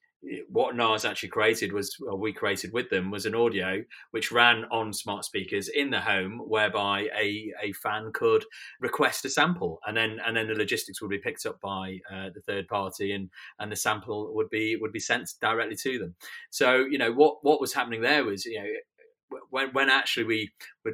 what 0.49 0.75
NARS 0.75 1.05
actually 1.05 1.29
created 1.29 1.71
was, 1.71 1.95
or 2.07 2.17
we 2.17 2.33
created 2.33 2.73
with 2.73 2.89
them, 2.89 3.11
was 3.11 3.25
an 3.25 3.35
audio 3.35 3.83
which 4.11 4.31
ran 4.31 4.65
on 4.71 4.91
smart 4.91 5.25
speakers 5.25 5.69
in 5.69 5.89
the 5.89 5.99
home, 5.99 6.41
whereby 6.47 7.07
a, 7.17 7.51
a 7.61 7.71
fan 7.73 8.11
could 8.13 8.43
request 8.79 9.25
a 9.25 9.29
sample, 9.29 9.79
and 9.85 9.95
then 9.95 10.19
and 10.25 10.35
then 10.35 10.47
the 10.47 10.55
logistics 10.55 11.01
would 11.01 11.11
be 11.11 11.19
picked 11.19 11.45
up 11.45 11.59
by 11.61 11.99
uh, 12.11 12.29
the 12.33 12.41
third 12.45 12.67
party, 12.67 13.13
and 13.13 13.29
and 13.59 13.71
the 13.71 13.75
sample 13.75 14.33
would 14.33 14.49
be 14.49 14.75
would 14.75 14.91
be 14.91 14.99
sent 14.99 15.29
directly 15.41 15.75
to 15.75 15.99
them. 15.99 16.15
So 16.49 16.77
you 16.77 16.97
know 16.97 17.11
what 17.11 17.37
what 17.41 17.61
was 17.61 17.73
happening 17.73 18.01
there 18.01 18.25
was 18.25 18.45
you 18.45 18.59
know 18.59 18.69
when, 19.49 19.71
when 19.73 19.89
actually 19.89 20.25
we 20.25 20.51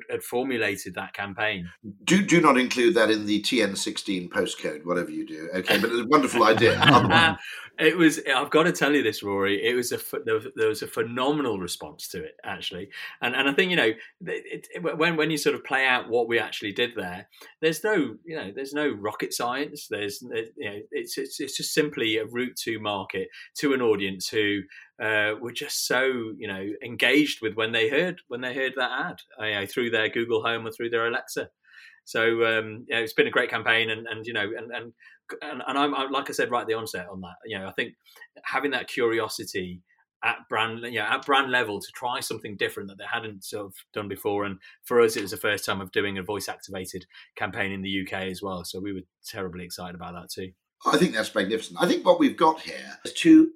had 0.09 0.23
formulated 0.23 0.95
that 0.95 1.13
campaign. 1.13 1.69
Do 2.03 2.23
do 2.23 2.41
not 2.41 2.57
include 2.57 2.95
that 2.95 3.09
in 3.09 3.25
the 3.25 3.41
TN16 3.41 4.29
postcode, 4.29 4.85
whatever 4.85 5.11
you 5.11 5.25
do. 5.25 5.49
Okay, 5.53 5.79
but 5.79 5.89
it's 5.91 6.01
a 6.01 6.07
wonderful 6.07 6.43
idea. 6.43 6.79
it 7.79 7.97
was. 7.97 8.19
I've 8.33 8.51
got 8.51 8.63
to 8.63 8.71
tell 8.71 8.93
you 8.93 9.01
this, 9.01 9.23
Rory. 9.23 9.63
It 9.63 9.75
was 9.75 9.91
a 9.91 9.99
there 10.25 10.69
was 10.69 10.81
a 10.81 10.87
phenomenal 10.87 11.59
response 11.59 12.07
to 12.09 12.23
it 12.23 12.35
actually, 12.43 12.89
and 13.21 13.35
and 13.35 13.49
I 13.49 13.53
think 13.53 13.71
you 13.71 13.77
know 13.77 13.91
it, 14.25 14.67
it, 14.73 14.97
when 14.97 15.15
when 15.15 15.31
you 15.31 15.37
sort 15.37 15.55
of 15.55 15.63
play 15.63 15.85
out 15.85 16.09
what 16.09 16.27
we 16.27 16.39
actually 16.39 16.71
did 16.71 16.91
there, 16.95 17.27
there's 17.61 17.83
no 17.83 18.15
you 18.23 18.35
know 18.35 18.51
there's 18.55 18.73
no 18.73 18.89
rocket 18.89 19.33
science. 19.33 19.87
There's 19.89 20.21
you 20.21 20.69
know 20.69 20.79
it's 20.91 21.17
it's, 21.17 21.39
it's 21.39 21.57
just 21.57 21.73
simply 21.73 22.17
a 22.17 22.25
route 22.25 22.55
to 22.57 22.79
market 22.79 23.29
to 23.55 23.73
an 23.73 23.81
audience 23.81 24.29
who 24.29 24.61
uh, 25.01 25.33
were 25.41 25.51
just 25.51 25.87
so 25.87 26.33
you 26.37 26.47
know 26.47 26.69
engaged 26.83 27.41
with 27.41 27.55
when 27.55 27.71
they 27.71 27.89
heard 27.89 28.21
when 28.27 28.41
they 28.41 28.53
heard 28.53 28.73
that 28.75 28.91
ad 28.91 29.21
you 29.39 29.55
know, 29.55 29.65
through 29.83 29.91
their 29.91 30.09
Google 30.09 30.43
Home 30.43 30.65
or 30.65 30.71
through 30.71 30.89
their 30.89 31.07
Alexa. 31.07 31.49
So 32.05 32.45
um, 32.45 32.85
yeah, 32.89 32.99
it's 32.99 33.13
been 33.13 33.27
a 33.27 33.31
great 33.31 33.49
campaign, 33.49 33.89
and, 33.89 34.07
and 34.07 34.25
you 34.25 34.33
know, 34.33 34.49
and 34.57 34.71
and 34.71 34.93
and, 35.41 35.63
and 35.65 35.77
I'm, 35.77 36.11
like 36.11 36.29
I 36.29 36.33
said 36.33 36.51
right 36.51 36.61
at 36.61 36.67
the 36.67 36.73
onset 36.73 37.07
on 37.09 37.21
that. 37.21 37.35
You 37.45 37.59
know, 37.59 37.67
I 37.67 37.71
think 37.71 37.93
having 38.43 38.71
that 38.71 38.87
curiosity 38.87 39.81
at 40.23 40.37
brand, 40.49 40.81
know, 40.81 41.01
at 41.01 41.25
brand 41.25 41.51
level 41.51 41.79
to 41.79 41.91
try 41.93 42.19
something 42.19 42.55
different 42.55 42.89
that 42.89 42.97
they 42.97 43.05
hadn't 43.11 43.43
sort 43.43 43.65
of 43.65 43.73
done 43.93 44.07
before. 44.07 44.45
And 44.45 44.57
for 44.83 45.01
us, 45.01 45.17
it 45.17 45.21
was 45.21 45.31
the 45.31 45.37
first 45.37 45.65
time 45.65 45.81
of 45.81 45.91
doing 45.91 46.17
a 46.17 46.23
voice 46.23 46.47
activated 46.47 47.05
campaign 47.35 47.71
in 47.71 47.81
the 47.81 48.01
UK 48.01 48.23
as 48.23 48.41
well. 48.41 48.63
So 48.63 48.79
we 48.79 48.93
were 48.93 49.01
terribly 49.25 49.65
excited 49.65 49.95
about 49.95 50.13
that 50.13 50.29
too. 50.29 50.51
I 50.85 50.97
think 50.97 51.13
that's 51.13 51.33
magnificent. 51.33 51.81
I 51.81 51.87
think 51.87 52.05
what 52.05 52.19
we've 52.19 52.37
got 52.37 52.61
here 52.61 52.97
is 53.05 53.13
two 53.13 53.51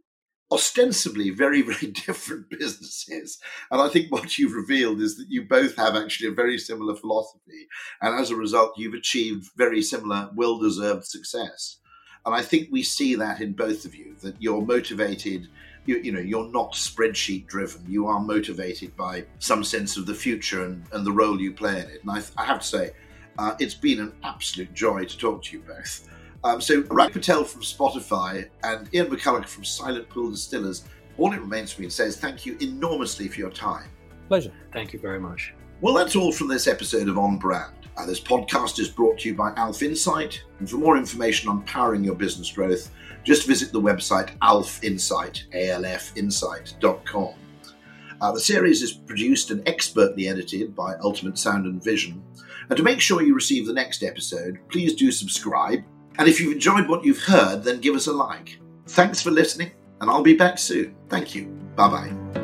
ostensibly 0.52 1.30
very, 1.30 1.62
very 1.74 1.92
different 1.92 2.50
businesses. 2.50 3.40
And 3.72 3.82
I 3.82 3.90
think 3.90 4.12
what 4.12 4.38
you've 4.38 4.54
revealed 4.54 5.02
is 5.02 5.18
that 5.18 5.30
you 5.30 5.44
both 5.44 5.76
have 5.76 5.96
actually 5.96 6.30
a 6.30 6.36
very 6.36 6.58
similar 6.58 6.96
philosophy. 6.96 7.68
And 8.02 8.20
as 8.20 8.32
a 8.32 8.36
result, 8.36 8.78
you've 8.78 8.94
achieved 8.94 9.52
very 9.56 9.82
similar, 9.82 10.30
well 10.36 10.58
deserved 10.58 11.06
success. 11.06 11.78
And 12.26 12.36
I 12.36 12.42
think 12.42 12.68
we 12.72 12.84
see 12.84 13.16
that 13.16 13.40
in 13.40 13.54
both 13.54 13.86
of 13.86 13.96
you, 13.96 14.16
that 14.22 14.42
you're 14.42 14.62
motivated 14.62 15.48
you, 15.88 15.98
you 16.00 16.12
know 16.12 16.20
you're 16.20 16.52
not 16.52 16.74
spreadsheet 16.74 17.48
driven. 17.48 17.84
You 17.88 18.08
are 18.08 18.20
motivated 18.20 18.96
by 18.96 19.26
some 19.40 19.64
sense 19.64 19.98
of 19.98 20.06
the 20.06 20.14
future 20.14 20.66
and, 20.66 20.84
and 20.92 21.06
the 21.06 21.12
role 21.12 21.40
you 21.40 21.54
play 21.54 21.80
in 21.80 21.90
it. 21.90 22.02
And 22.04 22.12
I, 22.12 22.22
I 22.38 22.46
have 22.46 22.60
to 22.60 22.68
say, 22.68 22.92
uh, 23.40 23.56
it's 23.60 23.74
been 23.74 24.00
an 24.00 24.14
absolute 24.24 24.74
joy 24.74 25.06
to 25.06 25.18
talk 25.18 25.44
to 25.46 25.58
you 25.58 25.64
both. 25.64 26.08
Um, 26.44 26.62
so, 26.62 26.82
Rak 26.90 27.14
Patel 27.14 27.44
from 27.44 27.62
Spotify 27.62 28.50
and 28.64 28.94
Ian 28.94 29.08
McCulloch 29.08 29.48
from 29.48 29.64
Silent 29.64 30.08
Pool 30.10 30.32
Distillers, 30.32 30.86
all 31.18 31.34
it 31.34 31.40
remains 31.40 31.72
for 31.72 31.82
me 31.82 31.88
to 31.88 31.94
say 31.94 32.06
is 32.06 32.18
thank 32.18 32.46
you 32.46 32.58
enormously 32.62 33.28
for 33.28 33.40
your 33.40 33.50
time. 33.50 33.90
Pleasure. 34.28 34.52
Thank 34.72 34.94
you 34.94 35.00
very 35.00 35.20
much. 35.20 35.54
Well, 35.82 35.94
that's 35.94 36.16
all 36.16 36.32
from 36.32 36.48
this 36.48 36.68
episode 36.68 37.08
of 37.08 37.18
On 37.18 37.38
Brand. 37.38 37.74
Uh, 37.98 38.06
this 38.06 38.20
podcast 38.20 38.80
is 38.80 38.90
brought 38.90 39.20
to 39.20 39.30
you 39.30 39.36
by 39.36 39.52
Alf 39.58 39.82
Insight. 39.82 40.44
And 40.60 40.70
for 40.70 40.78
more 40.78 40.98
information 40.98 41.50
on 41.50 41.64
powering 41.64 42.04
your 42.04 42.16
business 42.16 42.52
growth, 42.52 42.92
just 43.24 43.48
visit 43.48 43.72
the 43.72 43.82
website 43.82 44.38
alfinsight, 44.40 45.50
alfinsight.com. 45.54 47.34
Uh, 48.20 48.32
the 48.32 48.40
series 48.40 48.82
is 48.82 48.94
produced 48.94 49.52
and 49.52 49.68
expertly 49.68 50.28
edited 50.28 50.76
by 50.76 50.96
Ultimate 51.02 51.38
Sound 51.38 51.66
and 51.66 51.84
Vision. 51.84 52.24
And 52.70 52.78
to 52.78 52.84
make 52.84 53.00
sure 53.00 53.22
you 53.22 53.36
receive 53.36 53.66
the 53.66 53.74
next 53.74 54.04
episode, 54.04 54.60
please 54.70 54.96
do 54.96 55.12
subscribe. 55.12 55.84
And 56.18 56.28
if 56.28 56.40
you've 56.40 56.54
enjoyed 56.54 56.88
what 56.88 57.04
you've 57.04 57.22
heard, 57.22 57.64
then 57.64 57.80
give 57.80 57.96
us 57.96 58.08
a 58.08 58.14
like. 58.14 58.60
Thanks 58.88 59.22
for 59.22 59.32
listening, 59.32 59.72
and 60.02 60.10
I'll 60.10 60.24
be 60.24 60.36
back 60.36 60.58
soon. 60.58 60.96
Thank 61.10 61.36
you. 61.36 61.46
Bye 61.76 61.90
bye. 61.90 62.38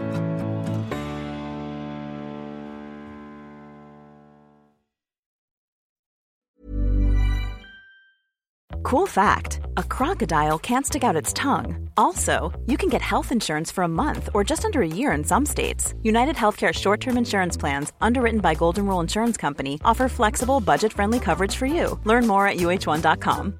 Cool 8.84 9.08
fact 9.08 9.60
a 9.76 9.84
crocodile 9.84 10.60
can't 10.60 10.86
stick 10.86 11.04
out 11.04 11.16
its 11.16 11.34
tongue. 11.34 11.90
Also, 11.98 12.52
you 12.68 12.78
can 12.78 12.90
get 12.90 13.02
health 13.02 13.32
insurance 13.32 13.72
for 13.72 13.84
a 13.84 13.88
month 13.88 14.30
or 14.34 14.44
just 14.44 14.66
under 14.66 14.82
a 14.82 14.88
year 14.88 15.12
in 15.14 15.24
some 15.24 15.46
states. 15.46 15.96
United 16.04 16.36
Healthcare 16.36 16.74
short 16.74 17.00
term 17.00 17.18
insurance 17.18 17.58
plans, 17.58 17.92
underwritten 18.02 18.40
by 18.40 18.54
Golden 18.54 18.86
Rule 18.86 19.00
Insurance 19.00 19.38
Company, 19.38 19.80
offer 19.84 20.08
flexible, 20.08 20.60
budget 20.60 20.94
friendly 20.94 21.20
coverage 21.20 21.56
for 21.56 21.66
you. 21.66 22.00
Learn 22.04 22.28
more 22.28 22.48
at 22.48 22.58
uhone.com. 22.58 23.60